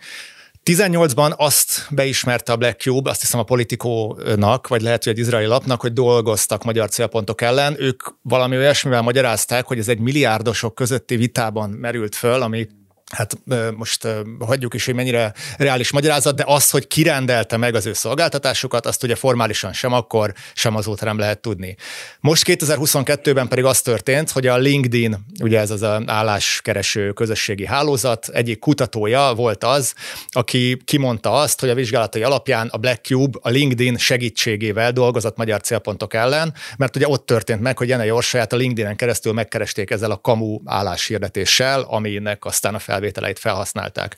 18-ban 0.63 1.35
azt 1.35 1.87
beismerte 1.89 2.51
a 2.51 2.55
Black 2.55 2.79
Cube, 2.81 3.09
azt 3.09 3.21
hiszem 3.21 3.39
a 3.39 3.43
politikónak, 3.43 4.67
vagy 4.67 4.81
lehet, 4.81 5.03
hogy 5.03 5.13
egy 5.13 5.19
izraeli 5.19 5.45
lapnak, 5.45 5.81
hogy 5.81 5.93
dolgoztak 5.93 6.63
magyar 6.63 6.89
célpontok 6.89 7.41
ellen. 7.41 7.75
Ők 7.79 8.03
valami 8.21 8.57
olyasmivel 8.57 9.01
magyarázták, 9.01 9.65
hogy 9.65 9.77
ez 9.77 9.87
egy 9.87 9.99
milliárdosok 9.99 10.75
közötti 10.75 11.15
vitában 11.15 11.69
merült 11.69 12.15
föl, 12.15 12.41
ami 12.41 12.67
hát 13.11 13.37
most 13.75 14.07
hagyjuk 14.39 14.73
is, 14.73 14.85
hogy 14.85 14.95
mennyire 14.95 15.33
reális 15.57 15.91
magyarázat, 15.91 16.35
de 16.35 16.43
az, 16.47 16.69
hogy 16.69 16.87
kirendelte 16.87 17.57
meg 17.57 17.75
az 17.75 17.85
ő 17.85 17.93
szolgáltatásukat, 17.93 18.85
azt 18.85 19.03
ugye 19.03 19.15
formálisan 19.15 19.73
sem 19.73 19.93
akkor, 19.93 20.33
sem 20.53 20.75
azóta 20.75 21.05
nem 21.05 21.17
lehet 21.17 21.39
tudni. 21.39 21.75
Most 22.19 22.43
2022-ben 22.47 23.47
pedig 23.47 23.63
az 23.63 23.81
történt, 23.81 24.31
hogy 24.31 24.47
a 24.47 24.57
LinkedIn, 24.57 25.25
ugye 25.41 25.59
ez 25.59 25.71
az 25.71 25.83
álláskereső 26.05 27.11
közösségi 27.11 27.65
hálózat, 27.65 28.27
egyik 28.27 28.59
kutatója 28.59 29.33
volt 29.33 29.63
az, 29.63 29.93
aki 30.29 30.81
kimondta 30.85 31.31
azt, 31.33 31.59
hogy 31.59 31.69
a 31.69 31.73
vizsgálatai 31.73 32.23
alapján 32.23 32.67
a 32.67 32.77
Black 32.77 33.05
Cube 33.05 33.39
a 33.41 33.49
LinkedIn 33.49 33.97
segítségével 33.97 34.91
dolgozott 34.91 35.37
magyar 35.37 35.61
célpontok 35.61 36.13
ellen, 36.13 36.53
mert 36.77 36.95
ugye 36.95 37.07
ott 37.07 37.25
történt 37.25 37.61
meg, 37.61 37.77
hogy 37.77 37.87
Jene 37.87 38.05
Jorsaját 38.05 38.53
a 38.53 38.55
LinkedIn-en 38.55 38.95
keresztül 38.95 39.33
megkeresték 39.33 39.89
ezzel 39.89 40.11
a 40.11 40.21
kamu 40.21 40.59
álláshirdetéssel, 40.65 41.81
aminek 41.81 42.45
aztán 42.45 42.75
a 42.75 42.79
fel 42.79 43.00
felvételeit 43.01 43.39
felhasználták. 43.39 44.15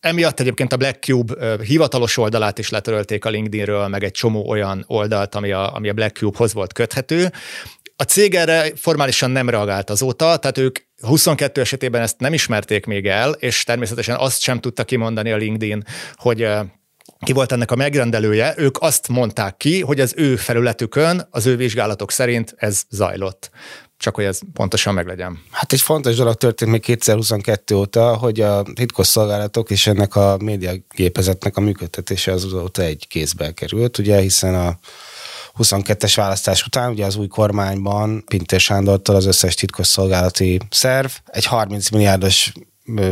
Emiatt 0.00 0.40
egyébként 0.40 0.72
a 0.72 0.76
Black 0.76 1.02
Cube 1.02 1.56
hivatalos 1.64 2.16
oldalát 2.16 2.58
is 2.58 2.68
letörölték 2.68 3.24
a 3.24 3.30
LinkedInről, 3.30 3.88
meg 3.88 4.04
egy 4.04 4.12
csomó 4.12 4.48
olyan 4.48 4.84
oldalt, 4.86 5.34
ami 5.34 5.52
a, 5.52 5.74
ami 5.74 5.88
a 5.88 5.92
Black 5.92 6.16
Cube-hoz 6.16 6.52
volt 6.52 6.72
köthető. 6.72 7.32
A 7.96 8.02
cég 8.02 8.34
erre 8.34 8.72
formálisan 8.76 9.30
nem 9.30 9.48
reagált 9.48 9.90
azóta, 9.90 10.36
tehát 10.36 10.58
ők 10.58 10.78
22 11.00 11.60
esetében 11.60 12.02
ezt 12.02 12.20
nem 12.20 12.32
ismerték 12.32 12.86
még 12.86 13.06
el, 13.06 13.30
és 13.30 13.64
természetesen 13.64 14.16
azt 14.16 14.40
sem 14.40 14.60
tudta 14.60 14.84
kimondani 14.84 15.32
a 15.32 15.36
LinkedIn, 15.36 15.84
hogy 16.14 16.48
ki 17.24 17.32
volt 17.32 17.52
ennek 17.52 17.70
a 17.70 17.76
megrendelője, 17.76 18.54
ők 18.56 18.76
azt 18.80 19.08
mondták 19.08 19.56
ki, 19.56 19.80
hogy 19.80 20.00
az 20.00 20.14
ő 20.16 20.36
felületükön, 20.36 21.26
az 21.30 21.46
ő 21.46 21.56
vizsgálatok 21.56 22.10
szerint 22.10 22.54
ez 22.56 22.82
zajlott 22.90 23.50
csak 23.98 24.14
hogy 24.14 24.24
ez 24.24 24.40
pontosan 24.52 24.94
meglegyen. 24.94 25.42
Hát 25.50 25.72
egy 25.72 25.80
fontos 25.80 26.16
dolog 26.16 26.34
történt 26.34 26.70
még 26.70 26.80
2022 26.80 27.74
óta, 27.74 28.16
hogy 28.16 28.40
a 28.40 28.62
titkos 28.74 29.06
szolgálatok 29.06 29.70
és 29.70 29.86
ennek 29.86 30.16
a 30.16 30.36
médiagépezetnek 30.40 31.56
a 31.56 31.60
működtetése 31.60 32.32
az 32.32 32.44
azóta 32.44 32.82
egy 32.82 33.06
kézbe 33.08 33.52
került, 33.52 33.98
ugye, 33.98 34.20
hiszen 34.20 34.54
a 34.54 34.78
22-es 35.58 36.12
választás 36.16 36.66
után, 36.66 36.90
ugye 36.90 37.04
az 37.06 37.16
új 37.16 37.26
kormányban 37.26 38.24
Pintér 38.26 38.60
Sándortól 38.60 39.16
az 39.16 39.26
összes 39.26 39.54
titkos 39.54 39.86
szolgálati 39.86 40.60
szerv 40.70 41.10
egy 41.26 41.44
30 41.44 41.90
milliárdos 41.90 42.52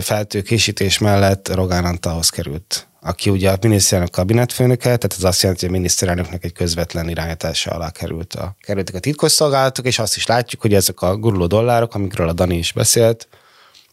feltőkésítés 0.00 0.98
mellett 0.98 1.54
Rogán 1.54 1.84
Antalhoz 1.84 2.28
került 2.28 2.88
aki 3.06 3.30
ugye 3.30 3.50
a 3.50 3.56
miniszterelnök 3.60 4.12
kabinetfőnöke, 4.12 4.82
tehát 4.82 5.14
ez 5.16 5.24
azt 5.24 5.42
jelenti, 5.42 5.64
hogy 5.64 5.74
a 5.74 5.78
miniszterelnöknek 5.78 6.44
egy 6.44 6.52
közvetlen 6.52 7.08
irányítása 7.08 7.70
alá 7.70 7.90
került 7.90 8.34
a, 8.34 8.56
kerültek 8.60 8.94
a 8.94 8.98
titkosszolgálatok, 8.98 9.86
és 9.86 9.98
azt 9.98 10.16
is 10.16 10.26
látjuk, 10.26 10.62
hogy 10.62 10.74
ezek 10.74 11.00
a 11.00 11.16
guruló 11.16 11.46
dollárok, 11.46 11.94
amikről 11.94 12.28
a 12.28 12.32
Dani 12.32 12.56
is 12.56 12.72
beszélt, 12.72 13.28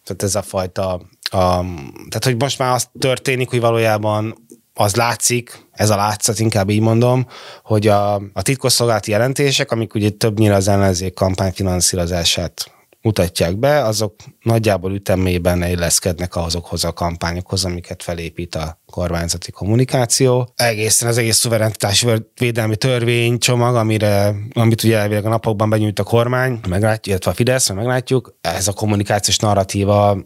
tehát 0.03 0.23
ez 0.23 0.35
a 0.35 0.41
fajta, 0.41 0.91
a, 1.21 1.63
tehát 2.09 2.23
hogy 2.23 2.37
most 2.39 2.59
már 2.59 2.73
az 2.73 2.89
történik, 2.99 3.49
hogy 3.49 3.59
valójában 3.59 4.35
az 4.73 4.95
látszik, 4.95 5.65
ez 5.71 5.89
a 5.89 5.95
látszat, 5.95 6.39
inkább 6.39 6.69
így 6.69 6.81
mondom, 6.81 7.27
hogy 7.63 7.87
a, 7.87 8.13
a 8.15 8.41
titkosszolgálati 8.41 9.11
jelentések, 9.11 9.71
amik 9.71 9.93
ugye 9.93 10.09
többnyire 10.09 10.55
az 10.55 10.67
ellenzék 10.67 11.13
kampányfinanszírozását 11.13 12.71
mutatják 13.03 13.57
be, 13.57 13.83
azok 13.83 14.15
nagyjából 14.41 14.93
ütemében 14.93 15.63
illeszkednek 15.63 16.35
azokhoz 16.35 16.83
a 16.83 16.93
kampányokhoz, 16.93 17.65
amiket 17.65 18.03
felépít 18.03 18.55
a 18.55 18.81
kormányzati 18.85 19.51
kommunikáció. 19.51 20.53
Egészen 20.55 21.07
az 21.07 21.17
egész 21.17 21.37
szuverenitás 21.37 22.05
védelmi 22.39 22.75
törvénycsomag, 22.75 23.75
amire, 23.75 24.35
amit 24.53 24.83
ugye 24.83 24.97
elvileg 24.97 25.25
a 25.25 25.29
napokban 25.29 25.69
benyújt 25.69 25.99
a 25.99 26.03
kormány, 26.03 26.59
meglátjuk, 26.69 27.07
illetve 27.07 27.31
a 27.31 27.33
Fidesz, 27.33 27.69
meglátjuk, 27.69 28.37
ez 28.41 28.67
a 28.67 28.73
kommunikációs 28.73 29.37
narratíva 29.37 30.17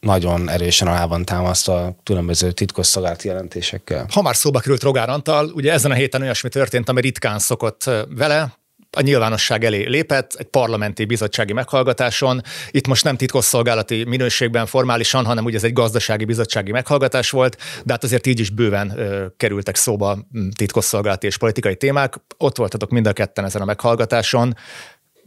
nagyon 0.00 0.50
erősen 0.50 0.88
alá 0.88 1.06
van 1.06 1.24
támasztva 1.24 1.96
különböző 2.02 2.52
titkosszolgálati 2.52 3.28
jelentésekkel. 3.28 4.06
Ha 4.12 4.22
már 4.22 4.36
szóba 4.36 4.58
került 4.58 4.82
Rogár 4.82 5.08
Antal, 5.08 5.50
ugye 5.54 5.72
ezen 5.72 5.90
a 5.90 5.94
héten 5.94 6.22
olyasmi 6.22 6.48
történt, 6.48 6.88
ami 6.88 7.00
ritkán 7.00 7.38
szokott 7.38 7.90
vele, 8.16 8.58
a 8.96 9.00
nyilvánosság 9.00 9.64
elé 9.64 9.84
lépett 9.84 10.34
egy 10.34 10.46
parlamenti 10.46 11.04
bizottsági 11.04 11.52
meghallgatáson. 11.52 12.42
Itt 12.70 12.86
most 12.86 13.04
nem 13.04 13.16
titkosszolgálati 13.16 14.04
minőségben 14.04 14.66
formálisan, 14.66 15.24
hanem 15.24 15.44
ugye 15.44 15.56
ez 15.56 15.64
egy 15.64 15.72
gazdasági 15.72 16.24
bizottsági 16.24 16.72
meghallgatás 16.72 17.30
volt, 17.30 17.56
de 17.84 17.92
hát 17.92 18.04
azért 18.04 18.26
így 18.26 18.40
is 18.40 18.50
bőven 18.50 18.98
ö, 18.98 19.26
kerültek 19.36 19.76
szóba 19.76 20.18
titkosszolgálati 20.56 21.26
és 21.26 21.38
politikai 21.38 21.76
témák. 21.76 22.14
Ott 22.36 22.56
voltatok 22.56 22.90
mind 22.90 23.06
a 23.06 23.12
ketten 23.12 23.44
ezen 23.44 23.62
a 23.62 23.64
meghallgatáson. 23.64 24.54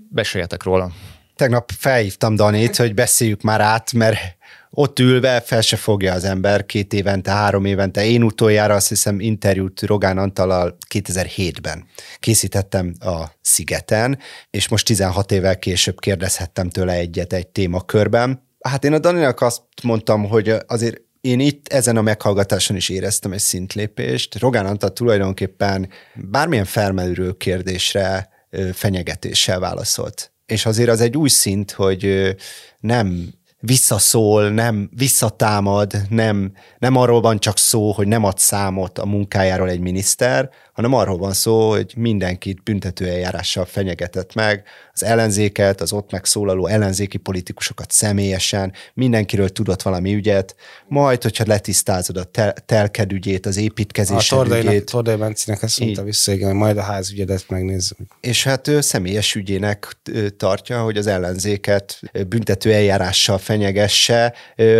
Beséljetek 0.09 0.63
róla. 0.63 0.91
Tegnap 1.35 1.71
felhívtam 1.77 2.35
Danét, 2.35 2.75
hogy 2.75 2.93
beszéljük 2.93 3.41
már 3.41 3.61
át, 3.61 3.93
mert 3.93 4.17
ott 4.71 4.99
ülve 4.99 5.41
fel 5.41 5.61
se 5.61 5.75
fogja 5.75 6.13
az 6.13 6.23
ember 6.23 6.65
két 6.65 6.93
évente, 6.93 7.31
három 7.31 7.65
évente. 7.65 8.05
Én 8.05 8.23
utoljára 8.23 8.75
azt 8.75 8.89
hiszem 8.89 9.19
interjút 9.19 9.81
Rogán 9.81 10.17
Antalal 10.17 10.77
2007-ben 10.93 11.85
készítettem 12.19 12.93
a 12.99 13.23
Szigeten, 13.41 14.19
és 14.49 14.67
most 14.67 14.85
16 14.85 15.31
évvel 15.31 15.59
később 15.59 15.99
kérdezhettem 15.99 16.69
tőle 16.69 16.93
egyet 16.93 17.33
egy 17.33 17.47
témakörben. 17.47 18.47
Hát 18.59 18.83
én 18.83 18.93
a 18.93 18.99
Daninak 18.99 19.41
azt 19.41 19.61
mondtam, 19.83 20.27
hogy 20.27 20.55
azért 20.67 21.01
én 21.21 21.39
itt 21.39 21.67
ezen 21.67 21.97
a 21.97 22.01
meghallgatáson 22.01 22.75
is 22.75 22.89
éreztem 22.89 23.31
egy 23.31 23.39
szintlépést. 23.39 24.39
Rogán 24.39 24.65
Antal 24.65 24.93
tulajdonképpen 24.93 25.89
bármilyen 26.15 26.65
felmerülő 26.65 27.31
kérdésre 27.31 28.29
fenyegetéssel 28.73 29.59
válaszolt. 29.59 30.31
És 30.45 30.65
azért 30.65 30.89
az 30.89 31.01
egy 31.01 31.17
új 31.17 31.29
szint, 31.29 31.71
hogy 31.71 32.35
nem 32.79 33.33
visszaszól, 33.59 34.49
nem 34.49 34.89
visszatámad, 34.95 35.93
nem, 36.09 36.51
nem 36.77 36.95
arról 36.95 37.21
van 37.21 37.39
csak 37.39 37.57
szó, 37.57 37.91
hogy 37.91 38.07
nem 38.07 38.23
ad 38.23 38.37
számot 38.37 38.99
a 38.99 39.05
munkájáról 39.05 39.69
egy 39.69 39.79
miniszter, 39.79 40.49
hanem 40.79 40.93
arról 40.93 41.17
van 41.17 41.33
szó, 41.33 41.69
hogy 41.69 41.93
mindenkit 41.97 42.63
büntetőeljárással 42.63 43.65
fenyegetett 43.65 44.33
meg, 44.33 44.63
az 44.93 45.03
ellenzéket, 45.03 45.81
az 45.81 45.93
ott 45.93 46.11
megszólaló 46.11 46.67
ellenzéki 46.67 47.17
politikusokat 47.17 47.91
személyesen, 47.91 48.73
mindenkiről 48.93 49.49
tudott 49.49 49.81
valami 49.81 50.13
ügyet, 50.13 50.55
majd, 50.87 51.21
hogyha 51.21 51.43
letisztázod 51.47 52.17
a 52.17 52.23
tel- 52.23 52.65
telked 52.65 53.11
ügyét, 53.11 53.45
az 53.45 53.57
építkezés 53.57 54.31
ügyét. 54.31 54.85
Tordai 54.85 55.15
Bencinek 55.15 55.61
ezt 55.61 55.79
mondta 55.79 56.03
vissza, 56.03 56.31
igen, 56.31 56.55
majd 56.55 56.77
a 56.77 56.81
házügyedet 56.81 57.45
megnézzük. 57.49 57.97
És 58.21 58.43
hát 58.43 58.67
ő 58.67 58.81
személyes 58.81 59.35
ügyének 59.35 59.97
tartja, 60.37 60.81
hogy 60.81 60.97
az 60.97 61.07
ellenzéket 61.07 61.99
büntetőeljárással 62.27 63.37
fenyegesse, 63.37 64.33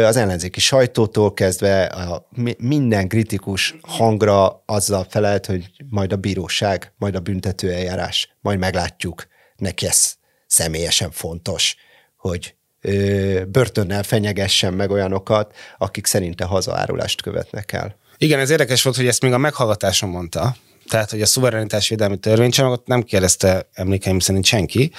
az 0.06 0.16
ellenzéki 0.16 0.60
sajtótól 0.60 1.34
kezdve 1.34 1.84
a 1.84 2.28
minden 2.58 3.08
kritikus 3.08 3.76
hangra 3.82 4.64
azzal 4.66 5.06
felelt, 5.10 5.45
hogy 5.45 5.72
majd 5.90 6.14
a 6.14 6.16
bíróság, 6.16 6.94
majd 6.98 7.16
a 7.16 7.20
büntetőeljárás, 7.20 8.36
majd 8.42 8.60
meglátjuk. 8.60 9.28
Neki 9.56 9.86
ez 9.86 10.14
személyesen 10.48 11.12
fontos, 11.12 11.76
hogy 12.16 12.56
ö, 12.82 13.44
börtönnel 13.48 14.04
fenyegessen 14.04 14.74
meg 14.74 14.92
olyanokat, 14.92 15.56
akik 15.78 16.06
szerinte 16.06 16.46
hazaárulást 16.46 17.22
követnek 17.22 17.72
el. 17.72 17.98
Igen, 18.18 18.40
ez 18.40 18.50
érdekes 18.50 18.84
volt, 18.84 18.96
hogy 18.96 19.08
ezt 19.08 19.22
még 19.22 19.34
a 19.34 19.38
meghallgatáson 19.38 20.10
mondta, 20.10 20.56
tehát, 20.88 21.10
hogy 21.10 21.22
a 21.22 21.26
szuverenitásvédelmi 21.26 22.18
törvénycsomagot 22.18 22.88
nem 22.88 23.04
kérdezte 23.04 23.70
emlékeim 23.74 24.20
szerint 24.20 24.46
senki, 24.46 24.92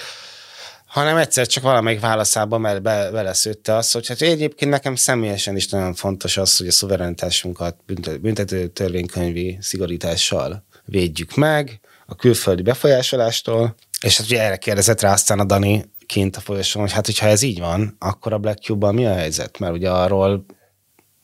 hanem 0.85 1.17
egyszer 1.17 1.47
csak 1.47 1.63
valamelyik 1.63 1.99
válaszában 1.99 2.61
be, 2.61 2.79
be, 2.79 3.11
beleszőtte 3.11 3.75
azt, 3.75 3.93
hogy 3.93 4.07
hát 4.07 4.21
egyébként 4.21 4.71
nekem 4.71 4.95
személyesen 4.95 5.55
is 5.55 5.67
nagyon 5.69 5.93
fontos 5.93 6.37
az, 6.37 6.57
hogy 6.57 6.67
a 6.67 6.71
szuverenitásunkat 6.71 7.75
büntető 8.21 8.67
törvénykönyvi 8.67 9.57
szigorítással 9.61 10.65
védjük 10.91 11.35
meg 11.35 11.79
a 12.05 12.15
külföldi 12.15 12.61
befolyásolástól, 12.61 13.75
és 14.01 14.17
hát 14.17 14.25
ugye 14.25 14.41
erre 14.41 14.57
kérdezett 14.57 15.01
rá 15.01 15.11
aztán 15.11 15.39
a 15.39 15.43
Dani 15.43 15.85
kint 16.05 16.35
a 16.35 16.39
folyosón, 16.39 16.81
hogy 16.81 16.91
hát 16.91 17.05
hogyha 17.05 17.27
ez 17.27 17.41
így 17.41 17.59
van, 17.59 17.95
akkor 17.99 18.33
a 18.33 18.37
Black 18.37 18.63
cube 18.63 18.91
mi 18.91 19.05
a 19.05 19.13
helyzet? 19.13 19.59
Mert 19.59 19.73
ugye 19.73 19.89
arról 19.89 20.45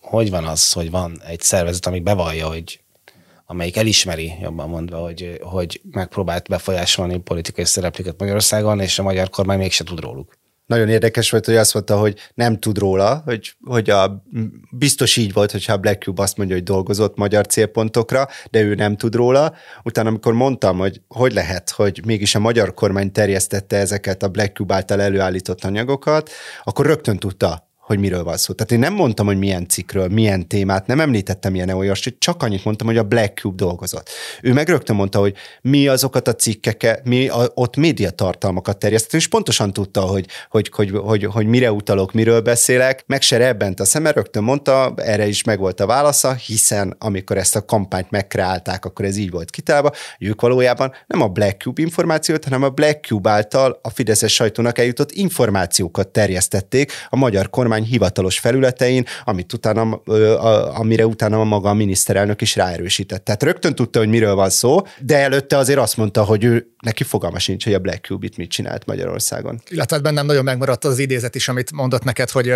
hogy 0.02 0.30
van 0.30 0.46
az, 0.46 0.72
hogy 0.72 0.92
van 0.92 1.22
egy 1.26 1.42
szervezet, 1.42 1.86
ami 1.86 2.00
bevallja, 2.00 2.48
hogy 2.48 2.82
amelyik 3.46 3.78
elismeri, 3.78 4.34
jobban 4.42 4.70
mondva, 4.70 4.98
hogy, 4.98 5.40
hogy 5.42 5.82
megpróbált 5.92 6.48
befolyásolni 6.48 7.20
politikai 7.20 7.66
szereplőket 7.66 8.20
Magyarországon, 8.20 8.80
és 8.80 9.00
a 9.00 9.04
magyar 9.04 9.30
kormány 9.30 9.58
mégse 9.58 9.84
tud 9.84 10.00
róluk. 10.00 10.38
Nagyon 10.68 10.90
érdekes 10.90 11.30
volt, 11.30 11.46
hogy 11.46 11.56
azt 11.56 11.74
mondta, 11.74 11.98
hogy 12.00 12.32
nem 12.34 12.60
tud 12.60 12.78
róla, 12.78 13.22
hogy, 13.26 13.56
hogy 13.64 13.90
a, 13.90 14.24
biztos 14.72 15.18
így 15.18 15.34
volt, 15.34 15.52
hogyha 15.52 15.74
a 15.74 15.78
Black 15.78 16.04
Cube 16.04 16.22
azt 16.22 16.38
mondja, 16.38 16.56
hogy 16.56 16.64
dolgozott 16.64 17.18
magyar 17.18 17.46
célpontokra, 17.46 18.28
de 18.52 18.62
ő 18.62 18.76
nem 18.76 18.98
tud 18.98 19.16
róla. 19.16 19.54
Utána, 19.84 20.10
amikor 20.10 20.34
mondtam, 20.34 20.78
hogy 20.78 21.02
hogy 21.08 21.34
lehet, 21.34 21.70
hogy 21.70 22.02
mégis 22.06 22.36
a 22.36 22.40
magyar 22.40 22.74
kormány 22.74 23.12
terjesztette 23.12 23.78
ezeket 23.78 24.24
a 24.24 24.28
Black 24.28 24.56
Cube 24.56 24.74
által 24.74 25.02
előállított 25.02 25.64
anyagokat, 25.64 26.30
akkor 26.64 26.86
rögtön 26.86 27.18
tudta, 27.18 27.67
hogy 27.88 28.00
miről 28.00 28.24
van 28.24 28.38
szó. 28.38 28.54
Tehát 28.54 28.72
én 28.72 28.80
nem 28.80 28.94
mondtam, 28.94 29.26
hogy 29.26 29.38
milyen 29.38 29.68
cikkről, 29.68 30.08
milyen 30.08 30.48
témát, 30.48 30.88
nem 30.88 31.00
említettem 31.00 31.56
ilyen 31.56 31.70
olyasmit, 31.70 32.16
csak 32.20 32.44
annyit 32.44 32.64
mondtam, 32.64 32.88
hogy 32.88 32.98
a 32.98 33.04
Black 33.04 33.40
Cube 33.40 33.56
dolgozott. 33.56 34.10
Ő 34.42 34.54
meg 34.54 34.70
rögtön 34.70 34.96
mondta, 34.96 35.20
hogy 35.20 35.34
mi 35.62 35.88
azokat 35.88 36.28
a 36.28 36.36
cikkeket, 36.36 37.06
mi 37.06 37.28
a, 37.28 37.52
ott 37.54 37.76
médiatartalmakat 37.76 38.78
terjesztett, 38.78 39.14
és 39.14 39.28
pontosan 39.28 39.74
tudta, 39.74 40.02
hogy, 40.02 40.26
hogy, 40.50 40.70
hogy, 40.74 40.92
hogy, 40.92 41.24
hogy 41.24 41.46
mire 41.46 41.72
utalok, 41.72 42.14
miről 42.14 42.42
beszélek, 42.42 43.04
meg 43.06 43.22
se 43.22 43.38
rebbent 43.38 43.80
a 43.80 43.86
szeme, 43.86 44.12
rögtön 44.12 44.44
mondta, 44.44 44.94
erre 44.96 45.28
is 45.28 45.44
megvolt 45.44 45.80
a 45.80 45.86
válasza, 45.86 46.34
hiszen 46.34 46.96
amikor 47.00 47.38
ezt 47.38 47.56
a 47.56 47.66
kampányt 47.66 48.12
megkreálták, 48.12 48.86
akkor 48.86 49.06
ez 49.06 49.18
így 49.18 49.32
volt 49.32 49.50
kitálva, 49.50 49.92
ők 50.20 50.42
valójában 50.42 50.94
nem 51.08 51.22
a 51.22 51.28
Black 51.28 51.62
Cube 51.62 51.82
információt, 51.82 52.44
hanem 52.44 52.64
a 52.64 52.70
Black 52.70 53.06
Cube 53.06 53.30
által 53.30 53.80
a 53.82 53.90
Fideszes 53.90 54.34
sajtónak 54.34 54.78
eljutott 54.78 55.12
információkat 55.12 56.08
terjesztették 56.08 56.92
a 57.10 57.16
magyar 57.16 57.50
kormány 57.50 57.77
kormány 57.78 57.84
hivatalos 57.92 58.40
felületein, 58.40 59.06
amit 59.26 59.54
utána, 59.54 59.82
amire 60.74 61.06
utána 61.06 61.44
maga 61.44 61.70
a 61.70 61.74
miniszterelnök 61.74 62.42
is 62.42 62.56
ráerősített. 62.56 63.24
Tehát 63.24 63.44
rögtön 63.44 63.76
tudta, 63.76 64.00
hogy 64.00 64.08
miről 64.08 64.36
van 64.36 64.50
szó, 64.50 64.82
de 65.00 65.18
előtte 65.18 65.58
azért 65.58 65.80
azt 65.80 65.98
mondta, 65.98 66.24
hogy 66.24 66.44
ő 66.44 66.68
neki 66.82 67.04
fogalma 67.04 67.40
sincs, 67.40 67.64
hogy 67.64 67.74
a 67.74 67.80
Black 67.80 68.06
Cube 68.06 68.28
mit 68.38 68.50
csinált 68.50 68.86
Magyarországon. 68.86 69.62
Illetve 69.70 70.00
bennem 70.00 70.26
nagyon 70.26 70.44
megmaradt 70.44 70.86
az 70.86 71.00
idézet 71.00 71.36
is, 71.36 71.48
amit 71.48 71.72
mondott 71.72 72.04
neked, 72.04 72.30
hogy 72.30 72.54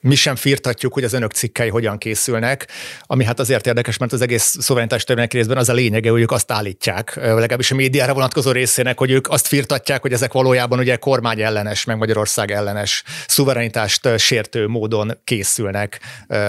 mi 0.00 0.14
sem 0.14 0.36
firtatjuk, 0.36 0.92
hogy 0.92 1.04
az 1.04 1.12
önök 1.12 1.32
cikkei 1.32 1.68
hogyan 1.68 1.98
készülnek, 1.98 2.68
ami 3.02 3.24
hát 3.24 3.40
azért 3.40 3.66
érdekes, 3.66 3.96
mert 3.96 4.12
az 4.12 4.20
egész 4.20 4.56
szuverenitás 4.60 5.04
törvények 5.04 5.32
részben 5.32 5.56
az 5.56 5.68
a 5.68 5.72
lényege, 5.72 6.10
hogy 6.10 6.20
ők 6.20 6.30
azt 6.30 6.52
állítják, 6.52 7.16
legalábbis 7.16 7.70
a 7.70 7.74
médiára 7.74 8.14
vonatkozó 8.14 8.50
részének, 8.50 8.98
hogy 8.98 9.10
ők 9.10 9.28
azt 9.28 9.46
firtatják, 9.46 10.00
hogy 10.00 10.12
ezek 10.12 10.32
valójában 10.32 10.78
ugye 10.78 10.96
kormány 10.96 11.40
ellenes, 11.40 11.84
meg 11.84 11.96
Magyarország 11.96 12.50
ellenes 12.50 13.02
szuverenitást 13.26 14.18
sértő 14.18 14.66
módon 14.66 15.20
készülnek 15.24 16.00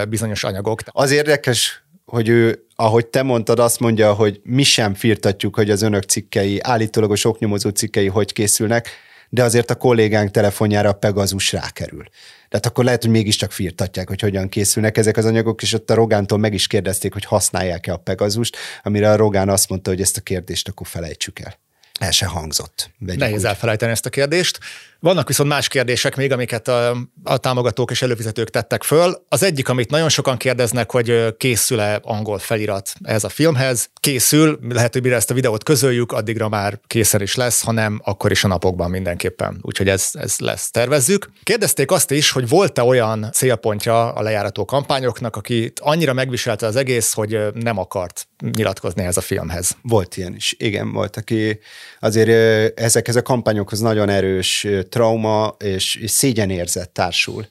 bizonyos 0.09 0.43
anyagok. 0.43 0.81
Az 0.85 1.11
érdekes, 1.11 1.83
hogy 2.05 2.29
ő, 2.29 2.65
ahogy 2.75 3.07
te 3.07 3.23
mondtad, 3.23 3.59
azt 3.59 3.79
mondja, 3.79 4.13
hogy 4.13 4.39
mi 4.43 4.63
sem 4.63 4.93
firtatjuk, 4.93 5.55
hogy 5.55 5.69
az 5.69 5.81
önök 5.81 6.03
cikkei, 6.03 6.59
állítólagos 6.61 7.25
oknyomozó 7.25 7.69
cikkei 7.69 8.07
hogy 8.07 8.33
készülnek, 8.33 8.89
de 9.29 9.43
azért 9.43 9.69
a 9.69 9.75
kollégánk 9.75 10.31
telefonjára 10.31 10.89
a 10.89 10.93
Pegazus 10.93 11.51
rákerül. 11.51 12.03
Tehát 12.49 12.65
akkor 12.65 12.83
lehet, 12.83 13.01
hogy 13.01 13.11
mégiscsak 13.11 13.51
firtatják, 13.51 14.07
hogy 14.07 14.21
hogyan 14.21 14.49
készülnek 14.49 14.97
ezek 14.97 15.17
az 15.17 15.25
anyagok, 15.25 15.61
és 15.61 15.73
ott 15.73 15.89
a 15.89 15.93
Rogántól 15.93 16.37
meg 16.37 16.53
is 16.53 16.67
kérdezték, 16.67 17.13
hogy 17.13 17.25
használják-e 17.25 17.93
a 17.93 17.97
Pegazust, 17.97 18.57
amire 18.83 19.11
a 19.11 19.15
Rogán 19.15 19.49
azt 19.49 19.69
mondta, 19.69 19.89
hogy 19.89 20.01
ezt 20.01 20.17
a 20.17 20.21
kérdést 20.21 20.67
akkor 20.67 20.87
felejtsük 20.87 21.39
el. 21.39 21.57
El 21.99 22.11
se 22.11 22.25
hangzott. 22.25 22.89
Nehéz 22.97 23.39
úgy. 23.39 23.45
elfelejteni 23.45 23.91
ezt 23.91 24.05
a 24.05 24.09
kérdést. 24.09 24.59
Vannak 25.01 25.27
viszont 25.27 25.49
más 25.49 25.67
kérdések 25.67 26.15
még, 26.15 26.31
amiket 26.31 26.67
a, 26.67 26.97
a 27.23 27.37
támogatók 27.37 27.91
és 27.91 28.01
előfizetők 28.01 28.49
tettek 28.49 28.83
föl. 28.83 29.25
Az 29.29 29.43
egyik, 29.43 29.69
amit 29.69 29.89
nagyon 29.89 30.09
sokan 30.09 30.37
kérdeznek, 30.37 30.91
hogy 30.91 31.35
készül-e 31.37 31.99
angol 32.03 32.39
felirat 32.39 32.93
ehhez 33.03 33.23
a 33.23 33.29
filmhez. 33.29 33.89
Készül, 33.99 34.59
lehet, 34.69 34.93
hogy 34.93 35.03
mire 35.03 35.15
ezt 35.15 35.31
a 35.31 35.33
videót 35.33 35.63
közöljük, 35.63 36.11
addigra 36.11 36.49
már 36.49 36.79
készen 36.87 37.21
is 37.21 37.35
lesz, 37.35 37.63
hanem 37.63 38.01
akkor 38.03 38.31
is 38.31 38.43
a 38.43 38.47
napokban 38.47 38.89
mindenképpen. 38.89 39.59
Úgyhogy 39.61 39.89
ez, 39.89 40.09
ez 40.13 40.39
lesz, 40.39 40.71
tervezzük. 40.71 41.29
Kérdezték 41.43 41.91
azt 41.91 42.11
is, 42.11 42.31
hogy 42.31 42.49
volt-e 42.49 42.83
olyan 42.83 43.29
célpontja 43.33 44.13
a 44.13 44.21
lejárató 44.21 44.65
kampányoknak, 44.65 45.35
akit 45.35 45.79
annyira 45.79 46.13
megviselte 46.13 46.65
az 46.65 46.75
egész, 46.75 47.13
hogy 47.13 47.39
nem 47.53 47.77
akart 47.77 48.27
nyilatkozni 48.53 49.03
ez 49.03 49.17
a 49.17 49.21
filmhez. 49.21 49.77
Volt 49.81 50.17
ilyen 50.17 50.35
is, 50.35 50.55
igen, 50.57 50.91
volt, 50.91 51.17
aki 51.17 51.59
azért 51.99 52.79
ezekhez 52.79 53.15
a 53.15 53.21
kampányokhoz 53.21 53.79
nagyon 53.79 54.09
erős 54.09 54.67
trauma 54.89 55.55
és, 55.59 55.95
és 55.95 56.11
szégyenérzet 56.11 56.89
társul 56.89 57.47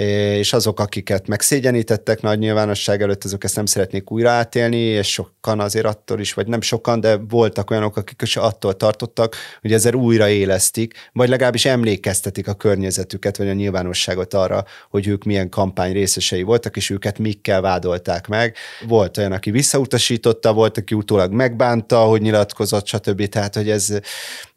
és 0.00 0.52
azok, 0.52 0.80
akiket 0.80 1.26
megszégyenítettek 1.26 2.20
nagy 2.20 2.38
nyilvánosság 2.38 3.02
előtt, 3.02 3.24
azok 3.24 3.44
ezt 3.44 3.56
nem 3.56 3.66
szeretnék 3.66 4.10
újra 4.10 4.30
átélni, 4.30 4.76
és 4.76 5.12
sokan 5.12 5.60
azért 5.60 5.86
attól 5.86 6.20
is, 6.20 6.32
vagy 6.32 6.46
nem 6.46 6.60
sokan, 6.60 7.00
de 7.00 7.16
voltak 7.16 7.70
olyanok, 7.70 7.96
akik 7.96 8.22
is 8.22 8.36
attól 8.36 8.76
tartottak, 8.76 9.36
hogy 9.60 9.72
ezzel 9.72 9.94
újra 9.94 10.28
élesztik, 10.28 10.94
vagy 11.12 11.28
legalábbis 11.28 11.64
emlékeztetik 11.64 12.48
a 12.48 12.54
környezetüket, 12.54 13.36
vagy 13.36 13.48
a 13.48 13.52
nyilvánosságot 13.52 14.34
arra, 14.34 14.64
hogy 14.90 15.06
ők 15.06 15.24
milyen 15.24 15.48
kampány 15.48 15.92
részesei 15.92 16.42
voltak, 16.42 16.76
és 16.76 16.90
őket 16.90 17.18
mikkel 17.18 17.60
vádolták 17.60 18.26
meg. 18.26 18.56
Volt 18.86 19.18
olyan, 19.18 19.32
aki 19.32 19.50
visszautasította, 19.50 20.52
volt, 20.52 20.78
aki 20.78 20.94
utólag 20.94 21.32
megbánta, 21.32 21.98
hogy 21.98 22.20
nyilatkozott, 22.20 22.86
stb. 22.86 23.26
Tehát, 23.26 23.54
hogy 23.54 23.70
ez 23.70 23.98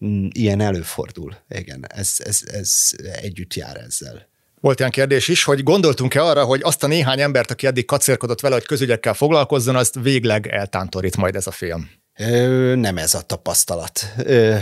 mm, 0.05 0.27
ilyen 0.31 0.61
előfordul. 0.61 1.35
Igen, 1.49 1.85
ez, 1.87 2.15
ez, 2.17 2.39
ez 2.45 2.89
együtt 3.21 3.53
jár 3.53 3.77
ezzel. 3.77 4.33
Volt 4.65 4.79
ilyen 4.79 4.91
kérdés 4.91 5.27
is, 5.27 5.43
hogy 5.43 5.63
gondoltunk-e 5.63 6.23
arra, 6.23 6.43
hogy 6.43 6.59
azt 6.63 6.83
a 6.83 6.87
néhány 6.87 7.21
embert, 7.21 7.51
aki 7.51 7.67
eddig 7.67 7.85
kacérkodott 7.85 8.39
vele, 8.39 8.55
hogy 8.55 8.65
közügyekkel 8.65 9.13
foglalkozzon, 9.13 9.75
azt 9.75 9.95
végleg 10.01 10.47
eltántorít 10.47 11.17
majd 11.17 11.35
ez 11.35 11.47
a 11.47 11.51
film? 11.51 11.89
Ö, 12.17 12.75
nem 12.75 12.97
ez 12.97 13.13
a 13.13 13.21
tapasztalat. 13.21 14.13
Ö, 14.17 14.55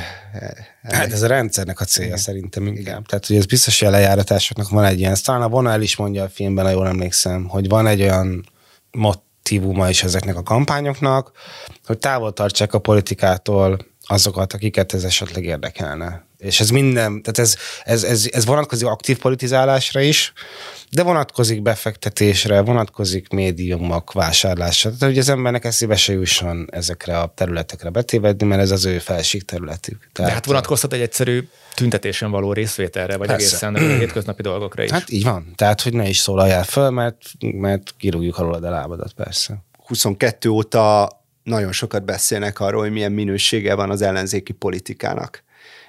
hát 0.81 1.11
ez 1.11 1.21
a 1.21 1.27
rendszernek 1.27 1.79
a 1.79 1.85
célja 1.85 2.07
igen. 2.07 2.19
szerintem 2.19 2.67
inkább. 2.67 2.83
Igen. 2.83 3.03
Tehát, 3.03 3.25
hogy 3.25 3.35
ez 3.35 3.45
biztos, 3.45 3.79
hogy 3.79 3.87
a 3.87 3.91
lejáratásoknak 3.91 4.69
van 4.69 4.85
egy 4.85 4.99
ilyen, 4.99 5.15
talán 5.23 5.41
a 5.41 5.47
Bona 5.47 5.71
el 5.71 5.81
is 5.81 5.95
mondja 5.95 6.23
a 6.23 6.29
filmben, 6.29 6.65
ha 6.65 6.71
jól 6.71 6.87
emlékszem, 6.87 7.47
hogy 7.47 7.67
van 7.67 7.87
egy 7.87 8.01
olyan 8.01 8.45
motivuma 8.91 9.89
is 9.89 10.03
ezeknek 10.03 10.35
a 10.35 10.43
kampányoknak, 10.43 11.31
hogy 11.85 11.97
távol 11.97 12.33
tartsák 12.33 12.73
a 12.73 12.79
politikától 12.79 13.85
azokat, 14.05 14.53
akiket 14.53 14.93
ez 14.93 15.03
esetleg 15.03 15.43
érdekelne. 15.43 16.25
És 16.43 16.59
ez 16.59 16.69
minden, 16.69 17.21
tehát 17.21 17.39
ez, 17.39 17.55
ez, 17.83 18.03
ez, 18.03 18.27
ez 18.31 18.45
vonatkozik 18.45 18.87
aktív 18.87 19.17
politizálásra 19.17 20.01
is, 20.01 20.33
de 20.91 21.03
vonatkozik 21.03 21.61
befektetésre, 21.61 22.61
vonatkozik 22.61 23.29
médiumok 23.29 24.11
vásárlásra. 24.11 24.89
Tehát, 24.89 25.13
hogy 25.13 25.17
az 25.17 25.29
embernek 25.29 25.65
eszébe 25.65 25.95
se 25.95 26.13
jusson 26.13 26.67
ezekre 26.71 27.19
a 27.19 27.31
területekre 27.35 27.89
betévedni, 27.89 28.47
mert 28.47 28.61
ez 28.61 28.71
az 28.71 28.85
ő 28.85 28.99
felség 28.99 29.45
területük. 29.45 30.09
Tehát, 30.11 30.29
de 30.31 30.35
hát 30.35 30.45
vonatkoztat 30.45 30.93
egy 30.93 31.01
egyszerű 31.01 31.47
tüntetésen 31.73 32.31
való 32.31 32.53
részvételre, 32.53 33.17
vagy 33.17 33.27
persze. 33.27 33.45
egészen 33.45 33.75
a 33.75 33.95
hétköznapi 33.99 34.41
dolgokra 34.41 34.83
is. 34.83 34.91
Hát 34.91 35.09
így 35.09 35.23
van. 35.23 35.53
Tehát, 35.55 35.81
hogy 35.81 35.93
ne 35.93 36.09
is 36.09 36.17
szólaljál 36.17 36.63
föl, 36.63 36.89
mert, 36.89 37.17
mert 37.39 37.93
kirúgjuk 37.97 38.37
alól 38.37 38.53
a 38.53 38.69
lábadat, 38.69 39.13
persze. 39.13 39.63
22 39.85 40.49
óta 40.49 41.09
nagyon 41.43 41.71
sokat 41.71 42.05
beszélnek 42.05 42.59
arról, 42.59 42.81
hogy 42.81 42.91
milyen 42.91 43.11
minősége 43.11 43.73
van 43.73 43.89
az 43.89 44.01
ellenzéki 44.01 44.53
politikának 44.53 45.43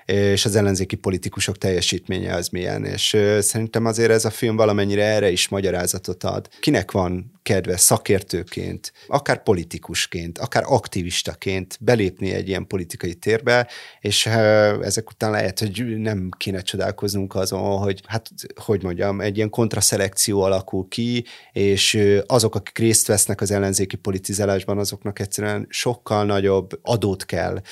és 0.06 0.44
az 0.44 0.56
ellenzéki 0.56 0.96
politikusok 0.96 1.58
teljesítménye 1.58 2.34
az 2.34 2.48
milyen, 2.48 2.84
és 2.84 3.16
szerintem 3.40 3.84
azért 3.84 4.10
ez 4.10 4.24
a 4.24 4.30
film 4.30 4.56
valamennyire 4.56 5.04
erre 5.04 5.30
is 5.30 5.48
magyarázatot 5.48 6.24
ad. 6.24 6.48
Kinek 6.60 6.90
van 6.90 7.32
kedve 7.42 7.76
szakértőként, 7.76 8.92
akár 9.06 9.42
politikusként, 9.42 10.38
akár 10.38 10.62
aktivistaként 10.66 11.78
belépni 11.80 12.32
egy 12.32 12.48
ilyen 12.48 12.66
politikai 12.66 13.14
térbe, 13.14 13.68
és 14.00 14.26
ezek 14.82 15.10
után 15.10 15.30
lehet, 15.30 15.58
hogy 15.58 15.84
nem 15.98 16.28
kéne 16.36 16.60
csodálkoznunk 16.60 17.34
azon, 17.34 17.78
hogy 17.78 18.00
hát, 18.06 18.30
hogy 18.54 18.82
mondjam, 18.82 19.20
egy 19.20 19.36
ilyen 19.36 19.50
kontraszelekció 19.50 20.42
alakul 20.42 20.88
ki, 20.88 21.24
és 21.52 21.98
azok, 22.26 22.54
akik 22.54 22.78
részt 22.78 23.06
vesznek 23.06 23.40
az 23.40 23.50
ellenzéki 23.50 23.96
politizálásban, 23.96 24.78
azoknak 24.78 25.18
egyszerűen 25.18 25.66
sokkal 25.68 26.24
nagyobb 26.24 26.78
adót 26.82 27.24
kell, 27.24 27.62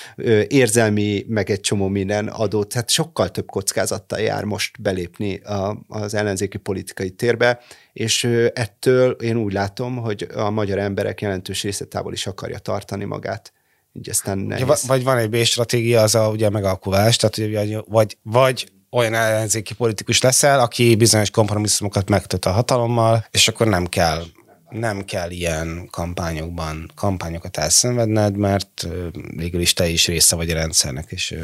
érzelmi, 0.48 1.24
meg 1.28 1.50
egy 1.50 1.60
csomó 1.60 1.88
minden 1.88 2.21
adót, 2.28 2.68
tehát 2.68 2.90
sokkal 2.90 3.30
több 3.30 3.46
kockázattal 3.46 4.18
jár 4.20 4.44
most 4.44 4.82
belépni 4.82 5.36
a, 5.36 5.78
az 5.88 6.14
ellenzéki 6.14 6.58
politikai 6.58 7.10
térbe, 7.10 7.60
és 7.92 8.24
ettől 8.52 9.10
én 9.10 9.36
úgy 9.36 9.52
látom, 9.52 9.96
hogy 9.96 10.28
a 10.34 10.50
magyar 10.50 10.78
emberek 10.78 11.20
jelentős 11.20 11.62
része 11.62 11.84
távol 11.84 12.12
is 12.12 12.26
akarja 12.26 12.58
tartani 12.58 13.04
magát. 13.04 13.52
Így 13.92 14.08
aztán 14.08 14.38
nehéz. 14.38 14.86
Vagy 14.86 15.02
van 15.02 15.18
egy 15.18 15.30
B-stratégia, 15.30 16.02
az 16.02 16.14
a 16.14 16.28
ugye 16.28 16.50
megalkulás, 16.50 17.16
tehát 17.16 17.36
ugye, 17.36 17.80
vagy, 17.88 18.18
vagy 18.22 18.72
olyan 18.90 19.14
ellenzéki 19.14 19.74
politikus 19.74 20.20
leszel, 20.20 20.60
aki 20.60 20.94
bizonyos 20.94 21.30
kompromisszumokat 21.30 22.08
megtött 22.08 22.44
a 22.44 22.50
hatalommal, 22.50 23.26
és 23.30 23.48
akkor 23.48 23.66
nem 23.66 23.86
kell 23.86 24.24
nem 24.72 25.04
kell 25.04 25.30
ilyen 25.30 25.88
kampányokban 25.90 26.90
kampányokat 26.94 27.56
elszenvedned, 27.56 28.36
mert 28.36 28.88
végül 29.36 29.60
is 29.60 29.72
te 29.72 29.88
is 29.88 30.06
része 30.06 30.36
vagy 30.36 30.50
a 30.50 30.54
rendszernek, 30.54 31.10
és 31.10 31.34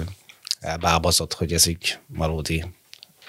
elbábazott, 0.60 1.32
hogy 1.32 1.52
ez 1.52 1.66
így 1.66 1.98
valódi 2.06 2.64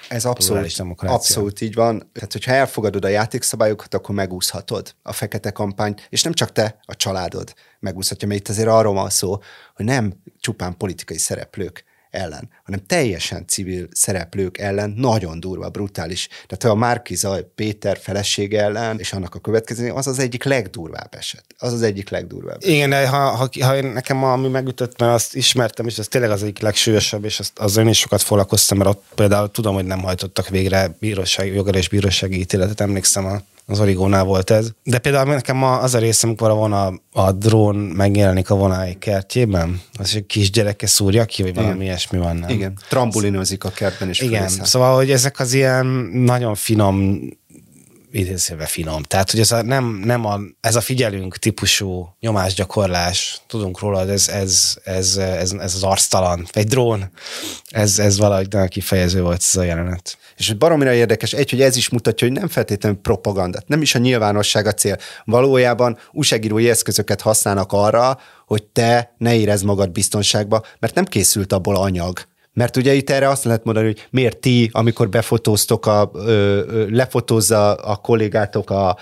ez 0.08 0.24
abszolút, 0.24 0.78
abszolút 0.96 1.60
így 1.60 1.74
van. 1.74 2.10
Tehát, 2.12 2.32
hogyha 2.32 2.52
elfogadod 2.52 3.04
a 3.04 3.08
játékszabályokat, 3.08 3.94
akkor 3.94 4.14
megúszhatod 4.14 4.94
a 5.02 5.12
fekete 5.12 5.50
kampányt, 5.50 6.06
és 6.10 6.22
nem 6.22 6.32
csak 6.32 6.52
te, 6.52 6.78
a 6.82 6.96
családod 6.96 7.54
megúszhatja, 7.78 8.28
mert 8.28 8.40
itt 8.40 8.48
azért 8.48 8.68
arról 8.68 8.94
van 8.94 9.10
szó, 9.10 9.38
hogy 9.74 9.84
nem 9.84 10.22
csupán 10.40 10.76
politikai 10.76 11.18
szereplők 11.18 11.84
ellen, 12.10 12.48
hanem 12.64 12.80
teljesen 12.86 13.46
civil 13.46 13.88
szereplők 13.92 14.58
ellen 14.58 14.94
nagyon 14.96 15.40
durva, 15.40 15.68
brutális. 15.68 16.28
Tehát 16.46 16.76
a 16.76 16.78
Márkiza 16.78 17.38
Péter 17.54 17.98
felesége 17.98 18.62
ellen, 18.62 18.98
és 18.98 19.12
annak 19.12 19.34
a 19.34 19.38
következő, 19.38 19.90
az 19.90 20.06
az 20.06 20.18
egyik 20.18 20.44
legdurvább 20.44 21.14
eset. 21.14 21.44
Az 21.58 21.72
az 21.72 21.82
egyik 21.82 22.08
legdurvább. 22.10 22.58
Igen, 22.60 23.08
ha, 23.08 23.16
ha, 23.16 23.48
ha 23.60 23.80
nekem 23.80 24.24
ami 24.24 24.48
megütött, 24.48 24.98
mert 24.98 25.12
azt 25.12 25.34
ismertem, 25.34 25.86
és 25.86 25.98
ez 25.98 26.08
tényleg 26.08 26.30
az 26.30 26.42
egyik 26.42 26.58
legsúlyosabb, 26.58 27.24
és 27.24 27.40
azt, 27.56 27.78
én 27.78 27.88
is 27.88 27.98
sokat 27.98 28.22
foglalkoztam, 28.22 28.78
mert 28.78 28.90
ott 28.90 29.04
például 29.14 29.50
tudom, 29.50 29.74
hogy 29.74 29.84
nem 29.84 30.02
hajtottak 30.02 30.48
végre 30.48 30.96
bíróság, 30.98 31.54
jogar 31.54 31.76
és 31.76 31.88
bírósági 31.88 32.38
ítéletet, 32.38 32.80
emlékszem 32.80 33.26
a 33.26 33.40
az 33.70 33.80
origónál 33.80 34.24
volt 34.24 34.50
ez. 34.50 34.70
De 34.82 34.98
például 34.98 35.34
nekem 35.34 35.62
az 35.62 35.94
a 35.94 35.98
része, 35.98 36.26
amikor 36.26 36.50
a, 36.50 36.54
vona, 36.54 36.92
a 37.12 37.32
drón 37.32 37.76
megjelenik 37.76 38.50
a 38.50 38.54
vonái 38.54 38.94
kertjében, 38.98 39.80
az 39.92 40.16
egy 40.16 40.26
kisgyereke 40.26 40.86
szúrja 40.86 41.24
ki, 41.24 41.42
vagy 41.42 41.54
valami 41.54 41.84
ilyesmi 41.84 42.18
van, 42.18 42.36
nem? 42.36 42.48
Igen, 42.48 42.78
trambulinozik 42.88 43.64
a 43.64 43.70
kertben 43.70 44.08
is. 44.08 44.20
Igen, 44.20 44.48
fölössze. 44.48 44.64
szóval, 44.64 44.94
hogy 44.96 45.10
ezek 45.10 45.40
az 45.40 45.52
ilyen 45.52 45.86
nagyon 46.12 46.54
finom 46.54 47.20
idézőve 48.12 48.66
finom. 48.66 49.02
Tehát, 49.02 49.30
hogy 49.30 49.40
ez 49.40 49.52
a, 49.52 49.62
nem, 49.62 50.00
nem 50.04 50.24
a, 50.24 50.40
ez 50.60 50.76
a 50.76 50.80
figyelünk 50.80 51.36
típusú 51.36 52.16
nyomásgyakorlás, 52.20 53.40
tudunk 53.46 53.78
róla, 53.78 54.10
ez, 54.10 54.28
ez, 54.28 54.78
ez, 54.84 55.16
ez, 55.16 55.52
ez 55.52 55.74
az 55.74 55.82
arctalan, 55.82 56.46
egy 56.52 56.66
drón, 56.66 57.10
ez, 57.68 57.98
ez 57.98 58.18
valahogy 58.18 58.48
nagyon 58.50 58.68
kifejező 58.68 59.22
volt 59.22 59.42
ez 59.50 59.56
a 59.56 59.62
jelenet. 59.62 60.18
És 60.36 60.52
baromira 60.52 60.92
érdekes, 60.92 61.32
egy, 61.32 61.50
hogy 61.50 61.62
ez 61.62 61.76
is 61.76 61.88
mutatja, 61.88 62.26
hogy 62.26 62.36
nem 62.36 62.48
feltétlenül 62.48 62.98
propaganda, 62.98 63.62
nem 63.66 63.82
is 63.82 63.94
a 63.94 63.98
nyilvánosság 63.98 64.66
a 64.66 64.72
cél. 64.72 64.96
Valójában 65.24 65.98
újságírói 66.12 66.70
eszközöket 66.70 67.20
használnak 67.20 67.72
arra, 67.72 68.18
hogy 68.46 68.62
te 68.62 69.14
ne 69.18 69.34
érezd 69.34 69.64
magad 69.64 69.90
biztonságba, 69.90 70.62
mert 70.78 70.94
nem 70.94 71.04
készült 71.04 71.52
abból 71.52 71.76
anyag, 71.76 72.28
mert 72.52 72.76
ugye 72.76 72.94
itt 72.94 73.10
erre 73.10 73.28
azt 73.28 73.44
lehet 73.44 73.64
mondani, 73.64 73.86
hogy 73.86 74.06
miért 74.10 74.38
ti, 74.38 74.68
amikor 74.72 75.08
befotóztok, 75.08 75.86
a, 75.86 76.10
ö, 76.14 76.20
ö, 76.20 76.86
lefotózza 76.90 77.74
a 77.74 77.96
kollégátok 77.96 78.70
a 78.70 78.96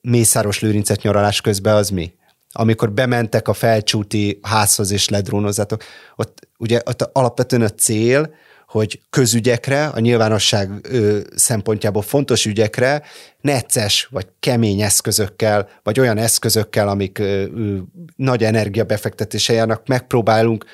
Mészáros 0.00 0.60
Lőrincet 0.60 1.02
nyaralás 1.02 1.40
közben, 1.40 1.74
az 1.74 1.88
mi? 1.88 2.12
Amikor 2.52 2.92
bementek 2.92 3.48
a 3.48 3.52
felcsúti 3.52 4.38
házhoz 4.42 4.90
és 4.90 5.08
ledrónozzátok, 5.08 5.82
ott 6.16 6.48
ugye 6.58 6.80
ott 6.84 7.02
alapvetően 7.12 7.62
a 7.62 7.68
cél, 7.68 8.34
hogy 8.68 9.00
közügyekre, 9.10 9.86
a 9.86 9.98
nyilvánosság 9.98 10.70
ö, 10.82 11.18
szempontjából 11.34 12.02
fontos 12.02 12.46
ügyekre 12.46 13.02
necces 13.40 14.08
vagy 14.10 14.26
kemény 14.40 14.80
eszközökkel, 14.80 15.68
vagy 15.82 16.00
olyan 16.00 16.18
eszközökkel, 16.18 16.88
amik 16.88 17.18
ö, 17.18 17.24
ö, 17.24 17.76
nagy 18.16 18.44
energiabefektetése 18.44 19.52
járnak, 19.52 19.86
megpróbálunk 19.86 20.64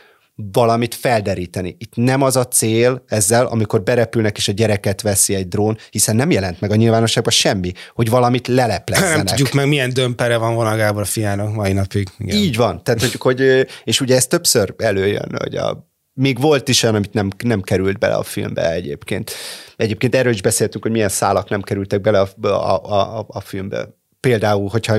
valamit 0.53 0.95
felderíteni. 0.95 1.76
Itt 1.78 1.93
nem 1.95 2.22
az 2.22 2.36
a 2.36 2.47
cél 2.47 3.03
ezzel, 3.07 3.47
amikor 3.47 3.82
berepülnek 3.82 4.36
és 4.36 4.49
a 4.49 4.53
gyereket 4.53 5.03
veszi 5.03 5.34
egy 5.34 5.49
drón, 5.49 5.78
hiszen 5.91 6.16
nem 6.16 6.30
jelent 6.30 6.61
meg 6.61 6.70
a 6.70 6.74
nyilvánosságban 6.74 7.32
semmi, 7.32 7.72
hogy 7.95 8.11
valamit 8.11 8.47
leleplezzenek. 8.47 9.16
Nem 9.16 9.24
tudjuk 9.24 9.53
meg, 9.53 9.68
milyen 9.68 9.93
dömpere 9.93 10.36
van 10.36 10.55
vonagából 10.55 11.03
a 11.03 11.05
fiának 11.05 11.55
mai 11.55 11.72
napig. 11.72 12.09
Igen. 12.18 12.36
Így 12.36 12.57
van. 12.57 12.84
Tehát, 12.84 13.01
hogy, 13.01 13.14
hogy, 13.18 13.66
és 13.84 14.01
ugye 14.01 14.16
ez 14.16 14.26
többször 14.26 14.74
előjön, 14.78 15.36
hogy 15.38 15.57
a 15.57 15.88
még 16.14 16.41
volt 16.41 16.68
is 16.68 16.82
olyan, 16.82 16.95
amit 16.95 17.12
nem, 17.12 17.30
nem 17.45 17.61
került 17.61 17.99
bele 17.99 18.14
a 18.14 18.22
filmbe 18.22 18.72
egyébként. 18.72 19.30
Egyébként 19.76 20.14
erről 20.14 20.32
is 20.32 20.43
beszéltünk, 20.43 20.82
hogy 20.82 20.93
milyen 20.93 21.09
szálak 21.09 21.49
nem 21.49 21.62
kerültek 21.62 22.01
bele 22.01 22.20
a, 22.20 22.28
a, 22.49 23.18
a, 23.18 23.26
a 23.28 23.41
filmbe. 23.41 23.88
Például, 24.21 24.68
hogyha 24.68 24.99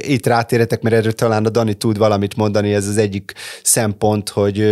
itt 0.00 0.26
rátéretek, 0.26 0.82
mert 0.82 0.96
erről 0.96 1.12
talán 1.12 1.44
a 1.46 1.48
Dani 1.48 1.74
tud 1.74 1.98
valamit 1.98 2.36
mondani, 2.36 2.74
ez 2.74 2.88
az 2.88 2.96
egyik 2.96 3.32
szempont, 3.62 4.28
hogy, 4.28 4.64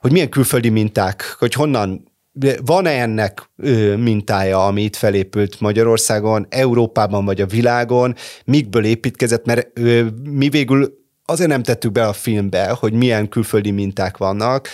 hogy 0.00 0.12
milyen 0.12 0.28
külföldi 0.28 0.68
minták, 0.68 1.36
hogy 1.38 1.52
honnan 1.52 2.12
van-e 2.64 3.00
ennek 3.00 3.50
mintája, 3.96 4.66
ami 4.66 4.82
itt 4.82 4.96
felépült 4.96 5.60
Magyarországon, 5.60 6.46
Európában 6.48 7.24
vagy 7.24 7.40
a 7.40 7.46
világon, 7.46 8.14
mikből 8.44 8.84
építkezett, 8.84 9.44
mert 9.44 9.78
mi 10.22 10.48
végül 10.48 11.00
azért 11.24 11.50
nem 11.50 11.62
tettük 11.62 11.92
be 11.92 12.06
a 12.06 12.12
filmbe, 12.12 12.68
hogy 12.68 12.92
milyen 12.92 13.28
külföldi 13.28 13.70
minták 13.70 14.16
vannak, 14.16 14.68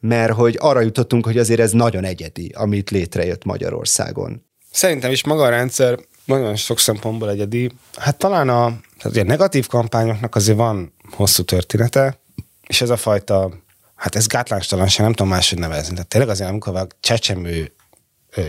mert 0.00 0.32
hogy 0.32 0.56
arra 0.60 0.80
jutottunk, 0.80 1.26
hogy 1.26 1.38
azért 1.38 1.60
ez 1.60 1.72
nagyon 1.72 2.04
egyedi, 2.04 2.50
amit 2.54 2.90
létrejött 2.90 3.44
Magyarországon. 3.44 4.44
Szerintem 4.70 5.10
is 5.10 5.24
maga 5.24 5.42
a 5.42 5.48
rendszer 5.48 5.98
nagyon 6.24 6.56
sok 6.56 6.78
szempontból 6.78 7.30
egyedi. 7.30 7.70
Hát 7.96 8.16
talán 8.16 8.48
a, 8.48 8.80
tehát 8.98 9.16
a 9.16 9.24
negatív 9.24 9.66
kampányoknak 9.66 10.34
azért 10.34 10.56
van 10.56 10.94
hosszú 11.10 11.42
története, 11.42 12.18
és 12.66 12.80
ez 12.80 12.90
a 12.90 12.96
fajta, 12.96 13.50
hát 13.94 14.14
ez 14.14 14.26
gátlánstalanság, 14.26 15.04
nem 15.06 15.14
tudom 15.14 15.32
máshogy 15.32 15.58
nevezni. 15.58 15.92
Tehát 15.92 16.08
tényleg 16.08 16.30
azért, 16.30 16.50
amikor 16.50 16.86
csecsemő 17.00 17.72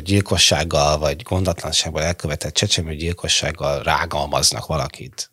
gyilkossággal, 0.04 0.98
vagy 0.98 1.22
gondatlansággal 1.22 2.04
elkövetett 2.04 2.54
csecsemő 2.54 2.96
gyilkossággal 2.96 3.84
rágalmaznak 3.84 4.66
valakit, 4.66 5.30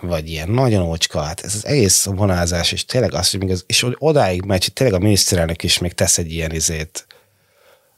vagy 0.00 0.28
ilyen 0.28 0.50
nagyon 0.50 0.82
ócska, 0.82 1.20
hát 1.20 1.40
ez 1.40 1.54
az 1.54 1.66
egész 1.66 2.04
vonázás, 2.04 2.72
és 2.72 2.84
tényleg 2.84 3.14
az, 3.14 3.30
hogy 3.30 3.40
még 3.40 3.50
az, 3.50 3.64
és 3.66 3.86
odáig 3.98 4.42
megy, 4.42 4.64
hogy 4.64 4.72
tényleg 4.72 5.00
a 5.00 5.02
miniszterelnök 5.02 5.62
is 5.62 5.78
még 5.78 5.92
tesz 5.92 6.18
egy 6.18 6.32
ilyen 6.32 6.52
izét, 6.52 7.06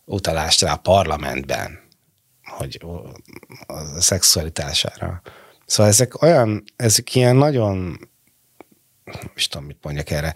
utalást 0.05 0.61
rá 0.61 0.73
a 0.73 0.77
parlamentben, 0.77 1.82
hogy 2.45 2.81
a 3.67 4.01
szexualitására. 4.01 5.23
Szóval 5.67 5.93
ezek 5.93 6.23
olyan, 6.23 6.65
ezek 6.77 7.15
ilyen 7.15 7.37
nagyon 7.37 7.99
is 9.35 9.49
tudom, 9.49 9.67
mit 9.67 9.79
mondjak 9.83 10.11
erre. 10.11 10.35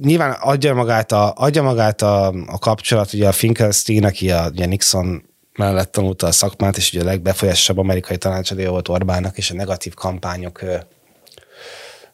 Nyilván 0.00 0.30
adja 0.30 0.74
magát 0.74 1.12
a, 1.12 1.32
adja 1.36 1.62
magát 1.62 2.02
a, 2.02 2.26
a 2.26 2.58
kapcsolat, 2.58 3.12
ugye 3.12 3.28
a 3.28 3.32
Finkelstein, 3.32 4.04
aki 4.04 4.30
a, 4.30 4.48
ugye 4.48 4.66
Nixon 4.66 5.24
mellett 5.56 5.92
tanulta 5.92 6.26
a 6.26 6.32
szakmát, 6.32 6.76
és 6.76 6.92
ugye 6.92 7.02
a 7.02 7.04
legbefolyásosabb 7.04 7.78
amerikai 7.78 8.16
tanácsadója 8.16 8.70
volt 8.70 8.88
Orbánnak, 8.88 9.36
és 9.38 9.50
a 9.50 9.54
negatív 9.54 9.94
kampányok 9.94 10.62
ö, 10.62 10.76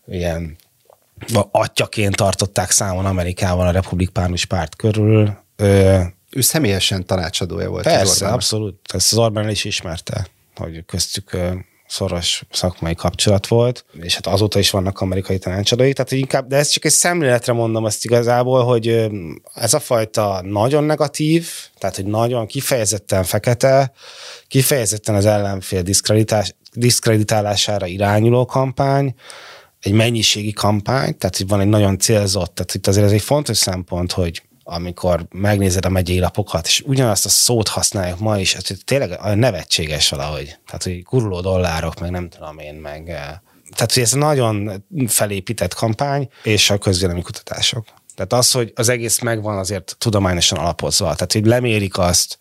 ilyen 0.06 0.56
atyaként 1.50 2.16
tartották 2.16 2.70
számon 2.70 3.06
Amerikában 3.06 3.66
a 3.66 3.70
republikánus 3.70 4.44
párt 4.44 4.76
körül. 4.76 5.36
Ö, 5.56 6.00
ő 6.36 6.40
személyesen 6.40 7.06
tanácsadója 7.06 7.68
volt. 7.68 7.84
Persze, 7.84 8.28
abszolút. 8.28 8.78
Ezt 8.92 9.12
az 9.12 9.18
Orbán 9.18 9.48
is 9.48 9.64
ismerte, 9.64 10.26
hogy 10.56 10.84
köztük 10.86 11.36
szoros 11.92 12.42
szakmai 12.50 12.94
kapcsolat 12.94 13.46
volt, 13.46 13.84
és 14.02 14.14
hát 14.14 14.26
azóta 14.26 14.58
is 14.58 14.70
vannak 14.70 15.00
amerikai 15.00 15.38
tanácsadói, 15.38 15.92
tehát 15.92 16.12
inkább, 16.12 16.46
de 16.46 16.56
ezt 16.56 16.72
csak 16.72 16.84
egy 16.84 16.92
szemléletre 16.92 17.52
mondom 17.52 17.84
azt 17.84 18.04
igazából, 18.04 18.64
hogy 18.64 19.08
ez 19.54 19.74
a 19.74 19.80
fajta 19.80 20.42
nagyon 20.44 20.84
negatív, 20.84 21.48
tehát 21.78 21.96
hogy 21.96 22.06
nagyon 22.06 22.46
kifejezetten 22.46 23.24
fekete, 23.24 23.92
kifejezetten 24.48 25.14
az 25.14 25.26
ellenfél 25.26 25.82
diszkreditálására 26.72 27.86
irányuló 27.86 28.44
kampány, 28.44 29.14
egy 29.80 29.92
mennyiségi 29.92 30.52
kampány, 30.52 31.18
tehát 31.18 31.36
hogy 31.36 31.48
van 31.48 31.60
egy 31.60 31.68
nagyon 31.68 31.98
célzott, 31.98 32.54
tehát 32.54 32.74
itt 32.74 32.86
azért 32.86 33.06
ez 33.06 33.12
egy 33.12 33.22
fontos 33.22 33.56
szempont, 33.56 34.12
hogy 34.12 34.42
amikor 34.72 35.26
megnézed 35.30 35.84
a 35.84 35.88
megyei 35.88 36.18
lapokat, 36.18 36.66
és 36.66 36.82
ugyanazt 36.86 37.24
a 37.24 37.28
szót 37.28 37.68
használjuk 37.68 38.18
ma 38.18 38.38
is, 38.38 38.54
ez 38.54 38.62
tényleg 38.84 39.34
nevetséges 39.34 40.08
valahogy. 40.08 40.58
Tehát, 40.66 40.82
hogy 40.82 41.02
guruló 41.02 41.40
dollárok, 41.40 42.00
meg 42.00 42.10
nem 42.10 42.28
tudom 42.28 42.58
én, 42.58 42.74
meg... 42.74 43.08
Eh, 43.08 43.24
tehát, 43.74 43.92
hogy 43.92 44.02
ez 44.02 44.12
nagyon 44.12 44.84
felépített 45.06 45.74
kampány, 45.74 46.28
és 46.42 46.70
a 46.70 46.78
közvélemény 46.78 47.22
kutatások. 47.22 47.84
Tehát 48.14 48.32
az, 48.32 48.50
hogy 48.50 48.72
az 48.74 48.88
egész 48.88 49.20
megvan 49.20 49.58
azért 49.58 49.96
tudományosan 49.98 50.58
alapozva. 50.58 51.14
Tehát, 51.14 51.32
hogy 51.32 51.46
lemérik 51.46 51.98
azt, 51.98 52.38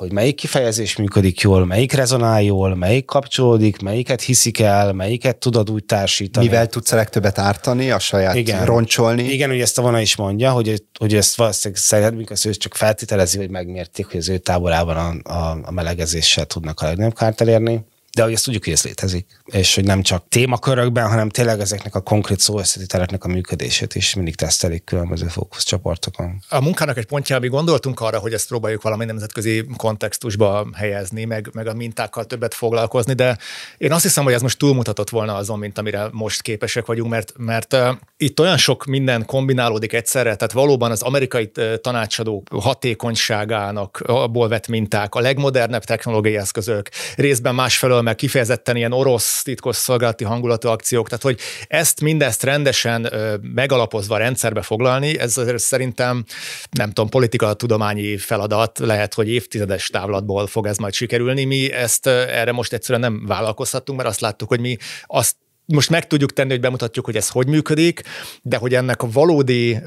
hogy 0.00 0.12
melyik 0.12 0.34
kifejezés 0.34 0.96
működik 0.96 1.40
jól, 1.40 1.66
melyik 1.66 1.92
rezonál 1.92 2.42
jól, 2.42 2.74
melyik 2.74 3.04
kapcsolódik, 3.04 3.80
melyiket 3.80 4.20
hiszik 4.20 4.60
el, 4.60 4.92
melyiket 4.92 5.36
tudod 5.36 5.70
úgy 5.70 5.84
társítani. 5.84 6.46
Mivel 6.46 6.66
tudsz 6.66 6.92
a 6.92 6.96
legtöbbet 6.96 7.38
ártani, 7.38 7.90
a 7.90 7.98
saját 7.98 8.34
Igen. 8.34 8.64
roncsolni. 8.64 9.22
Igen, 9.22 9.50
ugye 9.50 9.62
ezt 9.62 9.78
a 9.78 9.82
vona 9.82 10.00
is 10.00 10.16
mondja, 10.16 10.50
hogy, 10.50 10.84
hogy 10.98 11.14
ezt 11.14 11.36
valószínűleg 11.36 11.82
szeretnénk, 11.82 12.30
azt 12.30 12.44
ő 12.44 12.50
csak 12.50 12.74
feltételezi, 12.74 13.38
hogy 13.38 13.50
megmérték, 13.50 14.06
hogy 14.06 14.16
az 14.16 14.28
ő 14.28 14.38
táborában 14.38 14.96
a, 14.96 15.32
a, 15.32 15.58
a 15.62 15.70
melegezéssel 15.70 16.44
tudnak 16.44 16.80
a 16.80 16.84
legnagyobb 16.84 17.14
kárt 17.14 17.40
elérni 17.40 17.84
de 18.12 18.22
hogy 18.22 18.32
ezt 18.32 18.44
tudjuk, 18.44 18.64
hogy 18.64 18.72
ez 18.72 18.84
létezik, 18.84 19.26
és 19.44 19.74
hogy 19.74 19.84
nem 19.84 20.02
csak 20.02 20.24
témakörökben, 20.28 21.08
hanem 21.08 21.28
tényleg 21.28 21.60
ezeknek 21.60 21.94
a 21.94 22.00
konkrét 22.00 22.40
szóösszetételeknek 22.40 23.24
a 23.24 23.28
működését 23.28 23.94
is 23.94 24.14
mindig 24.14 24.34
tesztelik 24.34 24.84
különböző 24.84 25.26
fókuszcsoportokon. 25.26 26.42
A 26.48 26.60
munkának 26.60 26.96
egy 26.96 27.06
pontja, 27.06 27.36
ami 27.36 27.48
gondoltunk 27.48 28.00
arra, 28.00 28.18
hogy 28.18 28.32
ezt 28.32 28.48
próbáljuk 28.48 28.82
valami 28.82 29.04
nemzetközi 29.04 29.66
kontextusba 29.76 30.68
helyezni, 30.74 31.24
meg, 31.24 31.50
meg 31.52 31.66
a 31.66 31.74
mintákkal 31.74 32.24
többet 32.24 32.54
foglalkozni, 32.54 33.12
de 33.12 33.38
én 33.78 33.92
azt 33.92 34.02
hiszem, 34.02 34.24
hogy 34.24 34.32
ez 34.32 34.42
most 34.42 34.58
túlmutatott 34.58 35.10
volna 35.10 35.34
azon, 35.34 35.58
mint 35.58 35.78
amire 35.78 36.08
most 36.12 36.42
képesek 36.42 36.86
vagyunk, 36.86 37.10
mert, 37.10 37.32
mert 37.36 37.76
itt 38.16 38.40
olyan 38.40 38.56
sok 38.56 38.84
minden 38.84 39.24
kombinálódik 39.26 39.92
egyszerre, 39.92 40.36
tehát 40.36 40.52
valóban 40.52 40.90
az 40.90 41.02
amerikai 41.02 41.50
tanácsadó 41.80 42.42
hatékonyságának 42.50 44.02
abból 44.06 44.48
vett 44.48 44.68
minták, 44.68 45.14
a 45.14 45.20
legmodernebb 45.20 45.84
technológiai 45.84 46.36
eszközök, 46.36 46.88
részben 47.16 47.54
másfelől 47.54 47.99
meg 48.02 48.14
kifejezetten 48.14 48.76
ilyen 48.76 48.92
orosz 48.92 49.42
titkosszolgálati 49.42 50.24
hangulatú 50.24 50.68
akciók, 50.68 51.08
tehát 51.08 51.22
hogy 51.22 51.38
ezt 51.68 52.00
mindezt 52.00 52.42
rendesen 52.42 53.12
megalapozva 53.54 54.16
rendszerbe 54.16 54.62
foglalni, 54.62 55.18
ez 55.18 55.40
szerintem 55.56 56.24
nem 56.70 56.88
tudom, 56.88 57.08
politika 57.08 57.54
tudományi 57.54 58.16
feladat, 58.16 58.78
lehet, 58.78 59.14
hogy 59.14 59.28
évtizedes 59.28 59.88
távlatból 59.88 60.46
fog 60.46 60.66
ez 60.66 60.76
majd 60.76 60.92
sikerülni. 60.92 61.44
Mi 61.44 61.72
ezt 61.72 62.06
erre 62.06 62.52
most 62.52 62.72
egyszerűen 62.72 63.12
nem 63.12 63.26
vállalkozhatunk, 63.26 63.98
mert 63.98 64.10
azt 64.10 64.20
láttuk, 64.20 64.48
hogy 64.48 64.60
mi 64.60 64.76
azt 65.04 65.36
most 65.72 65.90
meg 65.90 66.06
tudjuk 66.06 66.32
tenni, 66.32 66.50
hogy 66.50 66.60
bemutatjuk, 66.60 67.04
hogy 67.04 67.16
ez 67.16 67.28
hogy 67.28 67.46
működik, 67.46 68.02
de 68.42 68.56
hogy 68.56 68.74
ennek 68.74 69.02
a 69.02 69.08
valódi, 69.12 69.78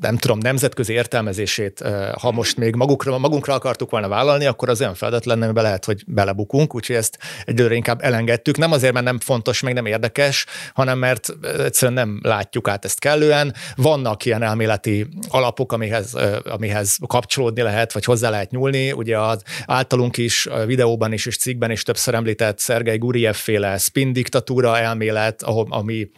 nem 0.00 0.16
tudom, 0.18 0.38
nemzetközi 0.38 0.92
értelmezését, 0.92 1.84
ha 2.20 2.30
most 2.30 2.56
még 2.56 2.74
magukra, 2.74 3.18
magunkra 3.18 3.54
akartuk 3.54 3.90
volna 3.90 4.08
vállalni, 4.08 4.46
akkor 4.46 4.68
az 4.68 4.80
olyan 4.80 4.94
feladat 4.94 5.24
lenne, 5.24 5.44
amiben 5.44 5.62
lehet, 5.62 5.84
hogy 5.84 6.02
belebukunk, 6.06 6.74
úgyhogy 6.74 6.96
ezt 6.96 7.18
egyelőre 7.44 7.74
inkább 7.74 8.02
elengedtük. 8.02 8.56
Nem 8.56 8.72
azért, 8.72 8.92
mert 8.92 9.04
nem 9.04 9.18
fontos, 9.18 9.60
meg 9.60 9.74
nem 9.74 9.86
érdekes, 9.86 10.46
hanem 10.74 10.98
mert 10.98 11.28
egyszerűen 11.58 12.06
nem 12.06 12.20
látjuk 12.22 12.68
át 12.68 12.84
ezt 12.84 12.98
kellően. 12.98 13.54
Vannak 13.76 14.24
ilyen 14.24 14.42
elméleti 14.42 15.06
alapok, 15.28 15.72
amihez, 15.72 16.14
amihez 16.44 16.96
kapcsolódni 17.06 17.62
lehet, 17.62 17.92
vagy 17.92 18.04
hozzá 18.04 18.30
lehet 18.30 18.50
nyúlni. 18.50 18.92
Ugye 18.92 19.18
az 19.18 19.42
általunk 19.66 20.16
is 20.16 20.48
videóban 20.66 21.12
is 21.12 21.26
és 21.26 21.36
cikkben 21.36 21.70
is 21.70 21.82
többször 21.82 22.14
említett 22.14 22.58
Szergei 22.58 22.98
Guriev 22.98 23.34
féle 23.34 23.78
spin 23.78 24.12
diktatúra 24.12 24.78
elmélet, 24.78 24.98
ahol, 25.46 25.72
ami 25.72 26.12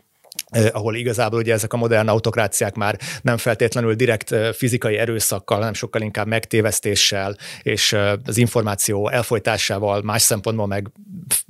ahol 0.73 0.95
igazából 0.95 1.39
ugye 1.39 1.53
ezek 1.53 1.73
a 1.73 1.77
modern 1.77 2.09
autokráciák 2.09 2.75
már 2.75 2.99
nem 3.23 3.37
feltétlenül 3.37 3.95
direkt 3.95 4.33
eh, 4.33 4.53
fizikai 4.53 4.97
erőszakkal, 4.97 5.59
hanem 5.59 5.75
sokkal 5.75 6.01
inkább 6.03 6.27
megtévesztéssel 6.27 7.37
és 7.63 7.93
eh, 7.93 8.13
az 8.25 8.37
információ 8.37 9.09
elfolytásával, 9.09 10.03
más 10.03 10.23
szempontból 10.23 10.67
meg 10.67 10.91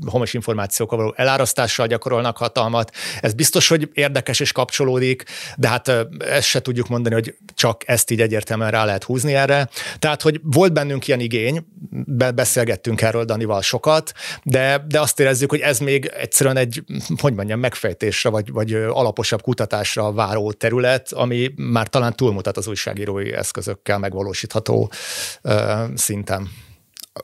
homos 0.07 0.35
információkkal 0.35 0.99
való 0.99 1.15
elárasztással 1.17 1.87
gyakorolnak 1.87 2.37
hatalmat. 2.37 2.91
Ez 3.21 3.33
biztos, 3.33 3.69
hogy 3.69 3.91
érdekes 3.93 4.41
és 4.41 4.53
kapcsolódik, 4.53 5.25
de 5.57 5.69
hát 5.69 5.89
ezt 6.19 6.47
se 6.47 6.63
tudjuk 6.63 6.89
mondani, 6.89 7.15
hogy 7.15 7.37
csak 7.55 7.89
ezt 7.89 8.11
így 8.11 8.21
egyértelműen 8.21 8.71
rá 8.71 8.85
lehet 8.85 9.05
húzni 9.05 9.35
erre. 9.35 9.69
Tehát, 9.99 10.23
hogy 10.23 10.41
volt 10.43 10.73
bennünk 10.73 11.07
ilyen 11.09 11.21
igény, 11.21 11.67
beszélgettünk 12.35 13.01
erről 13.01 13.25
Danival 13.25 13.63
sokat, 13.63 14.13
de, 14.43 14.85
de 14.89 15.01
azt 15.01 15.21
érezzük, 15.21 15.51
hogy 15.51 15.61
ez 15.61 15.79
még 15.79 16.11
egyszerűen 16.17 16.57
egy, 16.57 16.85
hogy 17.21 17.35
mondjam, 17.35 17.61
megfejtésre, 17.61 18.31
vagy, 18.31 18.51
vagy 18.53 18.73
alaposabb 18.93 19.43
kutatásra 19.43 20.13
váró 20.13 20.53
terület, 20.53 21.13
ami 21.13 21.51
már 21.57 21.89
talán 21.89 22.17
túlmutat 22.17 22.57
az 22.57 22.67
újságírói 22.67 23.33
eszközökkel 23.33 23.99
megvalósítható 23.99 24.91
szinten. 25.95 26.49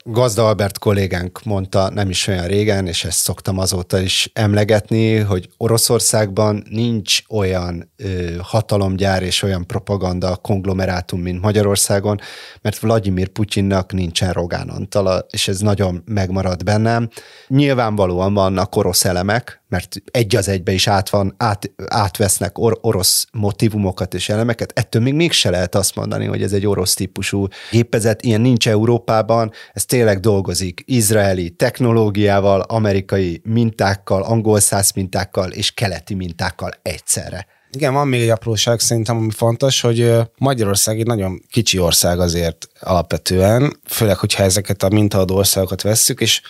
Gazda 0.03 0.47
Albert 0.47 0.79
kollégánk 0.79 1.43
mondta 1.45 1.91
nem 1.91 2.11
is 2.11 2.27
olyan 2.27 2.47
régen, 2.47 2.87
és 2.87 3.05
ezt 3.05 3.19
szoktam 3.19 3.59
azóta 3.59 4.01
is 4.01 4.31
emlegetni, 4.33 5.17
hogy 5.17 5.49
Oroszországban 5.57 6.65
nincs 6.71 7.19
olyan 7.29 7.93
ö, 7.97 8.37
hatalomgyár 8.43 9.23
és 9.23 9.43
olyan 9.43 9.67
propaganda 9.67 10.37
konglomerátum, 10.37 11.21
mint 11.21 11.41
Magyarországon, 11.41 12.21
mert 12.63 12.79
Vladimir 12.79 13.29
Putyinnak 13.29 13.93
nincsen 13.93 14.33
Rogán 14.33 14.69
Antala, 14.69 15.27
és 15.31 15.49
ez 15.49 15.61
nagyon 15.61 16.03
megmarad 16.05 16.65
bennem. 16.65 17.09
Nyilvánvalóan 17.47 18.35
vannak 18.35 18.77
orosz 18.77 19.05
elemek, 19.05 19.63
mert 19.69 19.97
egy 20.11 20.37
az 20.37 20.49
egybe 20.49 20.73
is 20.73 20.87
át 20.87 21.11
van, 21.11 21.35
át, 21.37 21.71
átvesznek 21.87 22.59
or, 22.59 22.79
orosz 22.81 23.27
motivumokat 23.33 24.15
és 24.15 24.29
elemeket, 24.29 24.73
ettől 24.75 25.03
még 25.03 25.15
mégse 25.15 25.51
lehet 25.51 25.75
azt 25.75 25.95
mondani, 25.95 26.27
hogy 26.27 26.43
ez 26.43 26.53
egy 26.53 26.67
orosz 26.67 26.95
típusú 26.95 27.47
gépezet, 27.71 28.23
ilyen 28.23 28.41
nincs 28.41 28.69
Európában, 28.69 29.53
ez 29.73 29.85
tényleg 29.85 30.21
dolgozik 30.21 30.83
izraeli 30.87 31.51
technológiával, 31.51 32.61
amerikai 32.61 33.41
mintákkal, 33.45 34.23
angol 34.23 34.61
száz 34.61 34.91
mintákkal 34.91 35.51
és 35.51 35.71
keleti 35.71 36.15
mintákkal 36.15 36.71
egyszerre. 36.83 37.47
Igen, 37.73 37.93
van 37.93 38.09
még 38.09 38.21
egy 38.21 38.29
apróság 38.29 38.81
szerintem, 38.81 39.17
ami 39.17 39.31
fontos, 39.31 39.81
hogy 39.81 40.13
Magyarország 40.39 40.99
egy 40.99 41.07
nagyon 41.07 41.43
kicsi 41.51 41.79
ország 41.79 42.21
azért 42.21 42.69
alapvetően, 42.81 43.81
főleg, 43.85 44.17
hogyha 44.17 44.43
ezeket 44.43 44.83
a 44.83 44.89
mintaadó 44.89 45.37
országokat 45.37 45.83
vesszük, 45.83 46.21
és 46.21 46.41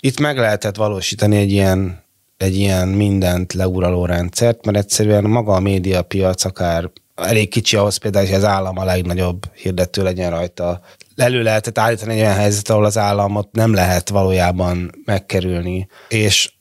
itt 0.00 0.20
meg 0.20 0.38
lehetett 0.38 0.76
valósítani 0.76 1.36
egy 1.36 1.50
ilyen, 1.50 2.04
egy 2.42 2.56
ilyen 2.56 2.88
mindent 2.88 3.52
leuraló 3.52 4.04
rendszert, 4.04 4.64
mert 4.64 4.78
egyszerűen 4.78 5.24
maga 5.24 5.54
a 5.54 5.60
médiapiac 5.60 6.44
akár 6.44 6.90
elég 7.14 7.48
kicsi 7.48 7.76
ahhoz 7.76 7.96
például, 7.96 8.26
hogy 8.26 8.34
az 8.34 8.44
állam 8.44 8.78
a 8.78 8.84
legnagyobb 8.84 9.46
hirdető 9.54 10.02
legyen 10.02 10.30
rajta. 10.30 10.80
Elő 11.16 11.42
lehetett 11.42 11.78
állítani 11.78 12.12
egy 12.12 12.20
olyan 12.20 12.34
helyzet, 12.34 12.70
ahol 12.70 12.84
az 12.84 12.98
államot 12.98 13.52
nem 13.52 13.74
lehet 13.74 14.08
valójában 14.08 14.92
megkerülni. 15.04 15.88
És 16.08 16.52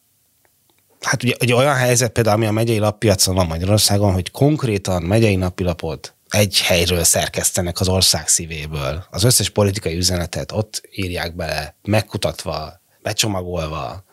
hát 1.01 1.23
ugye, 1.23 1.33
ugye 1.41 1.55
olyan 1.55 1.75
helyzet 1.75 2.11
például, 2.11 2.35
ami 2.35 2.45
a 2.45 2.51
megyei 2.51 2.77
lappiacon 2.77 3.35
van 3.35 3.45
Magyarországon, 3.45 4.13
hogy 4.13 4.31
konkrétan 4.31 5.03
megyei 5.03 5.35
napilapot 5.35 6.15
egy 6.29 6.61
helyről 6.61 7.03
szerkesztenek 7.03 7.79
az 7.79 7.87
ország 7.87 8.27
szívéből. 8.27 9.05
Az 9.09 9.23
összes 9.23 9.49
politikai 9.49 9.97
üzenetet 9.97 10.51
ott 10.51 10.81
írják 10.91 11.35
bele, 11.35 11.75
megkutatva, 11.81 12.81
becsomagolva, 13.01 14.03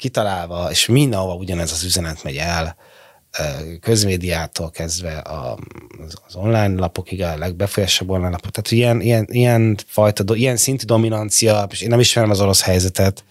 kitalálva, 0.00 0.70
és 0.70 0.86
mindenhova 0.86 1.34
ugyanez 1.34 1.72
az 1.72 1.84
üzenet 1.84 2.22
megy 2.22 2.36
el, 2.36 2.76
közmédiától 3.80 4.70
kezdve 4.70 5.22
az 6.26 6.34
online 6.34 6.80
lapokig, 6.80 7.22
a 7.22 7.38
legbefolyásabb 7.38 8.10
online 8.10 8.30
lapok. 8.30 8.50
Tehát 8.50 8.70
ilyen, 8.70 9.00
ilyen, 9.00 9.26
ilyen 9.30 9.78
fajta, 9.86 10.34
ilyen 10.34 10.56
szintű 10.56 10.84
dominancia, 10.84 11.68
és 11.70 11.80
én 11.80 11.88
nem 11.88 12.00
ismerem 12.00 12.30
az 12.30 12.40
orosz 12.40 12.62
helyzetet, 12.62 13.24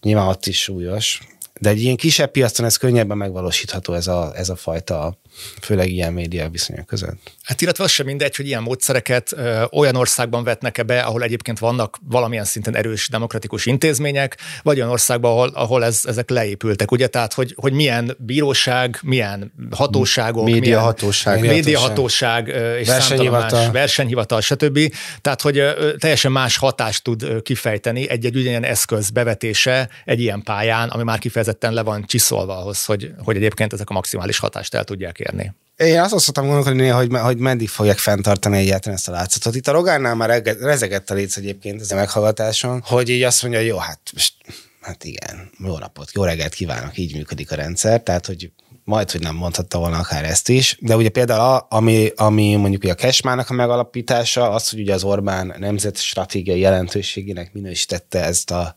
nyilván 0.00 0.28
ott 0.28 0.46
is 0.46 0.62
súlyos, 0.62 1.20
de 1.60 1.68
egy 1.68 1.82
ilyen 1.82 1.96
kisebb 1.96 2.30
piacon 2.30 2.66
ez 2.66 2.76
könnyebben 2.76 3.16
megvalósítható 3.16 3.92
ez 3.92 4.06
a, 4.06 4.32
ez 4.36 4.48
a 4.48 4.56
fajta, 4.56 5.18
főleg 5.60 5.90
ilyen 5.90 6.12
média 6.12 6.48
viszonyok 6.48 6.86
között. 6.86 7.32
Hát 7.42 7.60
illetve 7.60 7.84
az 7.84 7.90
sem 7.90 8.06
mindegy, 8.06 8.36
hogy 8.36 8.46
ilyen 8.46 8.62
módszereket 8.62 9.32
ö, 9.32 9.64
olyan 9.72 9.96
országban 9.96 10.44
vetnek-e 10.44 10.82
be, 10.82 11.00
ahol 11.00 11.22
egyébként 11.22 11.58
vannak 11.58 11.98
valamilyen 12.08 12.44
szinten 12.44 12.76
erős 12.76 13.08
demokratikus 13.08 13.66
intézmények, 13.66 14.36
vagy 14.62 14.76
olyan 14.76 14.90
országban, 14.90 15.30
ahol, 15.30 15.48
ahol 15.48 15.84
ez, 15.84 16.00
ezek 16.04 16.30
leépültek, 16.30 16.90
ugye? 16.90 17.06
Tehát, 17.06 17.32
hogy, 17.32 17.54
hogy 17.56 17.72
milyen 17.72 18.16
bíróság, 18.18 18.98
milyen 19.02 19.52
hatóságok, 19.70 20.44
média 20.44 20.80
hatóság, 20.80 21.40
média 21.40 21.78
hatóság 21.78 22.48
és 22.80 22.88
versenyhivatal. 22.88 23.62
Más, 23.62 23.72
versenyhivatal, 23.72 24.40
stb. 24.40 24.94
Tehát, 25.20 25.40
hogy 25.40 25.58
ö, 25.58 25.96
teljesen 25.98 26.32
más 26.32 26.56
hatást 26.56 27.02
tud 27.02 27.42
kifejteni 27.42 28.08
egy-egy 28.08 28.34
ugyanilyen 28.34 28.64
eszköz 28.64 29.10
bevetése 29.10 29.88
egy 30.04 30.20
ilyen 30.20 30.42
pályán, 30.42 30.88
ami 30.88 31.02
már 31.02 31.18
kifejezetten 31.18 31.72
le 31.72 31.82
van 31.82 32.04
csiszolva 32.06 32.58
ahhoz, 32.58 32.84
hogy, 32.84 33.10
hogy 33.18 33.36
egyébként 33.36 33.72
ezek 33.72 33.90
a 33.90 33.92
maximális 33.92 34.38
hatást 34.38 34.74
el 34.74 34.84
tudják 34.84 35.18
érni. 35.24 35.54
Én 35.76 36.00
azt 36.00 36.18
szoktam 36.18 36.44
gondolkodni, 36.44 36.86
hogy, 36.86 37.08
hogy 37.12 37.36
meddig 37.36 37.68
fogják 37.68 37.98
fenntartani 37.98 38.58
egyáltalán 38.58 38.96
ezt 38.96 39.08
a 39.08 39.12
látszatot. 39.12 39.54
Itt 39.54 39.68
a 39.68 39.72
Rogánál 39.72 40.14
már 40.14 40.42
rezegett 40.60 41.10
a 41.10 41.14
léc 41.14 41.36
egyébként 41.36 41.80
ez 41.80 41.90
a 41.90 41.94
meghallgatáson, 41.94 42.82
hogy 42.86 43.08
így 43.08 43.22
azt 43.22 43.42
mondja, 43.42 43.60
hogy 43.60 43.68
jó, 43.68 43.76
hát 43.76 44.00
most, 44.12 44.34
hát 44.80 45.04
igen, 45.04 45.50
jó 45.58 45.78
napot, 45.78 46.10
jó 46.12 46.24
reggelt 46.24 46.54
kívánok, 46.54 46.98
így 46.98 47.14
működik 47.14 47.52
a 47.52 47.54
rendszer, 47.54 48.02
tehát 48.02 48.26
hogy 48.26 48.50
majd, 48.84 49.10
hogy 49.10 49.20
nem 49.20 49.34
mondhatta 49.34 49.78
volna 49.78 49.98
akár 49.98 50.24
ezt 50.24 50.48
is, 50.48 50.76
de 50.80 50.96
ugye 50.96 51.08
például 51.08 51.40
a, 51.40 51.66
ami, 51.70 52.12
ami 52.16 52.54
mondjuk 52.54 52.84
a 52.84 52.94
Kesmának 52.94 53.50
a 53.50 53.54
megalapítása, 53.54 54.50
az, 54.50 54.70
hogy 54.70 54.80
ugye 54.80 54.94
az 54.94 55.04
Orbán 55.04 55.54
nemzet 55.58 55.96
stratégiai 55.96 56.58
jelentőségének 56.58 57.52
minősítette 57.52 58.24
ezt 58.24 58.50
a 58.50 58.74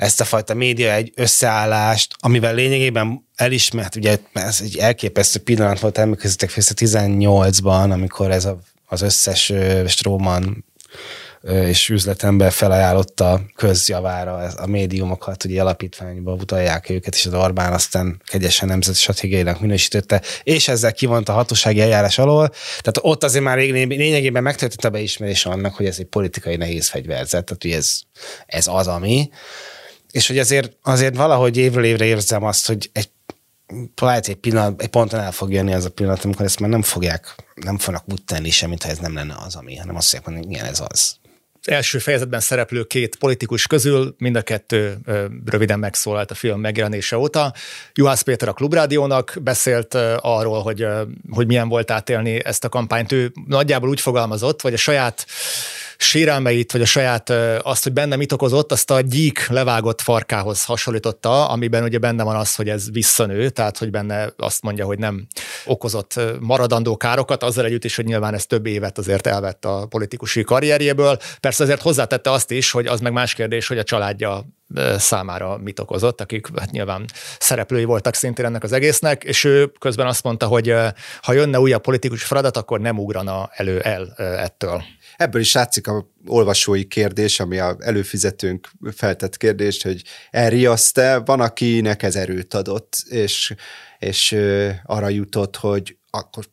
ezt 0.00 0.20
a 0.20 0.24
fajta 0.24 0.54
média 0.54 0.92
egy 0.92 1.12
összeállást, 1.14 2.14
amivel 2.18 2.54
lényegében 2.54 3.26
elismert, 3.36 3.96
ugye 3.96 4.18
ez 4.32 4.60
egy 4.62 4.76
elképesztő 4.76 5.38
pillanat 5.38 5.80
volt 5.80 5.98
emlékezzetek 5.98 6.50
18-ban, 6.56 7.90
amikor 7.90 8.30
ez 8.30 8.44
a, 8.44 8.58
az 8.86 9.02
összes 9.02 9.52
Stróman 9.86 10.64
és 11.42 11.88
üzletember 11.88 12.52
felajánlotta 12.52 13.40
közjavára 13.56 14.34
a 14.36 14.66
médiumokat, 14.66 15.44
ugye 15.44 15.60
alapítványba 15.60 16.32
utalják 16.32 16.90
őket, 16.90 17.14
és 17.14 17.26
az 17.26 17.34
Orbán 17.34 17.72
aztán 17.72 18.22
kegyesen 18.24 18.68
nemzeti 18.68 18.98
stratégiainak 18.98 19.60
minősítette, 19.60 20.22
és 20.42 20.68
ezzel 20.68 20.92
kivont 20.92 21.28
a 21.28 21.32
hatósági 21.32 21.80
eljárás 21.80 22.18
alól. 22.18 22.48
Tehát 22.68 22.98
ott 23.00 23.24
azért 23.24 23.44
már 23.44 23.58
lényegében 23.58 24.42
megtörtént 24.42 24.84
a 24.84 24.90
beismerés 24.90 25.46
annak, 25.46 25.74
hogy 25.74 25.86
ez 25.86 25.96
egy 25.98 26.06
politikai 26.06 26.56
nehéz 26.56 26.88
fegyverzet, 26.88 27.44
tehát 27.44 27.62
hogy 27.62 27.72
ez, 27.72 28.00
ez 28.46 28.66
az, 28.66 28.86
ami 28.86 29.28
és 30.10 30.26
hogy 30.26 30.38
azért, 30.38 30.76
azért 30.82 31.16
valahogy 31.16 31.56
évről 31.56 31.84
évre 31.84 32.04
érzem 32.04 32.44
azt, 32.44 32.66
hogy 32.66 32.90
egy 32.92 33.10
lehet 34.00 34.28
egy 34.28 34.36
pillanat, 34.36 34.82
egy 34.82 34.88
ponton 34.88 35.20
el 35.20 35.32
fog 35.32 35.52
jönni 35.52 35.74
az 35.74 35.84
a 35.84 35.90
pillanat, 35.90 36.24
amikor 36.24 36.44
ezt 36.44 36.60
már 36.60 36.70
nem 36.70 36.82
fogják, 36.82 37.34
nem 37.54 37.78
fognak 37.78 38.04
úgy 38.12 38.24
tenni 38.24 38.50
semmit, 38.50 38.82
ha 38.82 38.88
ez 38.88 38.98
nem 38.98 39.14
lenne 39.14 39.36
az, 39.46 39.54
ami, 39.54 39.76
hanem 39.76 39.96
azt 39.96 40.12
mondják, 40.12 40.44
hogy 40.44 40.52
igen, 40.52 40.64
ez 40.64 40.82
az. 40.88 41.18
Első 41.64 41.98
fejezetben 41.98 42.40
szereplő 42.40 42.84
két 42.84 43.16
politikus 43.16 43.66
közül 43.66 44.14
mind 44.18 44.36
a 44.36 44.42
kettő 44.42 44.98
ö, 45.04 45.24
röviden 45.44 45.78
megszólalt 45.78 46.30
a 46.30 46.34
film 46.34 46.60
megjelenése 46.60 47.18
óta. 47.18 47.54
Juhász 47.94 48.22
Péter 48.22 48.48
a 48.48 48.52
Klubrádiónak 48.52 49.36
beszélt 49.42 49.94
ö, 49.94 50.16
arról, 50.20 50.62
hogy, 50.62 50.82
ö, 50.82 51.02
hogy 51.30 51.46
milyen 51.46 51.68
volt 51.68 51.90
átélni 51.90 52.44
ezt 52.44 52.64
a 52.64 52.68
kampányt. 52.68 53.12
Ő 53.12 53.32
nagyjából 53.46 53.88
úgy 53.88 54.00
fogalmazott, 54.00 54.60
hogy 54.60 54.72
a 54.72 54.76
saját 54.76 55.26
sérelmeit, 56.02 56.72
vagy 56.72 56.80
a 56.80 56.84
saját 56.84 57.30
azt, 57.62 57.82
hogy 57.82 57.92
benne 57.92 58.16
mit 58.16 58.32
okozott, 58.32 58.72
azt 58.72 58.90
a 58.90 59.00
gyík 59.00 59.46
levágott 59.46 60.00
farkához 60.00 60.64
hasonlította, 60.64 61.48
amiben 61.48 61.82
ugye 61.82 61.98
benne 61.98 62.22
van 62.22 62.36
az, 62.36 62.54
hogy 62.54 62.68
ez 62.68 62.90
visszanő, 62.90 63.48
tehát 63.48 63.78
hogy 63.78 63.90
benne 63.90 64.32
azt 64.36 64.62
mondja, 64.62 64.84
hogy 64.84 64.98
nem 64.98 65.26
okozott 65.64 66.20
maradandó 66.40 66.96
károkat, 66.96 67.42
azzal 67.42 67.64
együtt 67.64 67.84
is, 67.84 67.96
hogy 67.96 68.04
nyilván 68.04 68.34
ez 68.34 68.46
több 68.46 68.66
évet 68.66 68.98
azért 68.98 69.26
elvett 69.26 69.64
a 69.64 69.86
politikusi 69.86 70.42
karrierjéből. 70.42 71.18
Persze 71.40 71.62
azért 71.62 71.82
hozzátette 71.82 72.30
azt 72.30 72.50
is, 72.50 72.70
hogy 72.70 72.86
az 72.86 73.00
meg 73.00 73.12
más 73.12 73.34
kérdés, 73.34 73.66
hogy 73.66 73.78
a 73.78 73.82
családja 73.82 74.44
számára 74.96 75.58
mit 75.58 75.80
okozott, 75.80 76.20
akik 76.20 76.46
hát 76.58 76.70
nyilván 76.70 77.04
szereplői 77.38 77.84
voltak 77.84 78.14
szintén 78.14 78.44
ennek 78.44 78.62
az 78.62 78.72
egésznek, 78.72 79.24
és 79.24 79.44
ő 79.44 79.72
közben 79.78 80.06
azt 80.06 80.22
mondta, 80.22 80.46
hogy 80.46 80.74
ha 81.22 81.32
jönne 81.32 81.60
újabb 81.60 81.82
politikus 81.82 82.24
feladat, 82.24 82.56
akkor 82.56 82.80
nem 82.80 82.98
ugrana 82.98 83.50
elő 83.52 83.80
el 83.80 84.12
ettől. 84.16 84.82
Ebből 85.20 85.40
is 85.40 85.52
látszik 85.52 85.86
a 85.86 86.06
olvasói 86.26 86.84
kérdés, 86.84 87.40
ami 87.40 87.58
a 87.58 87.76
előfizetőnk 87.78 88.68
feltett 88.94 89.36
kérdés, 89.36 89.82
hogy 89.82 90.02
elriaszt-e, 90.30 91.18
van, 91.18 91.40
akinek 91.40 92.02
ez 92.02 92.16
erőt 92.16 92.54
adott, 92.54 92.96
és, 93.08 93.54
és 93.98 94.36
arra 94.84 95.08
jutott, 95.08 95.56
hogy 95.56 95.96
akkor 96.10 96.44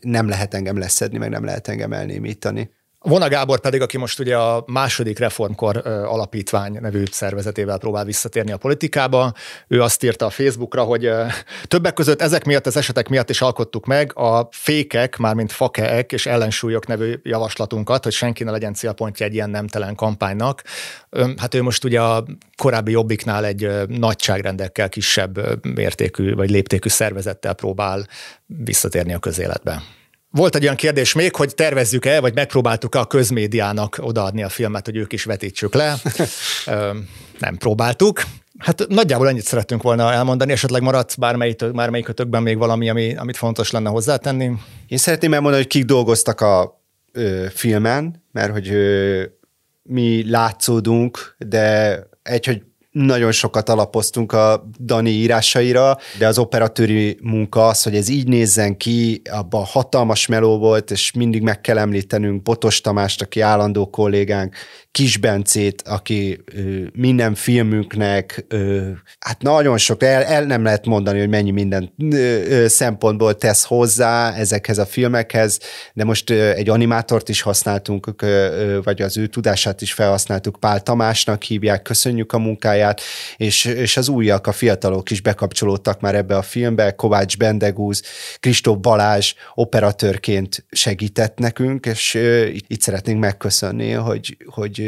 nem 0.00 0.28
lehet 0.28 0.54
engem 0.54 0.78
leszedni, 0.78 1.18
meg 1.18 1.30
nem 1.30 1.44
lehet 1.44 1.68
engem 1.68 1.92
elnémítani. 1.92 2.70
Vona 3.00 3.28
Gábor 3.28 3.60
pedig, 3.60 3.80
aki 3.80 3.96
most 3.96 4.18
ugye 4.18 4.36
a 4.36 4.64
második 4.66 5.18
reformkor 5.18 5.76
alapítvány 5.86 6.78
nevű 6.80 7.02
szervezetével 7.10 7.78
próbál 7.78 8.04
visszatérni 8.04 8.52
a 8.52 8.56
politikába, 8.56 9.32
ő 9.68 9.82
azt 9.82 10.02
írta 10.02 10.26
a 10.26 10.30
Facebookra, 10.30 10.82
hogy 10.82 11.10
többek 11.64 11.92
között 11.92 12.22
ezek 12.22 12.44
miatt, 12.44 12.66
az 12.66 12.76
esetek 12.76 13.08
miatt 13.08 13.30
is 13.30 13.40
alkottuk 13.40 13.86
meg 13.86 14.18
a 14.18 14.48
fékek, 14.50 15.16
mármint 15.16 15.52
fakeek 15.52 16.12
és 16.12 16.26
ellensúlyok 16.26 16.86
nevű 16.86 17.14
javaslatunkat, 17.22 18.04
hogy 18.04 18.12
senki 18.12 18.44
ne 18.44 18.50
legyen 18.50 18.74
célpontja 18.74 19.26
egy 19.26 19.34
ilyen 19.34 19.50
nemtelen 19.50 19.94
kampánynak. 19.94 20.62
Hát 21.36 21.54
ő 21.54 21.62
most 21.62 21.84
ugye 21.84 22.00
a 22.00 22.24
korábbi 22.56 22.90
Jobbiknál 22.90 23.44
egy 23.44 23.70
nagyságrendekkel 23.86 24.88
kisebb 24.88 25.64
mértékű 25.74 26.34
vagy 26.34 26.50
léptékű 26.50 26.88
szervezettel 26.88 27.54
próbál 27.54 28.06
visszatérni 28.46 29.14
a 29.14 29.18
közéletbe. 29.18 29.82
Volt 30.30 30.54
egy 30.54 30.62
olyan 30.62 30.76
kérdés 30.76 31.12
még, 31.12 31.34
hogy 31.34 31.54
tervezzük-e, 31.54 32.20
vagy 32.20 32.34
megpróbáltuk-e 32.34 32.98
a 32.98 33.06
közmédiának 33.06 33.98
odaadni 34.00 34.42
a 34.42 34.48
filmet, 34.48 34.84
hogy 34.84 34.96
ők 34.96 35.12
is 35.12 35.24
vetítsük 35.24 35.74
le. 35.74 35.94
Nem 37.38 37.56
próbáltuk. 37.58 38.22
Hát 38.58 38.86
nagyjából 38.88 39.28
ennyit 39.28 39.44
szerettünk 39.44 39.82
volna 39.82 40.12
elmondani, 40.12 40.52
esetleg 40.52 40.82
maradt 40.82 41.18
bármelyik, 41.18 41.72
bármelyikötökben 41.72 42.42
még 42.42 42.58
valami, 42.58 42.88
ami, 42.88 43.16
amit 43.16 43.36
fontos 43.36 43.70
lenne 43.70 43.88
hozzátenni. 43.88 44.52
Én 44.86 44.98
szeretném 44.98 45.34
elmondani, 45.34 45.62
hogy 45.62 45.72
kik 45.72 45.84
dolgoztak 45.84 46.40
a 46.40 46.82
ö, 47.12 47.46
filmen, 47.54 48.24
mert 48.32 48.52
hogy 48.52 48.68
ö, 48.68 49.22
mi 49.82 50.30
látszódunk, 50.30 51.36
de 51.38 51.98
egy, 52.22 52.46
hogy 52.46 52.62
nagyon 53.04 53.32
sokat 53.32 53.68
alapoztunk 53.68 54.32
a 54.32 54.68
Dani 54.80 55.10
írásaira, 55.10 55.96
de 56.18 56.26
az 56.26 56.38
operatőri 56.38 57.18
munka 57.22 57.66
az, 57.66 57.82
hogy 57.82 57.94
ez 57.94 58.08
így 58.08 58.28
nézzen 58.28 58.76
ki, 58.76 59.22
abban 59.30 59.64
hatalmas 59.64 60.26
meló 60.26 60.58
volt, 60.58 60.90
és 60.90 61.12
mindig 61.12 61.42
meg 61.42 61.60
kell 61.60 61.78
említenünk 61.78 62.42
Botos 62.42 62.80
Tamást, 62.80 63.22
aki 63.22 63.40
állandó 63.40 63.90
kollégánk, 63.90 64.54
Kisbencét, 64.98 65.82
aki 65.86 66.44
minden 66.92 67.34
filmünknek, 67.34 68.44
hát 69.18 69.42
nagyon 69.42 69.78
sok, 69.78 70.02
el, 70.02 70.24
el 70.24 70.44
nem 70.44 70.62
lehet 70.62 70.86
mondani, 70.86 71.18
hogy 71.18 71.28
mennyi 71.28 71.50
minden 71.50 71.92
szempontból 72.66 73.36
tesz 73.36 73.64
hozzá 73.64 74.34
ezekhez 74.34 74.78
a 74.78 74.86
filmekhez, 74.86 75.60
de 75.92 76.04
most 76.04 76.30
egy 76.30 76.68
animátort 76.68 77.28
is 77.28 77.40
használtunk, 77.40 78.14
vagy 78.82 79.02
az 79.02 79.16
ő 79.16 79.26
tudását 79.26 79.80
is 79.80 79.92
felhasználtuk, 79.92 80.56
Pál 80.60 80.82
Tamásnak 80.82 81.42
hívják, 81.42 81.82
köszönjük 81.82 82.32
a 82.32 82.38
munkáját, 82.38 83.00
és, 83.36 83.64
és 83.64 83.96
az 83.96 84.08
újak, 84.08 84.46
a 84.46 84.52
fiatalok 84.52 85.10
is 85.10 85.20
bekapcsolódtak 85.20 86.00
már 86.00 86.14
ebbe 86.14 86.36
a 86.36 86.42
filmbe, 86.42 86.90
Kovács 86.94 87.36
Bendegúz, 87.36 88.02
Kristóf 88.40 88.78
Balázs 88.78 89.34
operatőrként 89.54 90.64
segített 90.70 91.38
nekünk, 91.38 91.86
és 91.86 92.14
itt 92.68 92.80
szeretnénk 92.80 93.20
megköszönni, 93.20 93.90
hogy, 93.90 94.36
hogy, 94.46 94.87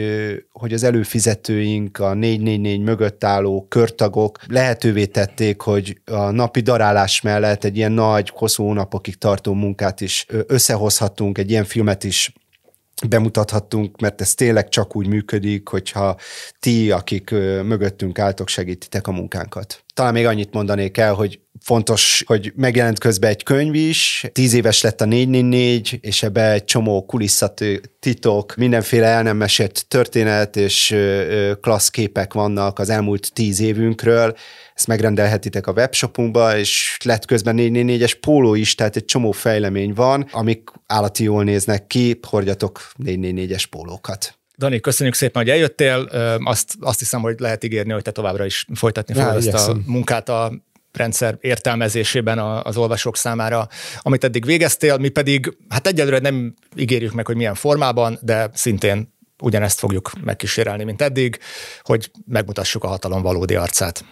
hogy 0.52 0.72
az 0.72 0.82
előfizetőink, 0.82 1.98
a 1.98 2.14
444 2.14 2.80
mögött 2.80 3.24
álló 3.24 3.66
körtagok 3.68 4.38
lehetővé 4.48 5.06
tették, 5.06 5.60
hogy 5.60 6.00
a 6.04 6.30
napi 6.30 6.60
darálás 6.60 7.20
mellett 7.20 7.64
egy 7.64 7.76
ilyen 7.76 7.92
nagy, 7.92 8.32
hosszú 8.34 8.62
hónapokig 8.62 9.16
tartó 9.16 9.52
munkát 9.52 10.00
is 10.00 10.26
összehozhatunk, 10.46 11.38
egy 11.38 11.50
ilyen 11.50 11.64
filmet 11.64 12.04
is 12.04 12.32
bemutathattunk, 13.08 14.00
mert 14.00 14.20
ez 14.20 14.34
tényleg 14.34 14.68
csak 14.68 14.96
úgy 14.96 15.06
működik, 15.06 15.68
hogyha 15.68 16.16
ti, 16.58 16.90
akik 16.90 17.30
mögöttünk 17.64 18.18
álltok, 18.18 18.48
segítitek 18.48 19.06
a 19.06 19.12
munkánkat. 19.12 19.84
Talán 19.94 20.12
még 20.12 20.26
annyit 20.26 20.52
mondanék 20.52 20.96
el, 20.96 21.14
hogy 21.14 21.40
fontos, 21.60 22.22
hogy 22.26 22.52
megjelent 22.56 22.98
közben 22.98 23.30
egy 23.30 23.42
könyv 23.42 23.74
is, 23.74 24.26
tíz 24.32 24.52
éves 24.52 24.80
lett 24.82 25.00
a 25.00 25.04
444, 25.04 25.98
és 26.00 26.22
ebbe 26.22 26.52
egy 26.52 26.64
csomó 26.64 27.04
kulisszatitok, 27.04 28.54
mindenféle 28.56 29.06
el 29.06 29.22
nem 29.22 29.36
mesélt 29.36 29.84
történet 29.88 30.56
és 30.56 30.96
klassz 31.60 31.88
képek 31.88 32.32
vannak 32.32 32.78
az 32.78 32.90
elmúlt 32.90 33.32
tíz 33.32 33.60
évünkről, 33.60 34.36
ezt 34.74 34.86
megrendelhetitek 34.86 35.66
a 35.66 35.72
webshopunkba, 35.72 36.56
és 36.56 36.96
lett 37.04 37.24
közben 37.24 37.56
444-es 37.58 38.16
póló 38.20 38.54
is, 38.54 38.74
tehát 38.74 38.96
egy 38.96 39.04
csomó 39.04 39.30
fejlemény 39.30 39.92
van, 39.92 40.28
amik 40.32 40.70
állati 40.86 41.24
jól 41.24 41.44
néznek 41.44 41.86
ki, 41.86 42.18
hordjatok 42.28 42.90
444-es 43.04 43.64
pólókat. 43.70 44.38
Dani, 44.58 44.80
köszönjük 44.80 45.14
szépen, 45.14 45.42
hogy 45.42 45.50
eljöttél. 45.50 46.08
Azt, 46.44 46.74
azt 46.80 46.98
hiszem, 46.98 47.20
hogy 47.20 47.34
lehet 47.38 47.64
ígérni, 47.64 47.92
hogy 47.92 48.02
te 48.02 48.10
továbbra 48.10 48.44
is 48.44 48.66
folytatni 48.74 49.14
fogod 49.14 49.36
ezt 49.36 49.68
a 49.68 49.76
munkát 49.86 50.28
a 50.28 50.52
rendszer 50.92 51.36
értelmezésében 51.40 52.38
az 52.38 52.76
olvasók 52.76 53.16
számára, 53.16 53.68
amit 53.98 54.24
eddig 54.24 54.44
végeztél, 54.44 54.96
mi 54.96 55.08
pedig, 55.08 55.56
hát 55.68 55.86
egyelőre 55.86 56.18
nem 56.18 56.54
ígérjük 56.76 57.12
meg, 57.12 57.26
hogy 57.26 57.36
milyen 57.36 57.54
formában, 57.54 58.18
de 58.22 58.50
szintén 58.52 59.14
ugyanezt 59.42 59.78
fogjuk 59.78 60.10
megkísérelni, 60.24 60.84
mint 60.84 61.02
eddig, 61.02 61.38
hogy 61.82 62.10
megmutassuk 62.26 62.84
a 62.84 62.88
hatalom 62.88 63.22
valódi 63.22 63.54
arcát. 63.54 64.04